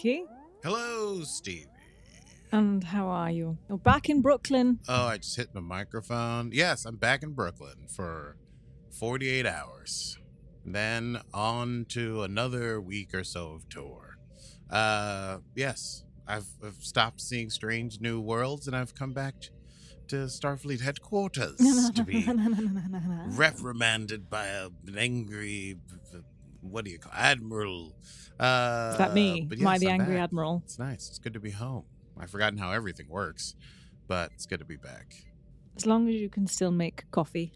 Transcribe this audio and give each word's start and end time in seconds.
Hello, 0.00 0.26
Hello, 0.62 1.24
Stevie. 1.24 1.66
And 2.52 2.84
how 2.84 3.08
are 3.08 3.32
you? 3.32 3.58
You're 3.68 3.78
back 3.78 4.08
in 4.08 4.22
Brooklyn. 4.22 4.78
Oh, 4.88 5.06
I 5.06 5.16
just 5.18 5.36
hit 5.36 5.52
my 5.52 5.60
microphone. 5.60 6.50
Yes, 6.52 6.84
I'm 6.84 6.94
back 6.94 7.24
in 7.24 7.32
Brooklyn 7.32 7.88
for 7.88 8.36
48 8.92 9.44
hours. 9.44 10.16
Then 10.64 11.20
on 11.34 11.84
to 11.88 12.22
another 12.22 12.80
week 12.80 13.12
or 13.12 13.24
so 13.24 13.50
of 13.54 13.68
tour. 13.68 14.18
Uh, 14.70 15.38
yes, 15.56 16.04
I've, 16.28 16.46
I've 16.64 16.76
stopped 16.76 17.20
seeing 17.20 17.50
strange 17.50 18.00
new 18.00 18.20
worlds 18.20 18.68
and 18.68 18.76
I've 18.76 18.94
come 18.94 19.12
back 19.12 19.34
to 20.08 20.16
Starfleet 20.26 20.80
headquarters 20.80 21.90
to 21.94 22.04
be 22.04 22.24
reprimanded 23.30 24.30
by 24.30 24.46
a, 24.46 24.68
an 24.86 24.96
angry, 24.96 25.76
what 26.60 26.84
do 26.84 26.90
you 26.90 26.98
call 26.98 27.12
admiral? 27.14 27.94
Uh, 28.38 28.90
Is 28.92 28.98
that 28.98 29.14
me? 29.14 29.46
but 29.48 29.58
Am 29.58 29.66
I 29.66 29.78
the 29.78 29.86
I'm 29.88 30.00
angry 30.00 30.14
back. 30.16 30.24
admiral? 30.24 30.62
It's 30.64 30.78
nice. 30.78 31.08
It's 31.08 31.18
good 31.18 31.34
to 31.34 31.40
be 31.40 31.50
home. 31.50 31.84
I've 32.18 32.30
forgotten 32.30 32.58
how 32.58 32.72
everything 32.72 33.08
works, 33.08 33.54
but 34.08 34.30
it's 34.34 34.46
good 34.46 34.58
to 34.58 34.64
be 34.64 34.76
back. 34.76 35.14
As 35.76 35.86
long 35.86 36.08
as 36.08 36.14
you 36.16 36.28
can 36.28 36.46
still 36.46 36.70
make 36.72 37.08
coffee. 37.10 37.52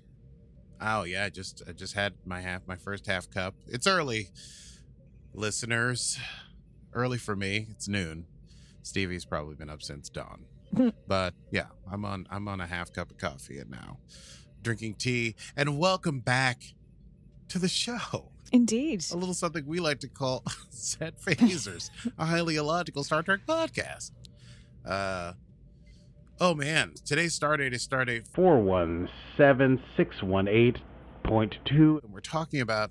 Oh 0.81 1.03
yeah, 1.05 1.25
I 1.25 1.29
just 1.31 1.63
I 1.69 1.73
just 1.73 1.95
had 1.95 2.15
my 2.25 2.41
half 2.41 2.67
my 2.67 2.77
first 2.77 3.07
half 3.07 3.29
cup. 3.31 3.55
It's 3.69 3.87
early, 3.87 4.29
listeners. 5.35 6.19
Early 6.93 7.19
for 7.19 7.35
me. 7.35 7.67
It's 7.71 7.89
noon. 7.89 8.27
Stevie's 8.83 9.25
probably 9.25 9.55
been 9.55 9.71
up 9.71 9.83
since 9.83 10.09
dawn. 10.09 10.45
but 11.07 11.35
yeah, 11.51 11.67
I'm 11.91 12.05
on 12.05 12.27
I'm 12.31 12.49
on 12.49 12.61
a 12.61 12.67
half 12.67 12.93
cup 12.93 13.11
of 13.11 13.19
coffee 13.19 13.59
and 13.59 13.71
now 13.71 13.99
drinking 14.63 14.95
tea. 14.95 15.35
And 15.57 15.79
welcome 15.79 16.21
back 16.21 16.63
to 17.49 17.59
the 17.59 17.69
show. 17.69 18.31
Indeed. 18.53 19.05
A 19.13 19.17
little 19.17 19.35
something 19.35 19.65
we 19.67 19.81
like 19.81 20.01
to 20.01 20.09
call 20.09 20.45
set 20.71 21.19
phasers, 21.21 21.91
a 22.19 22.25
highly 22.27 22.57
illogical 22.57 23.03
Star 23.05 23.23
Trek 23.23 23.41
podcast. 23.49 24.11
Uh 24.87 25.33
oh 26.41 26.55
man, 26.55 26.93
today's 27.05 27.39
stardate 27.39 27.73
is 27.73 27.87
stardate 27.87 28.29
417618.2. 31.25 32.03
and 32.03 32.13
we're 32.13 32.21
talking 32.21 32.61
about 32.61 32.91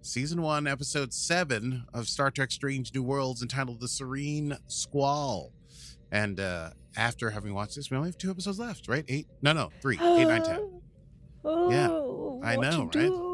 season 0.00 0.42
one, 0.42 0.66
episode 0.66 1.12
seven 1.12 1.84
of 1.92 2.08
Star 2.08 2.30
Trek 2.30 2.50
Strange 2.50 2.92
New 2.94 3.02
Worlds 3.02 3.42
entitled 3.42 3.80
The 3.80 3.88
Serene 3.88 4.56
Squall. 4.66 5.52
And 6.10 6.40
uh 6.40 6.70
after 6.96 7.30
having 7.30 7.54
watched 7.54 7.76
this, 7.76 7.90
we 7.90 7.96
only 7.96 8.08
have 8.08 8.18
two 8.18 8.30
episodes 8.30 8.58
left, 8.58 8.88
right? 8.88 9.04
Eight? 9.08 9.28
No, 9.42 9.52
no, 9.52 9.70
three. 9.80 9.96
Eight, 9.96 10.26
nine, 10.26 10.42
ten. 10.42 10.70
Oh, 11.44 11.70
Yeah, 11.70 11.86
I 12.46 12.56
know, 12.56 12.82
right? 12.82 12.90
do? 12.92 13.27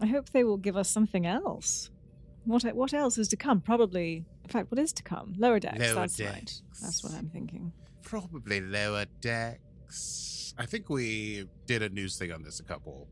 I 0.00 0.06
hope 0.06 0.30
they 0.30 0.44
will 0.44 0.56
give 0.56 0.76
us 0.76 0.88
something 0.88 1.26
else. 1.26 1.90
What 2.44 2.62
what 2.74 2.94
else 2.94 3.18
is 3.18 3.28
to 3.28 3.36
come? 3.36 3.60
Probably, 3.60 4.24
in 4.44 4.48
fact, 4.50 4.70
what 4.70 4.78
is 4.78 4.92
to 4.94 5.02
come? 5.02 5.34
Lower 5.36 5.60
decks. 5.60 5.78
Lower 5.78 5.94
that's 5.94 6.20
right. 6.20 6.34
Decks. 6.34 6.62
That's 6.80 7.04
what 7.04 7.12
I'm 7.14 7.28
thinking. 7.28 7.72
Probably 8.02 8.60
lower 8.60 9.04
decks. 9.20 10.54
I 10.58 10.66
think 10.66 10.88
we 10.88 11.46
did 11.66 11.82
a 11.82 11.88
news 11.90 12.16
thing 12.18 12.32
on 12.32 12.42
this 12.42 12.60
a 12.60 12.64
couple 12.64 13.08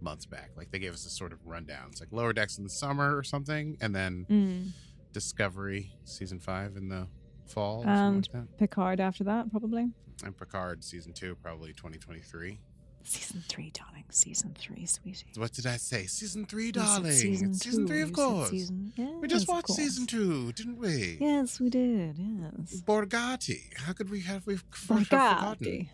months 0.00 0.24
back. 0.26 0.50
Like 0.56 0.70
they 0.70 0.78
gave 0.78 0.94
us 0.94 1.04
a 1.06 1.10
sort 1.10 1.32
of 1.32 1.38
rundown. 1.44 1.88
It's 1.90 2.00
like 2.00 2.10
lower 2.12 2.32
decks 2.32 2.56
in 2.58 2.64
the 2.64 2.70
summer 2.70 3.16
or 3.16 3.22
something, 3.22 3.76
and 3.80 3.94
then 3.94 4.26
Mm. 4.30 4.68
Discovery 5.12 5.92
season 6.04 6.38
five 6.38 6.76
in 6.76 6.88
the 6.88 7.06
fall. 7.46 7.82
And 7.86 8.28
like 8.32 8.56
Picard 8.58 9.00
after 9.00 9.24
that, 9.24 9.50
probably. 9.50 9.88
And 10.24 10.36
Picard 10.36 10.84
season 10.84 11.12
two, 11.12 11.34
probably 11.42 11.72
2023. 11.72 12.60
Season 13.04 13.42
three, 13.48 13.70
darling. 13.74 14.04
Season 14.10 14.54
three, 14.58 14.86
sweetie. 14.86 15.26
What 15.36 15.52
did 15.52 15.66
I 15.66 15.76
say? 15.76 16.06
Season 16.06 16.44
three, 16.46 16.72
darling. 16.72 17.12
Season, 17.12 17.50
it's 17.50 17.60
season 17.60 17.82
two. 17.82 17.88
three, 17.88 18.02
of 18.02 18.08
You 18.08 18.14
course. 18.14 18.50
Season, 18.50 18.92
yes, 18.96 19.08
we 19.20 19.28
just 19.28 19.48
watched 19.48 19.70
season 19.70 20.06
two, 20.06 20.52
didn't 20.52 20.78
we? 20.78 21.16
Yes, 21.20 21.60
we 21.60 21.70
did. 21.70 22.16
Yes. 22.18 22.82
Borgatti. 22.82 23.60
How 23.76 23.92
could 23.92 24.10
we 24.10 24.20
have 24.22 24.46
we 24.46 24.54
have 24.54 24.64
forgotten? 24.70 25.66
Borgatti. 25.66 25.88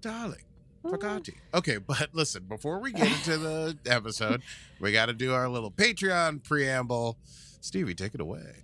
Darling. 0.00 0.42
Oh. 0.84 0.90
Forgotti. 0.92 1.34
Okay, 1.54 1.78
but 1.78 2.08
listen, 2.12 2.44
before 2.48 2.80
we 2.80 2.92
get 2.92 3.06
into 3.06 3.36
the 3.38 3.76
episode, 3.86 4.42
we 4.80 4.92
got 4.92 5.06
to 5.06 5.12
do 5.12 5.32
our 5.32 5.48
little 5.48 5.70
Patreon 5.70 6.42
preamble. 6.42 7.18
Stevie, 7.60 7.94
take 7.94 8.14
it 8.14 8.20
away. 8.20 8.54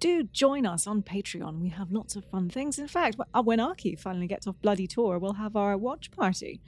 Do 0.00 0.22
join 0.22 0.64
us 0.64 0.86
on 0.86 1.02
Patreon. 1.02 1.60
We 1.60 1.70
have 1.70 1.90
lots 1.90 2.14
of 2.14 2.24
fun 2.24 2.48
things. 2.48 2.78
In 2.78 2.86
fact, 2.86 3.16
uh, 3.34 3.42
when 3.42 3.58
Arky 3.58 3.98
finally 3.98 4.28
gets 4.28 4.46
off 4.46 4.54
bloody 4.62 4.86
tour, 4.86 5.18
we'll 5.18 5.32
have 5.32 5.56
our 5.56 5.76
watch 5.76 6.10
party. 6.12 6.60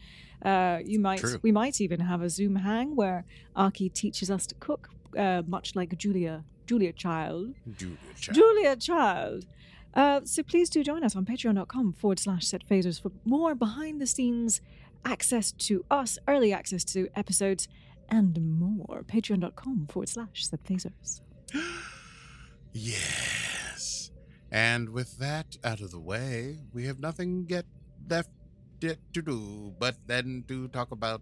Uh, 0.45 0.79
you 0.85 0.99
might, 0.99 1.21
True. 1.21 1.39
we 1.43 1.53
might 1.53 1.81
even 1.81 2.01
have 2.01 2.23
a 2.23 2.31
Zoom 2.31 2.57
hang 2.57 2.97
where 2.97 3.25
Arky 3.57 3.93
teaches 3.93 4.31
us 4.31 4.47
to 4.49 4.55
cook, 4.57 4.89
uh, 5.17 5.43
much 5.47 5.77
like 5.77 5.97
Julia, 5.97 6.45
Julia 6.67 6.93
Child, 6.93 7.55
Julia 7.77 7.97
Child. 8.19 8.35
Julia 8.35 8.77
Child. 8.77 9.47
Uh, 9.95 10.21
so 10.25 10.43
please 10.43 10.69
do 10.71 10.83
join 10.83 11.05
us 11.05 11.15
on 11.15 11.25
patreon.com 11.25 11.93
forward 11.93 12.19
slash 12.19 12.47
set 12.47 12.67
phasers 12.67 13.01
for 13.01 13.13
more 13.25 13.55
behind 13.55 14.01
the 14.01 14.07
scenes 14.07 14.61
access 15.05 15.53
to 15.53 15.85
us, 15.91 16.19
early 16.27 16.53
access 16.53 16.85
to 16.85 17.09
episodes, 17.15 17.69
and 18.09 18.59
more. 18.59 19.05
Patreon.com 19.07 19.87
forward 19.89 20.09
slash 20.09 20.47
set 20.47 20.65
phasers. 20.65 21.21
Yes. 22.73 24.11
And 24.51 24.91
with 24.91 25.19
that 25.19 25.57
out 25.63 25.81
of 25.81 25.91
the 25.91 26.01
way, 26.01 26.59
we 26.73 26.87
have 26.87 26.99
nothing 26.99 27.47
yet 27.49 27.67
left 28.09 28.31
yet 28.81 28.99
to 29.13 29.23
do 29.23 29.75
but 29.79 29.97
then 30.07 30.45
to 30.49 30.69
talk 30.69 30.91
about 30.91 31.21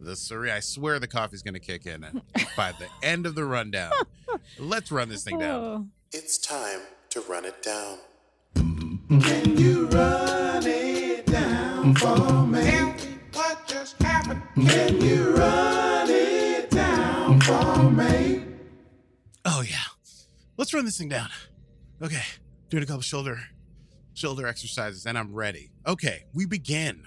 the 0.00 0.16
Surrey. 0.16 0.50
I 0.50 0.60
swear 0.60 0.98
the 0.98 1.06
coffee's 1.06 1.42
going 1.42 1.54
to 1.54 1.60
kick 1.60 1.86
in 1.86 2.00
by 2.56 2.72
the 2.72 2.86
end 3.02 3.26
of 3.26 3.34
the 3.34 3.44
rundown. 3.44 3.92
Let's 4.58 4.90
run 4.90 5.08
this 5.08 5.22
thing 5.24 5.38
down. 5.38 5.62
Oh. 5.62 5.86
It's 6.12 6.38
time 6.38 6.80
to 7.10 7.20
run 7.22 7.44
it 7.44 7.62
down. 7.62 7.98
Can 8.54 9.56
you 9.56 9.86
run 9.88 10.62
it 10.66 11.26
down 11.26 11.94
for 11.94 12.46
me? 12.46 12.62
Tell 12.62 12.92
me 12.92 13.18
what 13.32 13.66
just 13.66 14.00
happened. 14.02 14.42
Can 14.68 15.00
you 15.00 15.36
run 15.36 16.06
it 16.08 16.70
down 16.70 17.40
for 17.40 17.90
me? 17.90 18.44
Oh 19.44 19.62
yeah. 19.62 19.76
Let's 20.60 20.74
run 20.74 20.84
this 20.84 20.98
thing 20.98 21.08
down. 21.08 21.30
Okay. 22.02 22.20
Doing 22.68 22.82
a 22.82 22.86
couple 22.86 23.00
shoulder 23.00 23.38
shoulder 24.12 24.46
exercises 24.46 25.06
and 25.06 25.16
I'm 25.16 25.32
ready. 25.32 25.70
Okay, 25.86 26.26
we 26.34 26.44
begin 26.44 27.04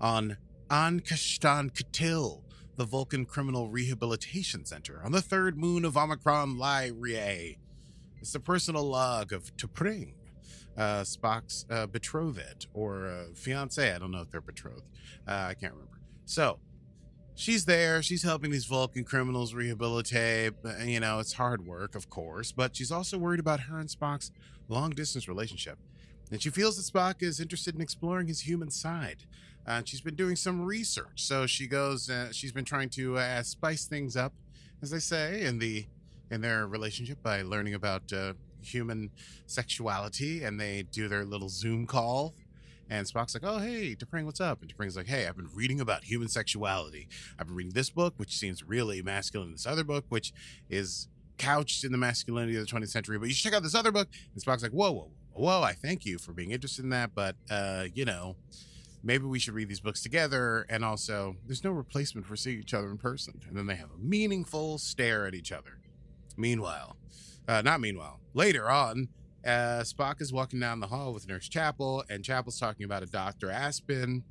on 0.00 0.38
Ankashtan 0.70 1.70
Katil, 1.70 2.40
the 2.76 2.86
Vulcan 2.86 3.26
Criminal 3.26 3.68
Rehabilitation 3.68 4.64
Center 4.64 5.02
on 5.04 5.12
the 5.12 5.20
third 5.20 5.58
moon 5.58 5.84
of 5.84 5.98
Omicron 5.98 6.56
Lyrae. 6.56 7.58
It's 8.22 8.32
the 8.32 8.40
personal 8.40 8.84
log 8.84 9.34
of 9.34 9.54
T'Pring, 9.58 10.14
uh, 10.78 11.02
Spock's 11.02 11.66
uh, 11.68 11.86
betrothed 11.86 12.68
or 12.72 13.06
uh, 13.06 13.24
fiance. 13.34 13.94
I 13.94 13.98
don't 13.98 14.12
know 14.12 14.22
if 14.22 14.30
they're 14.30 14.40
betrothed. 14.40 14.88
Uh, 15.28 15.48
I 15.50 15.52
can't 15.52 15.74
remember. 15.74 16.00
So, 16.24 16.58
she's 17.34 17.64
there. 17.64 18.02
She's 18.02 18.22
helping 18.22 18.50
these 18.50 18.66
Vulcan 18.66 19.04
criminals 19.04 19.54
rehabilitate. 19.54 20.54
You 20.84 21.00
know, 21.00 21.18
it's 21.18 21.34
hard 21.34 21.66
work, 21.66 21.94
of 21.94 22.08
course, 22.10 22.52
but 22.52 22.76
she's 22.76 22.92
also 22.92 23.18
worried 23.18 23.40
about 23.40 23.60
her 23.60 23.78
and 23.78 23.88
Spock's 23.88 24.30
long 24.68 24.90
distance 24.90 25.28
relationship. 25.28 25.78
And 26.30 26.42
she 26.42 26.50
feels 26.50 26.76
that 26.76 26.90
Spock 26.90 27.22
is 27.22 27.40
interested 27.40 27.74
in 27.74 27.80
exploring 27.80 28.26
his 28.26 28.40
human 28.40 28.70
side. 28.70 29.24
Uh, 29.66 29.82
she's 29.84 30.00
been 30.00 30.14
doing 30.14 30.34
some 30.34 30.62
research, 30.62 31.22
so 31.22 31.46
she 31.46 31.66
goes. 31.66 32.10
Uh, 32.10 32.32
she's 32.32 32.52
been 32.52 32.64
trying 32.64 32.88
to 32.90 33.18
uh, 33.18 33.42
spice 33.42 33.84
things 33.84 34.16
up, 34.16 34.32
as 34.82 34.90
they 34.90 34.98
say, 34.98 35.42
in 35.42 35.58
the 35.58 35.86
in 36.30 36.40
their 36.40 36.66
relationship 36.66 37.22
by 37.22 37.42
learning 37.42 37.74
about 37.74 38.12
uh, 38.12 38.32
human 38.62 39.10
sexuality. 39.46 40.42
And 40.42 40.58
they 40.58 40.82
do 40.90 41.06
their 41.06 41.24
little 41.24 41.48
Zoom 41.48 41.86
call 41.86 42.34
and 42.90 43.06
Spock's 43.06 43.34
like, 43.34 43.44
"Oh, 43.44 43.58
hey, 43.58 43.94
T'Pring, 43.94 44.24
what's 44.24 44.40
up?" 44.40 44.62
And 44.62 44.72
T'Pring's 44.72 44.96
like, 44.96 45.06
"Hey, 45.06 45.26
I've 45.26 45.36
been 45.36 45.50
reading 45.54 45.80
about 45.80 46.04
human 46.04 46.28
sexuality. 46.28 47.08
I've 47.38 47.46
been 47.46 47.56
reading 47.56 47.72
this 47.72 47.90
book, 47.90 48.14
which 48.16 48.36
seems 48.36 48.62
really 48.62 49.02
masculine. 49.02 49.52
This 49.52 49.66
other 49.66 49.84
book, 49.84 50.04
which 50.08 50.32
is 50.68 51.08
couched 51.38 51.84
in 51.84 51.92
the 51.92 51.98
masculinity 51.98 52.56
of 52.56 52.66
the 52.66 52.70
20th 52.72 52.90
century. 52.90 53.18
But 53.18 53.28
you 53.28 53.34
should 53.34 53.44
check 53.44 53.54
out 53.54 53.62
this 53.62 53.74
other 53.74 53.92
book." 53.92 54.08
And 54.34 54.42
Spock's 54.42 54.62
like, 54.62 54.72
"Whoa, 54.72 54.92
whoa, 54.92 55.10
whoa, 55.34 55.62
I 55.62 55.72
thank 55.72 56.04
you 56.04 56.18
for 56.18 56.32
being 56.32 56.50
interested 56.50 56.84
in 56.84 56.90
that, 56.90 57.14
but 57.14 57.36
uh, 57.50 57.86
you 57.94 58.04
know, 58.04 58.36
maybe 59.02 59.24
we 59.24 59.38
should 59.38 59.54
read 59.54 59.68
these 59.68 59.80
books 59.80 60.02
together. 60.02 60.66
And 60.68 60.84
also, 60.84 61.36
there's 61.46 61.64
no 61.64 61.70
replacement 61.70 62.26
for 62.26 62.36
seeing 62.36 62.60
each 62.60 62.74
other 62.74 62.90
in 62.90 62.98
person. 62.98 63.40
And 63.48 63.56
then 63.56 63.66
they 63.66 63.76
have 63.76 63.90
a 63.90 63.98
meaningful 63.98 64.78
stare 64.78 65.26
at 65.26 65.34
each 65.34 65.52
other. 65.52 65.78
Meanwhile, 66.36 66.96
uh, 67.48 67.62
not 67.62 67.80
meanwhile, 67.80 68.20
later 68.34 68.70
on, 68.70 69.08
uh, 69.44 69.82
Spock 69.82 70.20
is 70.20 70.32
walking 70.32 70.60
down 70.60 70.80
the 70.80 70.86
hall 70.86 71.12
with 71.12 71.28
Nurse 71.28 71.48
Chapel, 71.48 72.04
and 72.08 72.24
Chapel's 72.24 72.58
talking 72.58 72.84
about 72.84 73.02
a 73.02 73.06
Dr. 73.06 73.50
Aspen 73.50 74.24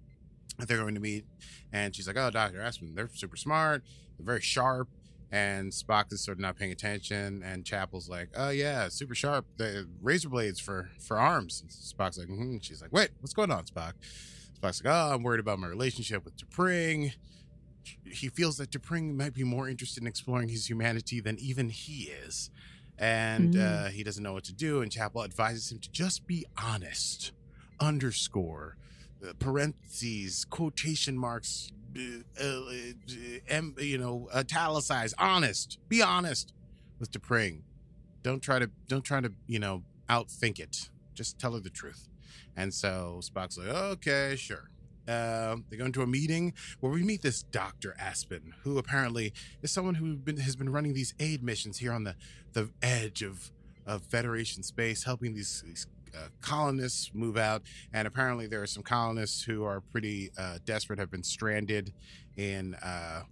that 0.58 0.68
they're 0.68 0.78
going 0.78 0.96
to 0.96 1.02
meet. 1.02 1.26
And 1.74 1.96
she's 1.96 2.08
like, 2.08 2.18
Oh, 2.18 2.30
Dr. 2.30 2.62
Aspen, 2.62 2.96
they're 2.96 3.10
super 3.14 3.38
smart, 3.38 3.84
they're 4.18 4.26
very 4.26 4.42
sharp. 4.42 4.90
And 5.34 5.72
Spock 5.72 6.12
is 6.12 6.22
sort 6.22 6.38
of 6.38 6.42
not 6.42 6.58
paying 6.58 6.74
attention. 6.74 7.42
And 7.44 7.66
Chapel's 7.66 8.10
like, 8.10 8.30
Oh, 8.36 8.50
yeah, 8.50 8.90
super 8.90 9.16
sharp. 9.16 9.46
The 9.58 9.88
razor 10.02 10.30
blades 10.30 10.60
for, 10.60 10.90
for 11.00 11.18
arms. 11.18 11.62
And 11.62 11.72
Spock's 11.72 12.18
like, 12.18 12.28
mm-hmm. 12.28 12.58
She's 12.62 12.82
like, 12.82 12.92
Wait, 12.92 13.10
what's 13.20 13.34
going 13.34 13.52
on, 13.52 13.64
Spock? 13.66 13.94
Spock's 14.62 14.84
like, 14.84 14.94
Oh, 14.94 15.14
I'm 15.14 15.24
worried 15.24 15.40
about 15.40 15.60
my 15.60 15.68
relationship 15.68 16.26
with 16.26 16.36
T'Pring. 16.38 17.14
He 18.06 18.30
feels 18.30 18.58
that 18.58 18.72
T'Pring 18.72 19.16
might 19.16 19.34
be 19.34 19.44
more 19.44 19.68
interested 19.68 20.04
in 20.04 20.08
exploring 20.08 20.50
his 20.50 20.70
humanity 20.70 21.20
than 21.20 21.38
even 21.40 21.70
he 21.70 22.12
is. 22.26 22.50
And 23.02 23.56
Mm. 23.56 23.60
uh, 23.88 23.90
he 23.90 24.04
doesn't 24.04 24.22
know 24.24 24.34
what 24.34 24.44
to 24.46 24.54
do. 24.54 24.82
And 24.82 24.92
Chapel 24.92 25.24
advises 25.24 25.72
him 25.72 25.80
to 25.80 25.90
just 25.92 26.28
be 26.28 26.46
honest. 26.56 27.32
Underscore, 27.80 28.78
uh, 29.28 29.34
parentheses, 29.40 30.46
quotation 30.46 31.18
marks, 31.18 31.72
uh, 31.98 32.02
uh, 32.40 32.46
uh, 32.46 32.74
em- 33.48 33.76
you 33.80 33.98
know, 33.98 34.30
italicize. 34.36 35.14
Honest. 35.18 35.80
Be 35.90 36.02
honest 36.04 36.54
with 37.00 37.12
T'Pring. 37.12 37.64
Don't 38.22 38.42
try 38.42 38.60
to 38.60 38.70
don't 38.88 39.02
try 39.04 39.20
to 39.20 39.34
you 39.48 39.58
know 39.58 39.84
outthink 40.08 40.60
it. 40.60 40.90
Just 41.16 41.40
tell 41.40 41.54
her 41.54 41.60
the 41.60 41.72
truth. 41.72 42.08
And 42.56 42.72
so 42.74 43.20
Spock's 43.24 43.58
like, 43.58 43.68
okay, 43.70 44.36
sure. 44.38 44.70
Uh, 45.12 45.58
they 45.70 45.78
go 45.78 45.86
into 45.86 46.02
a 46.02 46.08
meeting 46.08 46.54
where 46.80 46.92
we 46.92 47.04
meet 47.04 47.22
this 47.22 47.44
Doctor 47.44 47.96
Aspen, 48.00 48.54
who 48.64 48.78
apparently 48.78 49.34
is 49.62 49.72
someone 49.72 49.96
who 49.96 50.16
been, 50.16 50.38
has 50.38 50.56
been 50.56 50.70
running 50.70 50.94
these 50.94 51.14
aid 51.20 51.44
missions 51.44 51.78
here 51.80 51.92
on 51.92 52.04
the 52.04 52.16
the 52.54 52.70
edge 52.82 53.22
of 53.22 53.52
of 53.86 54.04
Federation 54.04 54.64
space, 54.64 55.04
helping 55.04 55.34
these, 55.34 55.64
these 55.66 55.88
uh, 56.16 56.28
colonists 56.42 57.12
move 57.14 57.38
out. 57.38 57.64
And 57.94 58.08
apparently, 58.08 58.48
there 58.48 58.62
are 58.62 58.68
some 58.68 58.84
colonists 58.84 59.44
who 59.44 59.64
are 59.64 59.82
pretty 59.82 60.32
uh, 60.38 60.60
desperate, 60.66 61.00
have 61.00 61.12
been 61.12 61.24
stranded 61.24 61.94
in 62.38 62.76
uh, 62.76 63.24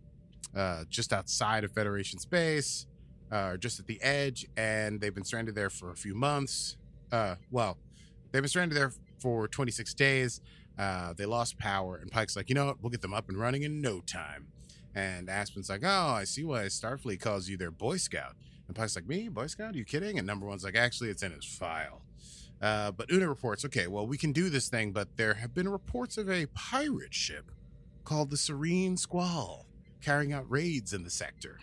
uh, 0.55 0.83
just 0.89 1.13
outside 1.13 1.63
of 1.63 1.71
Federation 1.71 2.19
space, 2.19 2.87
uh, 3.31 3.57
just 3.57 3.79
at 3.79 3.87
the 3.87 4.01
edge, 4.01 4.47
and 4.57 4.99
they've 4.99 5.15
been 5.15 5.23
stranded 5.23 5.55
there 5.55 5.69
for 5.69 5.91
a 5.91 5.95
few 5.95 6.15
months. 6.15 6.77
Well, 7.51 7.77
they've 8.31 8.41
been 8.41 8.49
stranded 8.49 8.77
there 8.77 8.91
for 9.19 9.47
26 9.47 9.93
days. 9.93 10.41
Uh, 10.79 11.13
they 11.13 11.25
lost 11.25 11.57
power, 11.57 11.97
and 11.97 12.09
Pike's 12.09 12.37
like, 12.37 12.47
you 12.47 12.55
know 12.55 12.67
what? 12.67 12.81
We'll 12.81 12.89
get 12.89 13.01
them 13.01 13.13
up 13.13 13.27
and 13.27 13.37
running 13.37 13.63
in 13.63 13.81
no 13.81 13.99
time. 13.99 14.47
And 14.95 15.29
Aspen's 15.29 15.69
like, 15.69 15.81
oh, 15.83 16.13
I 16.15 16.23
see 16.23 16.45
why 16.45 16.61
Starfleet 16.61 17.19
calls 17.19 17.49
you 17.49 17.57
their 17.57 17.69
Boy 17.69 17.97
Scout. 17.97 18.35
And 18.67 18.75
Pike's 18.75 18.95
like, 18.95 19.05
me, 19.05 19.27
Boy 19.27 19.47
Scout? 19.47 19.75
Are 19.75 19.77
you 19.77 19.83
kidding? 19.83 20.17
And 20.17 20.25
number 20.25 20.45
one's 20.45 20.63
like, 20.63 20.77
actually, 20.77 21.09
it's 21.09 21.21
in 21.21 21.33
his 21.33 21.43
file. 21.43 22.01
Uh, 22.61 22.91
but 22.91 23.11
Una 23.11 23.27
reports, 23.27 23.65
okay, 23.65 23.87
well, 23.87 24.07
we 24.07 24.17
can 24.17 24.31
do 24.31 24.49
this 24.49 24.69
thing, 24.69 24.91
but 24.91 25.17
there 25.17 25.33
have 25.35 25.53
been 25.53 25.67
reports 25.67 26.17
of 26.17 26.29
a 26.29 26.45
pirate 26.47 27.13
ship 27.13 27.51
called 28.05 28.29
the 28.29 28.37
Serene 28.37 28.95
Squall 28.97 29.65
carrying 30.01 30.31
out 30.31 30.49
raids 30.49 30.93
in 30.93 31.03
the 31.03 31.09
sector. 31.09 31.59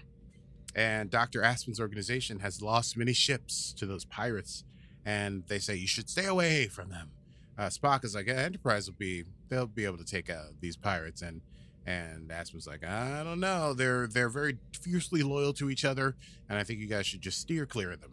And 0.75 1.11
Dr. 1.11 1.43
Aspen's 1.43 1.81
organization 1.81 2.41
has 2.41 2.61
lost 2.61 2.99
many 2.99 3.15
ships 3.15 3.73
to 3.79 3.87
those 3.87 4.05
pirates, 4.05 4.63
and 5.07 5.45
they 5.47 5.59
say 5.59 5.75
you 5.75 5.87
should 5.87 6.11
stay 6.11 6.27
away 6.27 6.67
from 6.67 6.91
them. 6.91 7.13
Uh, 7.59 7.67
Spock 7.67 8.05
is 8.05 8.15
like, 8.15 8.29
Enterprise 8.29 8.87
will 8.87 8.97
be, 8.99 9.25
they'll 9.49 9.67
be 9.67 9.85
able 9.85 9.99
to 9.99 10.05
take 10.05 10.29
out 10.29 10.61
these 10.61 10.77
pirates, 10.77 11.23
and 11.23 11.41
and 11.87 12.33
Aspen's 12.33 12.67
like, 12.67 12.85
I 12.85 13.23
don't 13.23 13.39
know, 13.39 13.73
they're 13.73 14.09
they're 14.09 14.29
very 14.29 14.59
fiercely 14.81 15.23
loyal 15.23 15.53
to 15.55 15.71
each 15.71 15.85
other, 15.85 16.17
and 16.49 16.59
I 16.59 16.65
think 16.65 16.81
you 16.81 16.87
guys 16.87 17.07
should 17.07 17.21
just 17.21 17.39
steer 17.39 17.65
clear 17.65 17.93
of 17.93 18.01
them. 18.01 18.13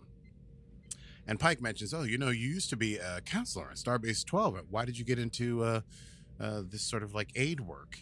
And 1.28 1.40
Pike 1.40 1.62
mentions, 1.62 1.94
oh, 1.94 2.04
you 2.04 2.18
know, 2.18 2.30
you 2.30 2.50
used 2.50 2.70
to 2.72 2.78
be 2.78 2.98
a 2.98 3.22
counselor 3.22 3.68
on 3.68 3.76
Starbase 3.76 4.26
12. 4.26 4.66
Why 4.70 4.86
did 4.86 5.00
you 5.00 5.06
get 5.06 5.20
into 5.20 5.64
uh, 5.64 5.82
uh, 6.40 6.62
this 6.70 6.82
sort 6.82 7.02
of 7.02 7.16
like 7.16 7.30
aid 7.36 7.62
work? 7.62 7.98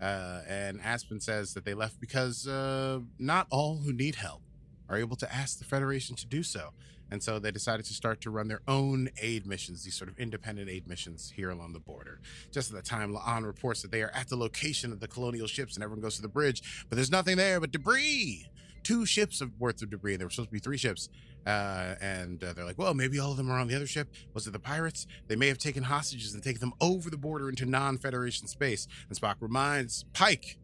Uh, 0.00 0.40
and 0.48 0.80
Aspen 0.80 1.20
says 1.20 1.52
that 1.54 1.64
they 1.64 1.74
left 1.74 2.00
because 2.00 2.46
uh, 2.46 3.00
not 3.18 3.46
all 3.50 3.78
who 3.78 3.92
need 3.92 4.14
help 4.14 4.42
are 4.88 4.96
able 4.96 5.16
to 5.16 5.34
ask 5.34 5.58
the 5.58 5.64
Federation 5.64 6.16
to 6.16 6.26
do 6.26 6.42
so. 6.42 6.70
And 7.10 7.22
so 7.22 7.38
they 7.38 7.50
decided 7.50 7.86
to 7.86 7.94
start 7.94 8.20
to 8.22 8.30
run 8.30 8.48
their 8.48 8.62
own 8.68 9.08
aid 9.20 9.46
missions, 9.46 9.84
these 9.84 9.94
sort 9.94 10.10
of 10.10 10.18
independent 10.18 10.68
aid 10.68 10.86
missions 10.86 11.32
here 11.34 11.50
along 11.50 11.72
the 11.72 11.80
border. 11.80 12.20
Just 12.52 12.70
at 12.70 12.76
the 12.76 12.88
time, 12.88 13.14
La'an 13.14 13.44
reports 13.44 13.82
that 13.82 13.90
they 13.90 14.02
are 14.02 14.12
at 14.14 14.28
the 14.28 14.36
location 14.36 14.92
of 14.92 15.00
the 15.00 15.08
colonial 15.08 15.46
ships 15.46 15.74
and 15.74 15.84
everyone 15.84 16.02
goes 16.02 16.16
to 16.16 16.22
the 16.22 16.28
bridge, 16.28 16.86
but 16.88 16.96
there's 16.96 17.10
nothing 17.10 17.36
there 17.36 17.60
but 17.60 17.72
debris. 17.72 18.46
Two 18.82 19.04
ships 19.04 19.42
worth 19.58 19.82
of 19.82 19.90
debris. 19.90 20.16
There 20.16 20.26
were 20.26 20.30
supposed 20.30 20.48
to 20.48 20.52
be 20.54 20.58
three 20.58 20.78
ships. 20.78 21.10
Uh, 21.46 21.94
and 22.00 22.42
uh, 22.44 22.52
they're 22.52 22.64
like, 22.64 22.78
well, 22.78 22.94
maybe 22.94 23.18
all 23.18 23.30
of 23.30 23.36
them 23.36 23.50
are 23.50 23.58
on 23.58 23.66
the 23.66 23.74
other 23.74 23.86
ship. 23.86 24.08
Was 24.34 24.46
it 24.46 24.52
the 24.52 24.58
pirates? 24.58 25.06
They 25.28 25.36
may 25.36 25.48
have 25.48 25.58
taken 25.58 25.82
hostages 25.82 26.34
and 26.34 26.42
taken 26.42 26.60
them 26.60 26.72
over 26.80 27.10
the 27.10 27.16
border 27.16 27.48
into 27.48 27.66
non 27.66 27.98
Federation 27.98 28.46
space. 28.46 28.86
And 29.08 29.18
Spock 29.18 29.36
reminds 29.40 30.04
Pike, 30.12 30.58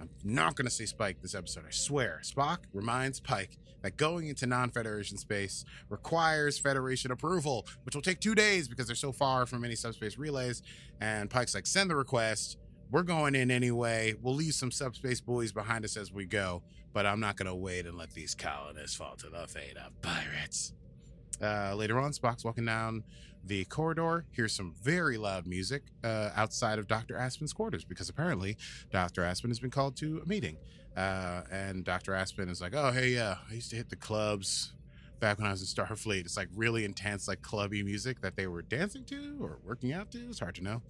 I'm 0.00 0.08
not 0.24 0.56
going 0.56 0.66
to 0.66 0.70
say 0.70 0.86
Spike 0.86 1.20
this 1.20 1.34
episode, 1.34 1.64
I 1.66 1.70
swear. 1.70 2.20
Spock 2.24 2.58
reminds 2.72 3.20
Pike 3.20 3.58
that 3.82 3.96
going 3.96 4.28
into 4.28 4.46
non 4.46 4.70
Federation 4.70 5.18
space 5.18 5.64
requires 5.90 6.58
Federation 6.58 7.10
approval, 7.10 7.66
which 7.84 7.94
will 7.94 8.02
take 8.02 8.20
two 8.20 8.34
days 8.34 8.66
because 8.66 8.86
they're 8.86 8.96
so 8.96 9.12
far 9.12 9.44
from 9.46 9.64
any 9.64 9.74
subspace 9.74 10.16
relays. 10.16 10.62
And 11.00 11.28
Pike's 11.28 11.54
like, 11.54 11.66
send 11.66 11.90
the 11.90 11.96
request. 11.96 12.56
We're 12.90 13.02
going 13.02 13.34
in 13.34 13.50
anyway. 13.50 14.14
We'll 14.20 14.34
leave 14.34 14.54
some 14.54 14.70
subspace 14.70 15.20
buoys 15.20 15.52
behind 15.52 15.84
us 15.84 15.96
as 15.96 16.12
we 16.12 16.24
go, 16.24 16.62
but 16.92 17.06
I'm 17.06 17.20
not 17.20 17.36
going 17.36 17.46
to 17.46 17.54
wait 17.54 17.86
and 17.86 17.96
let 17.96 18.10
these 18.12 18.34
colonists 18.34 18.96
fall 18.96 19.16
to 19.16 19.28
the 19.28 19.46
fate 19.46 19.76
of 19.76 20.00
pirates. 20.02 20.72
Uh, 21.42 21.74
later 21.74 21.98
on, 21.98 22.12
Spock's 22.12 22.44
walking 22.44 22.66
down 22.66 23.04
the 23.44 23.64
corridor, 23.66 24.26
hears 24.30 24.54
some 24.54 24.74
very 24.82 25.16
loud 25.16 25.46
music 25.46 25.82
uh, 26.04 26.30
outside 26.36 26.78
of 26.78 26.86
Dr. 26.86 27.16
Aspen's 27.16 27.52
quarters 27.52 27.84
because 27.84 28.08
apparently 28.08 28.56
Dr. 28.90 29.24
Aspen 29.24 29.50
has 29.50 29.58
been 29.58 29.70
called 29.70 29.96
to 29.96 30.20
a 30.24 30.28
meeting. 30.28 30.56
Uh, 30.96 31.42
and 31.50 31.84
Dr. 31.84 32.14
Aspen 32.14 32.48
is 32.48 32.60
like, 32.60 32.74
oh, 32.74 32.90
hey, 32.90 33.10
yeah, 33.10 33.36
I 33.50 33.54
used 33.54 33.70
to 33.70 33.76
hit 33.76 33.88
the 33.88 33.96
clubs 33.96 34.72
back 35.20 35.38
when 35.38 35.46
I 35.46 35.50
was 35.50 35.60
in 35.60 35.66
Starfleet. 35.66 36.20
It's 36.20 36.36
like 36.36 36.48
really 36.54 36.84
intense, 36.84 37.28
like 37.28 37.42
clubby 37.42 37.82
music 37.82 38.20
that 38.20 38.36
they 38.36 38.46
were 38.46 38.62
dancing 38.62 39.04
to 39.04 39.38
or 39.40 39.58
working 39.64 39.92
out 39.92 40.10
to. 40.12 40.18
It's 40.28 40.40
hard 40.40 40.56
to 40.56 40.62
know. 40.62 40.82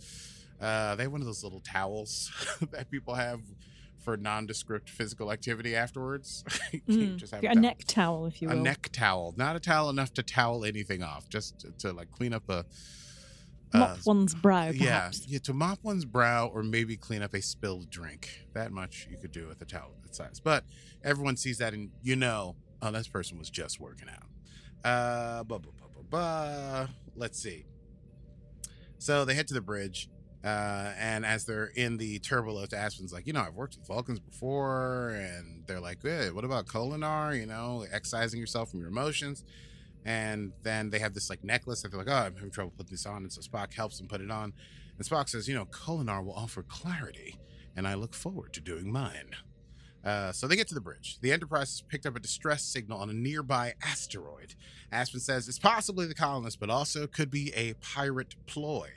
Uh, 0.61 0.95
they 0.95 1.05
have 1.05 1.13
one 1.13 1.21
of 1.21 1.27
those 1.27 1.43
little 1.45 1.61
towels 1.61 2.31
that 2.71 2.91
people 2.91 3.15
have 3.15 3.41
for 4.01 4.17
nondescript 4.17 4.89
physical 4.89 5.31
activity 5.33 5.77
afterwards. 5.77 6.45
Mm. 6.89 7.17
just 7.17 7.33
have 7.33 7.43
a 7.43 7.47
towel. 7.47 7.57
neck 7.57 7.83
towel, 7.87 8.27
if 8.27 8.41
you 8.41 8.49
A 8.49 8.55
neck 8.55 8.89
towel, 8.93 9.35
not 9.37 9.57
a 9.57 9.61
towel 9.61 9.91
enough 9.91 10.13
to 10.15 10.23
towel 10.23 10.65
anything 10.65 11.03
off, 11.03 11.29
just 11.29 11.61
to, 11.61 11.71
to 11.79 11.93
like 11.93 12.11
clean 12.11 12.33
up 12.33 12.49
a. 12.49 12.65
Mop 13.75 13.91
uh, 13.91 13.97
one's 14.05 14.35
brow, 14.35 14.71
yeah, 14.71 14.99
perhaps. 15.01 15.27
yeah, 15.29 15.39
to 15.41 15.53
mop 15.53 15.79
one's 15.83 16.05
brow 16.05 16.47
or 16.49 16.63
maybe 16.63 16.97
clean 16.97 17.23
up 17.23 17.35
a 17.35 17.43
spilled 17.43 17.91
drink. 17.91 18.29
That 18.55 18.73
much 18.73 19.07
you 19.11 19.17
could 19.17 19.33
do 19.33 19.47
with 19.47 19.61
a 19.63 19.65
towel 19.65 19.93
that 20.03 20.15
size. 20.15 20.41
But 20.41 20.65
everyone 21.05 21.37
sees 21.37 21.59
that 21.59 21.73
and 21.73 21.91
you 22.03 22.17
know, 22.17 22.57
oh, 22.83 22.91
this 22.91 23.09
person 23.09 23.39
was 23.39 23.51
just 23.51 23.81
working 23.81 24.09
out. 24.09 24.27
Uh, 24.85 25.45
blah, 25.45 25.59
blah, 25.59 25.73
blah, 25.79 25.89
blah, 25.89 26.03
blah. 26.09 26.87
Let's 27.15 27.41
see. 27.41 27.67
So 28.99 29.25
they 29.25 29.35
head 29.35 29.49
to 29.49 29.55
the 29.55 29.61
bridge. 29.61 30.09
Uh, 30.43 30.93
and 30.99 31.27
as 31.27 31.45
they're 31.45 31.71
in 31.77 31.99
the 31.99 32.19
turbolift, 32.21 32.73
Aspen's 32.73 33.13
like, 33.13 33.27
you 33.27 33.33
know, 33.33 33.41
I've 33.41 33.55
worked 33.55 33.77
with 33.77 33.87
Vulcans 33.87 34.21
before, 34.21 35.11
and 35.11 35.65
they're 35.67 35.81
like, 35.81 35.99
hey, 36.03 36.31
what 36.31 36.45
about 36.45 36.67
Kolinahr? 36.67 37.39
You 37.39 37.47
know, 37.47 37.85
excising 37.93 38.41
yourself 38.41 38.71
from 38.71 38.81
your 38.81 38.89
emotions. 38.89 39.45
And 40.07 40.53
then 40.63 40.89
they 40.89 40.99
have 40.99 41.13
this 41.13 41.29
like 41.29 41.45
necklace 41.45 41.83
that 41.83 41.91
they're 41.91 41.99
like, 41.99 42.09
oh, 42.09 42.27
I'm 42.27 42.35
having 42.35 42.51
trouble 42.51 42.73
putting 42.75 42.91
this 42.91 43.05
on. 43.05 43.19
And 43.19 43.31
so 43.31 43.43
Spock 43.43 43.75
helps 43.75 43.99
them 43.99 44.09
put 44.09 44.23
it 44.23 44.31
on. 44.31 44.55
And 44.97 45.07
Spock 45.07 45.29
says, 45.29 45.47
you 45.47 45.55
know, 45.55 45.67
Kolinahr 45.67 46.25
will 46.25 46.35
offer 46.35 46.63
clarity, 46.63 47.37
and 47.77 47.87
I 47.87 47.95
look 47.95 48.15
forward 48.15 48.55
to 48.55 48.61
doing 48.61 48.91
mine. 48.91 49.37
Uh, 50.03 50.33
so 50.33 50.47
they 50.47 50.57
get 50.57 50.69
to 50.69 50.75
the 50.75 50.81
bridge. 50.81 51.19
The 51.21 51.33
Enterprise 51.33 51.71
has 51.73 51.83
picked 51.83 52.07
up 52.07 52.17
a 52.17 52.21
distress 52.21 52.65
signal 52.65 52.99
on 52.99 53.11
a 53.11 53.13
nearby 53.13 53.75
asteroid. 53.83 54.55
Aspen 54.91 55.21
says 55.21 55.49
it's 55.49 55.59
possibly 55.59 56.07
the 56.07 56.15
colonists, 56.15 56.57
but 56.57 56.71
also 56.71 57.07
could 57.07 57.31
be 57.31 57.53
a 57.55 57.75
pirate 57.75 58.35
ploy. 58.47 58.89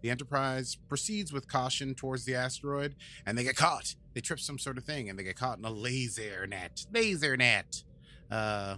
The 0.00 0.10
Enterprise 0.10 0.76
proceeds 0.88 1.32
with 1.32 1.48
caution 1.48 1.94
towards 1.94 2.24
the 2.24 2.34
asteroid, 2.34 2.94
and 3.26 3.36
they 3.36 3.44
get 3.44 3.56
caught. 3.56 3.94
They 4.14 4.20
trip 4.20 4.40
some 4.40 4.58
sort 4.58 4.78
of 4.78 4.84
thing, 4.84 5.08
and 5.10 5.18
they 5.18 5.24
get 5.24 5.36
caught 5.36 5.58
in 5.58 5.64
a 5.64 5.70
laser 5.70 6.46
net. 6.46 6.86
Laser 6.92 7.36
net. 7.36 7.82
Uh, 8.30 8.76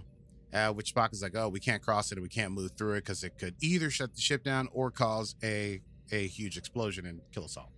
uh, 0.53 0.71
which 0.73 0.93
Spock 0.93 1.13
is 1.13 1.21
like, 1.21 1.35
oh, 1.35 1.49
we 1.49 1.59
can't 1.59 1.81
cross 1.81 2.11
it 2.11 2.15
and 2.17 2.23
we 2.23 2.29
can't 2.29 2.51
move 2.51 2.71
through 2.77 2.93
it 2.93 3.01
because 3.01 3.23
it 3.23 3.37
could 3.37 3.55
either 3.61 3.89
shut 3.89 4.13
the 4.15 4.21
ship 4.21 4.43
down 4.43 4.67
or 4.73 4.91
cause 4.91 5.35
a 5.43 5.81
a 6.11 6.27
huge 6.27 6.57
explosion 6.57 7.05
and 7.05 7.21
kill 7.31 7.45
us 7.45 7.55
all. 7.55 7.71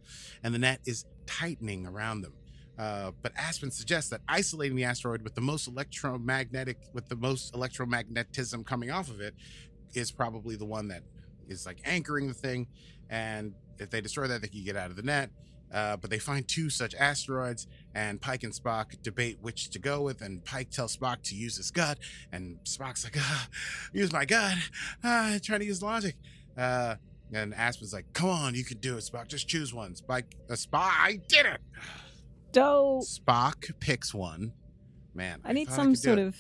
And 0.44 0.54
the 0.54 0.60
net 0.60 0.80
is 0.86 1.06
tightening 1.28 1.86
around 1.86 2.22
them. 2.22 2.34
Uh, 2.78 3.12
but 3.22 3.32
Aspen 3.38 3.70
suggests 3.70 4.10
that 4.10 4.22
isolating 4.28 4.76
the 4.76 4.86
asteroid 4.86 5.22
with 5.22 5.36
the 5.36 5.42
most 5.42 5.68
electromagnetic, 5.68 6.78
with 6.94 7.08
the 7.08 7.16
most 7.16 7.54
electromagnetism 7.54 8.66
coming 8.66 8.90
off 8.90 9.10
of 9.10 9.22
it, 9.22 9.36
is 9.94 10.12
probably 10.12 10.56
the 10.56 10.66
one 10.66 10.88
that 10.88 11.04
is 11.48 11.66
like 11.66 11.78
anchoring 11.86 12.28
the 12.28 12.34
thing, 12.34 12.68
and 13.14 13.54
if 13.78 13.92
they 13.92 14.02
destroy 14.02 14.28
that, 14.28 14.42
they 14.42 14.48
can 14.48 14.64
get 14.64 14.76
out 14.76 14.90
of 14.90 14.96
the 14.96 15.04
net. 15.04 15.30
Uh, 15.72 15.98
but 15.98 16.10
they 16.10 16.20
find 16.20 16.48
two 16.48 16.70
such 16.70 16.94
asteroids, 16.96 17.68
and 17.96 18.20
Pike 18.20 18.44
and 18.44 18.54
Spock 18.54 19.02
debate 19.02 19.38
which 19.42 19.70
to 19.72 19.80
go 19.80 20.02
with. 20.02 20.22
And 20.22 20.44
Pike 20.44 20.72
tells 20.72 20.98
Spock 20.98 21.22
to 21.24 21.36
use 21.36 21.58
his 21.58 21.72
gut, 21.72 22.00
and 22.32 22.58
Spock's 22.64 23.04
like, 23.04 23.16
ah, 23.18 23.48
"Use 23.94 24.12
my 24.12 24.26
gut," 24.26 24.58
ah, 25.04 25.38
trying 25.42 25.60
to 25.60 25.66
use 25.66 25.82
logic. 25.82 26.16
Uh, 26.58 26.96
and 27.32 27.54
Aspen's 27.56 27.94
like, 27.94 28.12
"Come 28.14 28.30
on, 28.30 28.56
you 28.56 28.64
can 28.64 28.78
do 28.80 28.98
it, 28.98 29.04
Spock. 29.04 29.28
Just 29.28 29.48
choose 29.48 29.74
one." 29.74 29.94
Spock, 29.94 30.24
uh, 30.50 30.54
Spock, 30.54 30.92
I 30.92 31.20
did 31.28 31.46
it. 31.46 31.62
Dope. 32.52 33.04
Spock 33.04 33.80
picks 33.80 34.14
one. 34.14 34.54
Man, 35.16 35.40
I 35.44 35.54
need 35.54 35.70
some 35.70 35.96
sort 35.96 36.20
of 36.20 36.36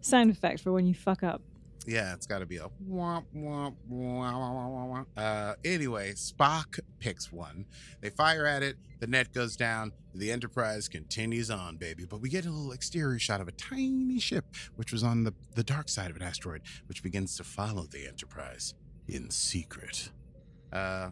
sound 0.00 0.30
effect 0.30 0.60
for 0.60 0.72
when 0.72 0.86
you 0.86 0.94
fuck 0.94 1.22
up. 1.22 1.42
Yeah, 1.90 2.14
it's 2.14 2.26
got 2.26 2.38
to 2.38 2.46
be 2.46 2.58
a 2.58 2.68
womp, 2.88 3.24
womp, 3.34 3.74
womp, 3.90 4.94
womp. 4.94 5.06
Uh, 5.16 5.56
anyway, 5.64 6.12
Spock 6.12 6.78
picks 7.00 7.32
one. 7.32 7.64
They 8.00 8.10
fire 8.10 8.46
at 8.46 8.62
it. 8.62 8.76
The 9.00 9.08
net 9.08 9.34
goes 9.34 9.56
down. 9.56 9.90
The 10.14 10.30
Enterprise 10.30 10.88
continues 10.88 11.50
on, 11.50 11.78
baby. 11.78 12.04
But 12.04 12.20
we 12.20 12.28
get 12.28 12.46
a 12.46 12.50
little 12.50 12.70
exterior 12.70 13.18
shot 13.18 13.40
of 13.40 13.48
a 13.48 13.52
tiny 13.52 14.20
ship, 14.20 14.44
which 14.76 14.92
was 14.92 15.02
on 15.02 15.24
the, 15.24 15.34
the 15.56 15.64
dark 15.64 15.88
side 15.88 16.10
of 16.10 16.16
an 16.16 16.22
asteroid, 16.22 16.62
which 16.86 17.02
begins 17.02 17.36
to 17.38 17.44
follow 17.44 17.86
the 17.90 18.06
Enterprise 18.06 18.74
in 19.08 19.28
secret. 19.28 20.10
Uh, 20.72 21.10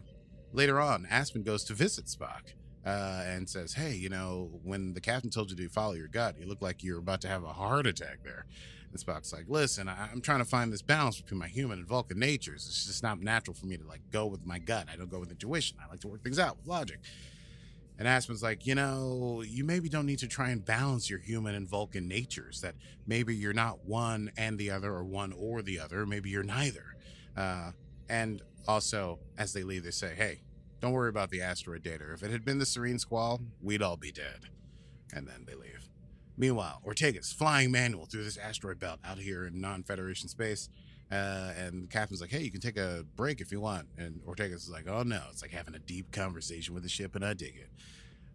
later 0.53 0.79
on, 0.79 1.05
Aspen 1.09 1.43
goes 1.43 1.65
to 1.65 1.73
visit 1.73 2.05
Spock. 2.05 2.53
Uh, 2.85 3.23
and 3.25 3.47
says, 3.47 3.73
"Hey, 3.73 3.93
you 3.93 4.07
know, 4.07 4.49
when 4.63 4.93
the 4.93 5.01
captain 5.01 5.29
told 5.29 5.51
you 5.51 5.57
to 5.57 5.67
follow 5.67 5.91
your 5.93 6.07
gut, 6.07 6.39
you 6.39 6.47
look 6.47 6.61
like 6.61 6.81
you're 6.81 6.99
about 6.99 7.19
to 7.21 7.27
have 7.27 7.43
a 7.43 7.51
heart 7.51 7.85
attack 7.85 8.19
there." 8.23 8.45
And 8.91 8.99
Spock's 8.99 9.31
like, 9.31 9.45
listen, 9.47 9.87
I- 9.87 10.09
I'm 10.11 10.21
trying 10.21 10.39
to 10.39 10.45
find 10.45 10.73
this 10.73 10.81
balance 10.81 11.21
between 11.21 11.39
my 11.39 11.47
human 11.47 11.79
and 11.79 11.87
Vulcan 11.87 12.17
natures. 12.19 12.65
It's 12.67 12.85
just 12.85 13.03
not 13.03 13.19
natural 13.21 13.53
for 13.53 13.65
me 13.67 13.77
to 13.77 13.85
like 13.85 14.01
go 14.11 14.25
with 14.25 14.45
my 14.45 14.59
gut. 14.59 14.87
I 14.91 14.95
don't 14.95 15.09
go 15.11 15.19
with 15.19 15.29
intuition. 15.31 15.77
I 15.83 15.89
like 15.89 15.99
to 16.01 16.07
work 16.07 16.23
things 16.23 16.39
out 16.39 16.57
with 16.57 16.67
logic. 16.67 16.99
And 17.99 18.07
Aspen's 18.07 18.41
like, 18.41 18.65
you 18.65 18.75
know, 18.75 19.43
you 19.45 19.65
maybe 19.65 19.89
don't 19.89 20.05
need 20.05 20.19
to 20.19 20.27
try 20.27 20.51
and 20.51 20.63
balance 20.63 21.09
your 21.09 21.19
human 21.19 21.53
and 21.53 21.67
Vulcan 21.67 22.07
natures. 22.07 22.61
That 22.61 22.75
maybe 23.05 23.35
you're 23.35 23.51
not 23.53 23.85
one 23.85 24.31
and 24.37 24.57
the 24.57 24.71
other, 24.71 24.93
or 24.93 25.03
one 25.03 25.33
or 25.33 25.61
the 25.61 25.79
other. 25.79 26.05
Maybe 26.05 26.29
you're 26.29 26.43
neither. 26.43 26.95
Uh, 27.35 27.71
and 28.07 28.41
also, 28.69 29.19
as 29.37 29.51
they 29.51 29.63
leave, 29.63 29.83
they 29.83 29.91
say, 29.91 30.13
hey, 30.15 30.39
don't 30.79 30.93
worry 30.93 31.09
about 31.09 31.29
the 31.29 31.41
asteroid 31.41 31.83
data. 31.83 32.05
If 32.13 32.23
it 32.23 32.31
had 32.31 32.45
been 32.45 32.57
the 32.57 32.65
Serene 32.65 32.99
Squall, 32.99 33.41
we'd 33.61 33.81
all 33.81 33.97
be 33.97 34.13
dead. 34.13 34.45
And 35.13 35.27
then 35.27 35.43
they 35.45 35.55
leave. 35.55 35.88
Meanwhile, 36.39 36.81
Ortegas 36.87 37.33
flying 37.33 37.69
manual 37.69 38.05
through 38.05 38.23
this 38.23 38.37
asteroid 38.37 38.79
belt 38.79 38.99
out 39.03 39.19
here 39.19 39.45
in 39.45 39.59
non 39.59 39.83
Federation 39.83 40.29
space. 40.29 40.69
Uh, 41.11 41.51
and 41.57 41.83
the 41.83 41.87
captain's 41.87 42.21
like, 42.21 42.29
hey, 42.29 42.41
you 42.41 42.51
can 42.51 42.61
take 42.61 42.77
a 42.77 43.03
break 43.15 43.41
if 43.41 43.51
you 43.51 43.59
want. 43.59 43.87
And 43.97 44.21
Ortegas 44.25 44.69
like, 44.69 44.87
oh 44.87 45.03
no. 45.03 45.21
It's 45.31 45.41
like 45.41 45.51
having 45.51 45.75
a 45.75 45.79
deep 45.79 46.11
conversation 46.11 46.73
with 46.73 46.83
the 46.83 46.89
ship, 46.89 47.13
and 47.15 47.25
I 47.25 47.33
dig 47.33 47.57
it. 47.57 47.69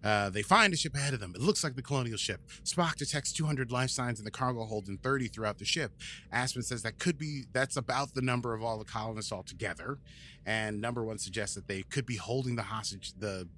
Uh, 0.05 0.29
they 0.29 0.43
find 0.43 0.75
a 0.75 0.77
ship 0.77 0.95
ahead 0.95 1.15
of 1.15 1.21
them. 1.21 1.33
It 1.35 1.41
looks 1.41 1.65
like 1.65 1.77
the 1.77 1.83
colonial 1.83 2.19
ship. 2.19 2.43
Spock 2.63 2.97
detects 2.97 3.33
200 3.33 3.73
life 3.73 3.89
signs 3.89 4.19
in 4.19 4.27
the 4.27 4.31
cargo 4.31 4.65
hold 4.65 4.87
and 4.87 5.03
30 5.03 5.29
throughout 5.29 5.59
the 5.59 5.65
ship. 5.65 5.93
Aspen 6.31 6.63
says 6.63 6.83
that 6.83 6.99
could 6.99 7.17
be, 7.17 7.45
that's 7.55 7.79
about 7.79 8.13
the 8.13 8.21
number 8.21 8.53
of 8.53 8.63
all 8.63 8.79
the 8.79 8.85
colonists 8.85 9.33
altogether. 9.33 9.99
And 10.45 10.79
number 10.79 11.03
one 11.03 11.17
suggests 11.17 11.55
that 11.55 11.69
they 11.69 11.85
could 11.85 12.05
be 12.05 12.17
holding 12.17 12.55
the 12.55 12.65
hostage, 12.65 13.15
the 13.19 13.49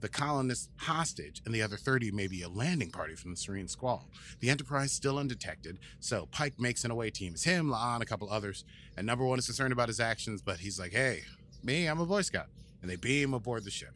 the 0.00 0.08
colonists 0.08 0.68
hostage, 0.76 1.42
and 1.44 1.54
the 1.54 1.62
other 1.62 1.76
30 1.76 2.10
may 2.10 2.26
be 2.26 2.42
a 2.42 2.48
landing 2.48 2.90
party 2.90 3.14
from 3.14 3.30
the 3.30 3.36
Serene 3.36 3.68
Squall. 3.68 4.08
The 4.40 4.50
Enterprise 4.50 4.92
still 4.92 5.18
undetected, 5.18 5.78
so 6.00 6.26
Pike 6.26 6.58
makes 6.58 6.84
an 6.84 6.90
away 6.90 7.10
team. 7.10 7.32
It's 7.32 7.44
him, 7.44 7.68
La'an, 7.68 8.02
a 8.02 8.06
couple 8.06 8.30
others, 8.30 8.64
and 8.96 9.06
number 9.06 9.24
one 9.24 9.38
is 9.38 9.46
concerned 9.46 9.72
about 9.72 9.88
his 9.88 10.00
actions, 10.00 10.42
but 10.42 10.58
he's 10.58 10.78
like, 10.78 10.92
hey, 10.92 11.22
me, 11.62 11.86
I'm 11.86 12.00
a 12.00 12.06
Boy 12.06 12.22
Scout. 12.22 12.48
And 12.82 12.90
they 12.90 12.96
beam 12.96 13.34
aboard 13.34 13.64
the 13.64 13.70
ship 13.70 13.94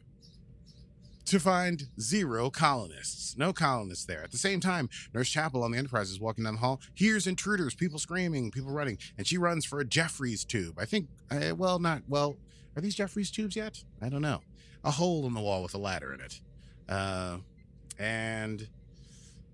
to 1.25 1.39
find 1.39 1.87
zero 1.99 2.49
colonists. 2.49 3.37
No 3.37 3.53
colonists 3.53 4.03
there. 4.05 4.21
At 4.21 4.31
the 4.31 4.37
same 4.37 4.59
time, 4.59 4.89
Nurse 5.13 5.29
Chapel 5.29 5.63
on 5.63 5.71
the 5.71 5.77
Enterprise 5.77 6.09
is 6.09 6.19
walking 6.19 6.43
down 6.43 6.55
the 6.55 6.59
hall, 6.59 6.81
hears 6.93 7.25
intruders, 7.25 7.73
people 7.73 7.99
screaming, 7.99 8.51
people 8.51 8.71
running, 8.71 8.97
and 9.17 9.25
she 9.25 9.37
runs 9.37 9.63
for 9.63 9.79
a 9.79 9.85
Jefferies 9.85 10.43
tube. 10.43 10.77
I 10.77 10.83
think, 10.83 11.07
uh, 11.29 11.55
well, 11.55 11.79
not, 11.79 12.03
well, 12.09 12.35
are 12.75 12.81
these 12.81 12.95
Jefferies 12.95 13.31
tubes 13.31 13.55
yet? 13.55 13.81
I 14.01 14.09
don't 14.09 14.21
know. 14.21 14.41
A 14.83 14.91
hole 14.91 15.25
in 15.27 15.33
the 15.33 15.41
wall 15.41 15.63
with 15.63 15.73
a 15.73 15.77
ladder 15.77 16.13
in 16.13 16.21
it. 16.21 16.39
Uh, 16.89 17.37
and 17.99 18.67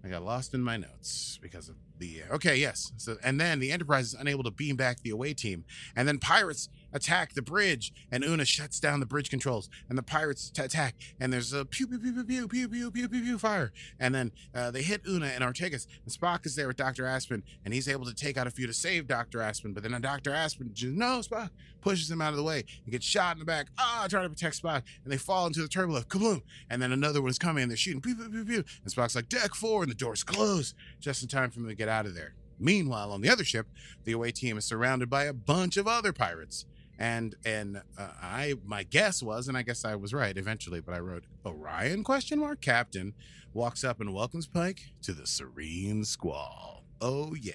I 0.04 0.08
got 0.08 0.24
lost 0.24 0.54
in 0.54 0.62
my 0.64 0.78
notes 0.78 1.38
because 1.42 1.70
of 1.70 1.76
the. 2.00 2.22
Okay, 2.32 2.56
yes. 2.58 2.94
So, 2.98 3.18
and 3.24 3.40
then 3.40 3.60
the 3.60 3.72
Enterprise 3.72 4.08
is 4.08 4.14
unable 4.14 4.44
to 4.44 4.52
beam 4.52 4.76
back 4.76 5.02
the 5.02 5.10
away 5.10 5.34
team. 5.34 5.66
And 5.96 6.08
then 6.08 6.18
pirates 6.20 6.70
attack 6.98 7.34
the 7.34 7.42
bridge, 7.42 7.94
and 8.12 8.24
Una 8.24 8.44
shuts 8.44 8.80
down 8.80 9.00
the 9.00 9.06
bridge 9.06 9.30
controls, 9.30 9.70
and 9.88 9.98
the 9.98 10.04
pirates 10.04 10.50
t- 10.50 10.62
attack, 10.62 10.96
and 11.20 11.32
there's 11.32 11.54
a 11.54 11.64
pew 11.64 11.88
pew 11.88 12.00
pew 12.00 12.12
pew 12.12 12.24
pew 12.26 12.48
pew 12.48 12.68
pew 12.68 12.92
pew 12.92 13.10
pew 13.10 13.22
pew 13.22 13.38
fire, 13.38 13.72
and 14.00 14.14
then 14.14 14.32
uh, 14.54 14.72
they 14.72 14.82
hit 14.82 15.02
Una 15.08 15.28
and 15.28 15.44
Ortegas, 15.44 15.88
and 16.04 16.14
Spock 16.14 16.46
is 16.46 16.56
there 16.56 16.68
with 16.68 16.76
Doctor 16.76 17.06
Aspen, 17.06 17.44
and 17.64 17.74
he's 17.74 17.88
able 17.88 18.06
to 18.06 18.14
take 18.14 18.38
out 18.38 18.48
a 18.48 18.52
few 18.52 18.68
to 18.68 18.74
save 18.74 19.08
Doctor 19.08 19.42
Aspen, 19.42 19.74
but 19.74 19.84
then 19.84 20.00
Doctor 20.02 20.34
Aspen 20.34 20.72
just 20.74 20.94
no 20.94 21.20
Spock 21.20 21.52
pushes 21.82 22.12
him 22.12 22.22
out 22.22 22.32
of 22.32 22.38
the 22.38 22.44
way 22.44 22.66
and 22.84 22.92
gets 22.92 23.06
shot 23.06 23.36
in 23.36 23.40
the 23.40 23.46
back, 23.46 23.68
ah, 23.78 24.08
trying 24.10 24.24
to 24.24 24.30
protect 24.30 24.62
Spock, 24.62 24.84
and 25.04 25.14
they 25.14 25.18
fall 25.18 25.48
into 25.48 25.62
the 25.62 25.68
turbolift, 25.70 26.08
kabloom, 26.08 26.42
and 26.70 26.82
then 26.82 26.92
another 26.92 27.22
one's 27.22 27.38
coming, 27.40 27.64
and 27.64 27.72
they're 27.72 27.78
shooting 27.78 28.02
pew 28.02 28.16
pew 28.16 28.30
pew 28.30 28.46
pew, 28.46 28.64
and 28.84 28.94
Spock's 28.94 29.16
like 29.16 29.30
deck 29.30 29.54
four, 29.56 29.84
and 29.84 29.92
the 29.92 29.96
doors 29.96 30.24
close 30.24 30.74
just 31.00 31.22
in 31.22 31.30
time 31.30 31.52
for 31.52 31.60
them 31.60 31.70
to 31.70 31.76
get 31.76 31.88
out 31.88 32.06
of 32.06 32.16
there. 32.16 32.34
Meanwhile, 32.60 33.12
on 33.12 33.22
the 33.22 33.30
other 33.30 33.44
ship, 33.44 33.68
the 34.04 34.14
away 34.14 34.32
team 34.32 34.58
is 34.58 34.66
surrounded 34.66 35.10
by 35.10 35.26
a 35.26 35.34
bunch 35.34 35.78
of 35.78 35.88
other 35.88 36.12
pirates 36.12 36.66
and 37.00 37.36
and 37.46 37.82
uh, 37.98 38.08
I 38.22 38.56
my 38.66 38.84
guess 38.84 39.22
was, 39.22 39.48
and 39.48 39.58
I 39.58 39.62
guess 39.62 39.86
I 39.86 39.96
was 39.96 40.14
right 40.14 40.38
eventually, 40.38 40.82
but 40.82 40.96
I 40.96 41.00
wrote 41.00 41.26
Orion 41.46 42.04
question 42.04 42.40
mark 42.40 42.62
captain 42.62 43.14
walks 43.54 43.84
up 43.84 44.00
and 44.00 44.14
welcomes 44.14 44.48
Pike 44.48 44.82
to 45.04 45.14
the 45.14 45.26
Serene 45.26 46.04
Squall. 46.04 46.84
Oh 47.02 47.36
yeah, 47.36 47.54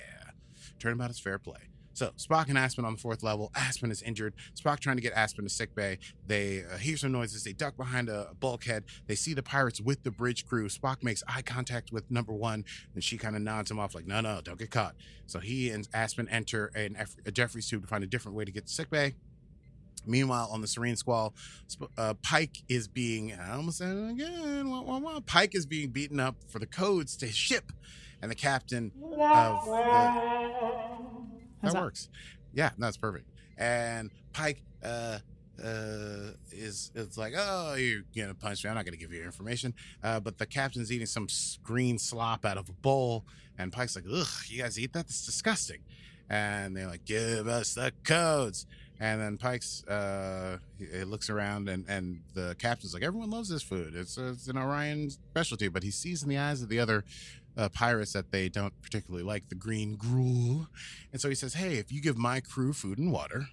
turnabout 0.79 1.11
is 1.11 1.19
fair 1.19 1.39
play. 1.39 1.73
So 1.95 2.11
Spock 2.17 2.49
and 2.49 2.57
Aspen 2.57 2.85
on 2.85 2.95
the 2.95 2.99
fourth 2.99 3.23
level. 3.23 3.51
Aspen 3.55 3.91
is 3.91 4.03
injured. 4.03 4.35
Spock 4.59 4.81
trying 4.81 4.97
to 4.97 5.03
get 5.03 5.13
Aspen 5.13 5.45
to 5.45 5.51
sick 5.51 5.75
bay. 5.75 5.99
They 6.27 6.65
uh, 6.65 6.79
hear 6.79 6.97
some 6.97 7.13
noises. 7.13 7.45
They 7.45 7.53
duck 7.53 7.77
behind 7.77 8.09
a 8.09 8.31
bulkhead. 8.41 8.85
They 9.07 9.15
see 9.15 9.35
the 9.35 9.43
pirates 9.43 9.81
with 9.81 10.03
the 10.03 10.11
bridge 10.11 10.47
crew. 10.47 10.69
Spock 10.69 11.03
makes 11.03 11.23
eye 11.29 11.43
contact 11.43 11.93
with 11.93 12.11
number 12.11 12.33
one, 12.33 12.65
and 12.95 13.05
she 13.05 13.19
kind 13.19 13.37
of 13.37 13.43
nods 13.43 13.71
him 13.71 13.79
off 13.79 13.95
like, 13.95 14.07
"No, 14.07 14.21
no, 14.21 14.41
don't 14.43 14.59
get 14.59 14.71
caught." 14.71 14.95
So 15.27 15.39
he 15.39 15.71
and 15.71 15.87
Aspen 15.93 16.29
enter 16.29 16.67
an, 16.75 16.97
a 17.27 17.31
Jefferies 17.31 17.69
tube 17.69 17.83
to 17.83 17.89
find 17.89 18.03
a 18.03 18.07
different 18.07 18.37
way 18.37 18.45
to 18.45 18.53
get 18.53 18.67
to 18.67 18.73
sick 18.73 18.91
bay. 18.91 19.15
Meanwhile, 20.07 20.49
on 20.51 20.61
the 20.61 20.67
Serene 20.67 20.97
Squall, 20.97 21.35
uh, 21.97 22.15
Pike 22.23 22.59
is 22.69 22.89
being, 22.89 23.33
I 23.35 23.55
almost 23.55 23.79
said 23.79 23.97
it 23.97 24.11
again, 24.11 24.69
wah, 24.69 24.83
wah, 24.83 24.99
wah. 24.99 25.21
Pike 25.21 25.55
is 25.55 25.65
being 25.65 25.91
beaten 25.91 26.19
up 26.19 26.37
for 26.49 26.59
the 26.59 26.67
codes 26.67 27.17
to 27.19 27.27
his 27.27 27.37
ship. 27.37 27.73
And 28.21 28.31
the 28.31 28.37
captain 28.37 28.93
of 29.03 29.65
the, 29.65 29.73
that 31.63 31.73
that? 31.73 31.83
works. 31.83 32.09
Yeah, 32.55 32.71
that's 32.79 32.97
perfect. 32.97 33.27
And 33.59 34.11
Pike 34.33 34.63
uh, 34.85 35.19
uh, 35.63 36.33
is 36.51 36.93
it's 36.95 37.19
like, 37.19 37.35
oh, 37.37 37.75
you're 37.75 38.03
gonna 38.17 38.35
punch 38.35 38.65
me. 38.65 38.71
I'm 38.71 38.77
not 38.77 38.85
gonna 38.85 38.97
give 38.97 39.13
you 39.13 39.19
your 39.19 39.27
information. 39.27 39.75
Uh, 40.03 40.21
but 40.21 40.39
the 40.39 40.47
captain's 40.47 40.93
eating 40.93 41.07
some 41.07 41.27
green 41.63 41.99
slop 41.99 42.45
out 42.45 42.59
of 42.59 42.69
a 42.69 42.73
bowl, 42.73 43.25
and 43.59 43.73
Pike's 43.73 43.97
like, 43.97 44.05
ugh, 44.13 44.27
you 44.47 44.63
guys 44.63 44.79
eat 44.79 44.93
that? 44.93 45.07
That's 45.07 45.27
disgusting. 45.27 45.81
And 46.29 46.77
they're 46.77 46.87
like, 46.87 47.05
give 47.05 47.47
us 47.49 47.75
the 47.75 47.93
codes. 48.05 48.67
And 49.03 49.21
then 49.21 49.37
Pike's 49.37 49.83
uh, 49.89 50.59
he, 50.79 51.03
looks 51.03 51.29
around, 51.29 51.69
and, 51.69 51.85
and 51.89 52.21
the 52.35 52.55
captain's 52.61 52.95
like, 52.95 53.03
everyone 53.03 53.31
loves 53.31 53.49
this 53.49 53.61
food. 53.61 53.97
It's, 53.97 54.17
it's 54.17 54.47
an 54.47 54.57
Orion 54.57 55.11
specialty. 55.11 55.67
But 55.67 55.83
he 55.83 55.91
sees 55.91 56.23
in 56.23 56.29
the 56.29 56.39
eyes 56.39 56.63
of 56.63 56.69
the 56.69 56.79
other 56.79 57.03
uh, 57.57 57.69
pirates 57.71 58.13
that 58.13 58.31
they 58.31 58.49
don't 58.49 58.73
particularly 58.81 59.25
like 59.25 59.49
the 59.49 59.57
green 59.57 59.97
gruel. 59.97 60.69
And 61.11 61.21
so 61.21 61.29
he 61.29 61.35
says, 61.35 61.55
hey, 61.55 61.79
if 61.79 61.91
you 61.91 62.01
give 62.01 62.17
my 62.17 62.39
crew 62.39 62.73
food 62.73 62.97
and 62.99 63.11
water, 63.11 63.49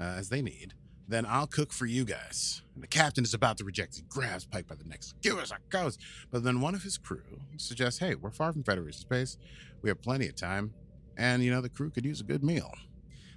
uh, 0.00 0.04
as 0.04 0.30
they 0.30 0.40
need, 0.40 0.72
then 1.06 1.26
I'll 1.28 1.46
cook 1.46 1.70
for 1.70 1.84
you 1.84 2.06
guys. 2.06 2.62
And 2.74 2.82
the 2.82 2.88
captain 2.88 3.24
is 3.24 3.34
about 3.34 3.58
to 3.58 3.64
reject. 3.64 3.96
He 3.96 4.02
grabs 4.08 4.46
Pike 4.46 4.68
by 4.68 4.76
the 4.76 4.84
neck. 4.84 5.02
Give 5.20 5.36
us 5.36 5.52
our 5.52 5.60
codes. 5.68 5.98
But 6.30 6.44
then 6.44 6.62
one 6.62 6.74
of 6.74 6.82
his 6.82 6.96
crew 6.96 7.42
suggests, 7.58 8.00
hey, 8.00 8.14
we're 8.14 8.30
far 8.30 8.54
from 8.54 8.64
Federation 8.64 9.02
space. 9.02 9.36
We 9.82 9.90
have 9.90 10.00
plenty 10.00 10.28
of 10.28 10.34
time. 10.34 10.72
And, 11.18 11.42
you 11.42 11.50
know, 11.50 11.60
the 11.60 11.68
crew 11.68 11.90
could 11.90 12.06
use 12.06 12.22
a 12.22 12.24
good 12.24 12.42
meal. 12.42 12.72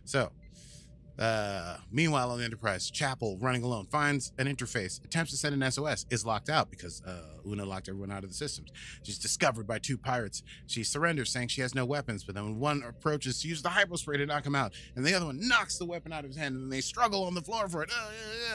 So, 0.05 0.31
uh, 1.17 1.77
meanwhile, 1.91 2.31
on 2.31 2.39
the 2.39 2.43
Enterprise, 2.43 2.89
Chapel, 2.91 3.37
running 3.39 3.63
alone, 3.63 3.85
finds 3.85 4.33
an 4.37 4.47
interface, 4.47 5.03
attempts 5.03 5.31
to 5.31 5.37
send 5.37 5.61
an 5.61 5.71
SOS, 5.71 6.05
is 6.09 6.25
locked 6.25 6.49
out 6.49 6.69
because 6.69 7.01
uh, 7.03 7.21
Una 7.47 7.65
locked 7.65 7.87
everyone 7.87 8.11
out 8.11 8.23
of 8.23 8.29
the 8.29 8.35
systems. 8.35 8.71
She's 9.03 9.17
discovered 9.17 9.67
by 9.67 9.79
two 9.79 9.97
pirates. 9.97 10.43
She 10.67 10.83
surrenders, 10.83 11.31
saying 11.31 11.49
she 11.49 11.61
has 11.61 11.73
no 11.73 11.85
weapons, 11.85 12.23
but 12.23 12.35
then 12.35 12.43
when 12.43 12.59
one 12.59 12.83
approaches 12.83 13.41
to 13.41 13.47
use 13.47 13.61
the 13.61 13.69
hypospray 13.69 14.17
to 14.17 14.25
knock 14.25 14.45
him 14.45 14.55
out, 14.55 14.73
and 14.95 15.05
the 15.05 15.13
other 15.13 15.27
one 15.27 15.39
knocks 15.47 15.77
the 15.77 15.85
weapon 15.85 16.11
out 16.11 16.25
of 16.25 16.31
his 16.31 16.37
hand, 16.37 16.55
and 16.55 16.71
they 16.71 16.81
struggle 16.81 17.23
on 17.23 17.33
the 17.33 17.41
floor 17.41 17.69
for 17.69 17.83
it. 17.83 17.91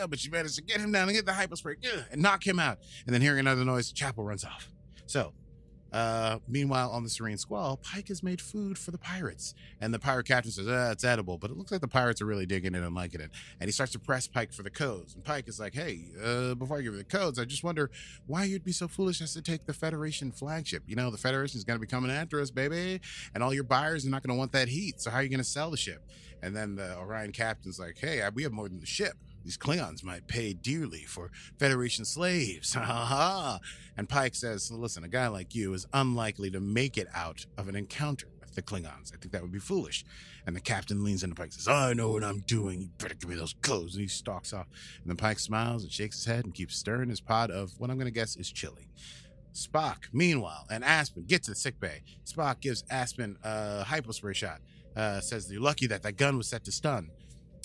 Uh, 0.00 0.06
but 0.06 0.18
she 0.18 0.28
manages 0.30 0.56
to 0.56 0.62
get 0.62 0.80
him 0.80 0.92
down 0.92 1.08
and 1.08 1.16
get 1.16 1.26
the 1.26 1.32
hypospray 1.32 1.76
uh, 1.86 2.02
and 2.10 2.20
knock 2.20 2.46
him 2.46 2.58
out. 2.58 2.78
And 3.06 3.14
then 3.14 3.22
hearing 3.22 3.40
another 3.40 3.64
noise, 3.64 3.92
Chapel 3.92 4.24
runs 4.24 4.44
off. 4.44 4.68
So, 5.06 5.32
Uh, 5.92 6.38
meanwhile, 6.48 6.90
on 6.90 7.02
the 7.02 7.10
Serene 7.10 7.38
Squall, 7.38 7.76
Pike 7.78 8.08
has 8.08 8.22
made 8.22 8.40
food 8.40 8.78
for 8.78 8.90
the 8.90 8.98
pirates. 8.98 9.54
And 9.80 9.92
the 9.92 9.98
pirate 9.98 10.26
captain 10.26 10.52
says, 10.52 10.68
ah, 10.68 10.90
it's 10.90 11.04
edible, 11.04 11.38
but 11.38 11.50
it 11.50 11.56
looks 11.56 11.72
like 11.72 11.80
the 11.80 11.88
pirates 11.88 12.20
are 12.22 12.26
really 12.26 12.46
digging 12.46 12.74
it 12.74 12.82
and 12.82 12.94
liking 12.94 13.20
it. 13.20 13.30
And 13.60 13.68
he 13.68 13.72
starts 13.72 13.92
to 13.92 13.98
press 13.98 14.26
Pike 14.26 14.52
for 14.52 14.62
the 14.62 14.70
codes. 14.70 15.14
And 15.14 15.24
Pike 15.24 15.48
is 15.48 15.58
like, 15.58 15.74
hey, 15.74 16.04
uh, 16.22 16.54
before 16.54 16.78
I 16.78 16.82
give 16.82 16.92
you 16.92 16.98
the 16.98 17.04
codes, 17.04 17.38
I 17.38 17.44
just 17.44 17.64
wonder 17.64 17.90
why 18.26 18.44
you'd 18.44 18.64
be 18.64 18.72
so 18.72 18.88
foolish 18.88 19.20
as 19.20 19.34
to 19.34 19.42
take 19.42 19.66
the 19.66 19.72
Federation 19.72 20.32
flagship. 20.32 20.84
You 20.86 20.96
know, 20.96 21.10
the 21.10 21.18
Federation 21.18 21.58
is 21.58 21.64
going 21.64 21.78
to 21.78 21.80
be 21.80 21.90
coming 21.90 22.10
after 22.10 22.40
us, 22.40 22.50
baby. 22.50 23.00
And 23.34 23.42
all 23.42 23.52
your 23.52 23.64
buyers 23.64 24.06
are 24.06 24.10
not 24.10 24.22
going 24.22 24.34
to 24.34 24.38
want 24.38 24.52
that 24.52 24.68
heat. 24.68 25.00
So 25.00 25.10
how 25.10 25.18
are 25.18 25.22
you 25.22 25.28
going 25.28 25.38
to 25.38 25.44
sell 25.44 25.70
the 25.70 25.76
ship? 25.76 26.02
And 26.42 26.56
then 26.56 26.76
the 26.76 26.96
Orion 26.96 27.32
captain's 27.32 27.78
like, 27.78 27.98
hey, 27.98 28.22
we 28.34 28.42
have 28.44 28.52
more 28.52 28.68
than 28.68 28.80
the 28.80 28.86
ship. 28.86 29.14
These 29.44 29.58
Klingons 29.58 30.04
might 30.04 30.26
pay 30.26 30.52
dearly 30.52 31.04
for 31.04 31.30
Federation 31.58 32.04
slaves. 32.04 32.74
Ha 32.74 32.82
ha 32.82 33.04
ha. 33.04 33.60
And 33.96 34.08
Pike 34.08 34.34
says, 34.34 34.70
listen, 34.70 35.04
a 35.04 35.08
guy 35.08 35.28
like 35.28 35.54
you 35.54 35.74
is 35.74 35.86
unlikely 35.92 36.50
to 36.50 36.60
make 36.60 36.96
it 36.96 37.08
out 37.14 37.46
of 37.56 37.68
an 37.68 37.76
encounter 37.76 38.28
with 38.40 38.54
the 38.54 38.62
Klingons. 38.62 39.12
I 39.14 39.16
think 39.18 39.32
that 39.32 39.42
would 39.42 39.52
be 39.52 39.58
foolish. 39.58 40.04
And 40.46 40.56
the 40.56 40.60
captain 40.60 41.04
leans 41.04 41.22
into 41.22 41.34
Pike 41.34 41.46
and 41.46 41.54
says, 41.54 41.68
I 41.68 41.92
know 41.92 42.10
what 42.12 42.24
I'm 42.24 42.40
doing. 42.40 42.80
You 42.80 42.88
better 42.98 43.14
give 43.14 43.28
me 43.28 43.36
those 43.36 43.54
clothes. 43.62 43.94
And 43.94 44.02
he 44.02 44.08
stalks 44.08 44.52
off. 44.52 44.66
And 45.02 45.10
then 45.10 45.16
Pike 45.16 45.38
smiles 45.38 45.82
and 45.82 45.92
shakes 45.92 46.16
his 46.16 46.24
head 46.26 46.44
and 46.44 46.54
keeps 46.54 46.76
stirring 46.76 47.08
his 47.10 47.20
pot 47.20 47.50
of 47.50 47.72
what 47.78 47.90
I'm 47.90 47.96
going 47.96 48.06
to 48.06 48.12
guess 48.12 48.36
is 48.36 48.50
chili. 48.50 48.88
Spock, 49.52 50.04
meanwhile, 50.12 50.66
and 50.70 50.84
Aspen 50.84 51.24
get 51.24 51.42
to 51.44 51.50
the 51.50 51.56
sickbay. 51.56 52.02
Spock 52.24 52.60
gives 52.60 52.84
Aspen 52.88 53.36
a 53.42 53.84
hypospray 53.84 54.34
shot. 54.34 54.60
Uh, 54.94 55.20
says 55.20 55.50
you're 55.50 55.60
lucky 55.60 55.86
that 55.86 56.02
that 56.02 56.16
gun 56.16 56.36
was 56.36 56.48
set 56.48 56.64
to 56.64 56.72
stun. 56.72 57.10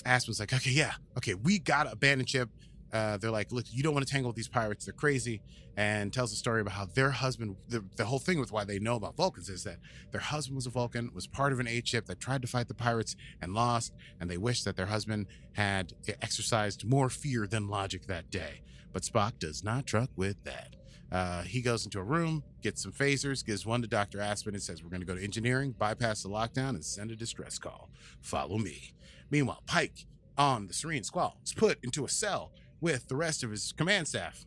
Aspen's 0.06 0.40
like, 0.40 0.52
okay, 0.52 0.70
yeah, 0.70 0.92
okay, 1.16 1.34
we 1.34 1.58
got 1.58 1.84
to 1.84 1.92
abandon 1.92 2.26
ship. 2.26 2.48
Uh, 2.92 3.16
they're 3.16 3.30
like, 3.30 3.52
look, 3.52 3.64
you 3.70 3.82
don't 3.82 3.92
want 3.92 4.06
to 4.06 4.10
tangle 4.10 4.28
with 4.28 4.36
these 4.36 4.48
pirates. 4.48 4.84
They're 4.84 4.94
crazy. 4.94 5.42
And 5.76 6.10
tells 6.12 6.32
a 6.32 6.36
story 6.36 6.62
about 6.62 6.72
how 6.72 6.86
their 6.86 7.10
husband, 7.10 7.56
the, 7.68 7.84
the 7.96 8.06
whole 8.06 8.18
thing 8.18 8.40
with 8.40 8.50
why 8.50 8.64
they 8.64 8.78
know 8.78 8.94
about 8.94 9.16
Vulcans 9.16 9.50
is 9.50 9.64
that 9.64 9.76
their 10.10 10.22
husband 10.22 10.56
was 10.56 10.64
a 10.64 10.70
Vulcan, 10.70 11.10
was 11.12 11.26
part 11.26 11.52
of 11.52 11.60
an 11.60 11.68
aid 11.68 11.86
ship 11.86 12.06
that 12.06 12.18
tried 12.18 12.40
to 12.42 12.48
fight 12.48 12.68
the 12.68 12.74
pirates 12.74 13.14
and 13.42 13.52
lost. 13.52 13.92
And 14.18 14.30
they 14.30 14.38
wish 14.38 14.62
that 14.62 14.76
their 14.76 14.86
husband 14.86 15.26
had 15.52 15.92
exercised 16.22 16.86
more 16.86 17.10
fear 17.10 17.46
than 17.46 17.68
logic 17.68 18.06
that 18.06 18.30
day. 18.30 18.62
But 18.92 19.02
Spock 19.02 19.38
does 19.38 19.62
not 19.62 19.84
truck 19.86 20.08
with 20.16 20.42
that. 20.44 20.76
Uh, 21.12 21.42
he 21.42 21.60
goes 21.60 21.84
into 21.84 21.98
a 21.98 22.02
room, 22.02 22.42
gets 22.62 22.82
some 22.82 22.92
phasers, 22.92 23.44
gives 23.44 23.64
one 23.64 23.82
to 23.82 23.88
Dr. 23.88 24.20
Aspen, 24.20 24.54
and 24.54 24.62
says, 24.62 24.82
We're 24.82 24.90
going 24.90 25.00
to 25.00 25.06
go 25.06 25.14
to 25.14 25.22
engineering, 25.22 25.74
bypass 25.78 26.22
the 26.22 26.28
lockdown, 26.28 26.70
and 26.70 26.84
send 26.84 27.10
a 27.10 27.16
distress 27.16 27.58
call. 27.58 27.90
Follow 28.20 28.58
me. 28.58 28.92
Meanwhile, 29.30 29.62
Pike 29.66 30.06
on 30.38 30.66
the 30.66 30.74
Serene 30.74 31.02
Squall 31.02 31.38
is 31.44 31.52
put 31.52 31.78
into 31.82 32.04
a 32.04 32.08
cell 32.08 32.52
with 32.80 33.08
the 33.08 33.16
rest 33.16 33.42
of 33.42 33.50
his 33.50 33.72
command 33.72 34.08
staff. 34.08 34.44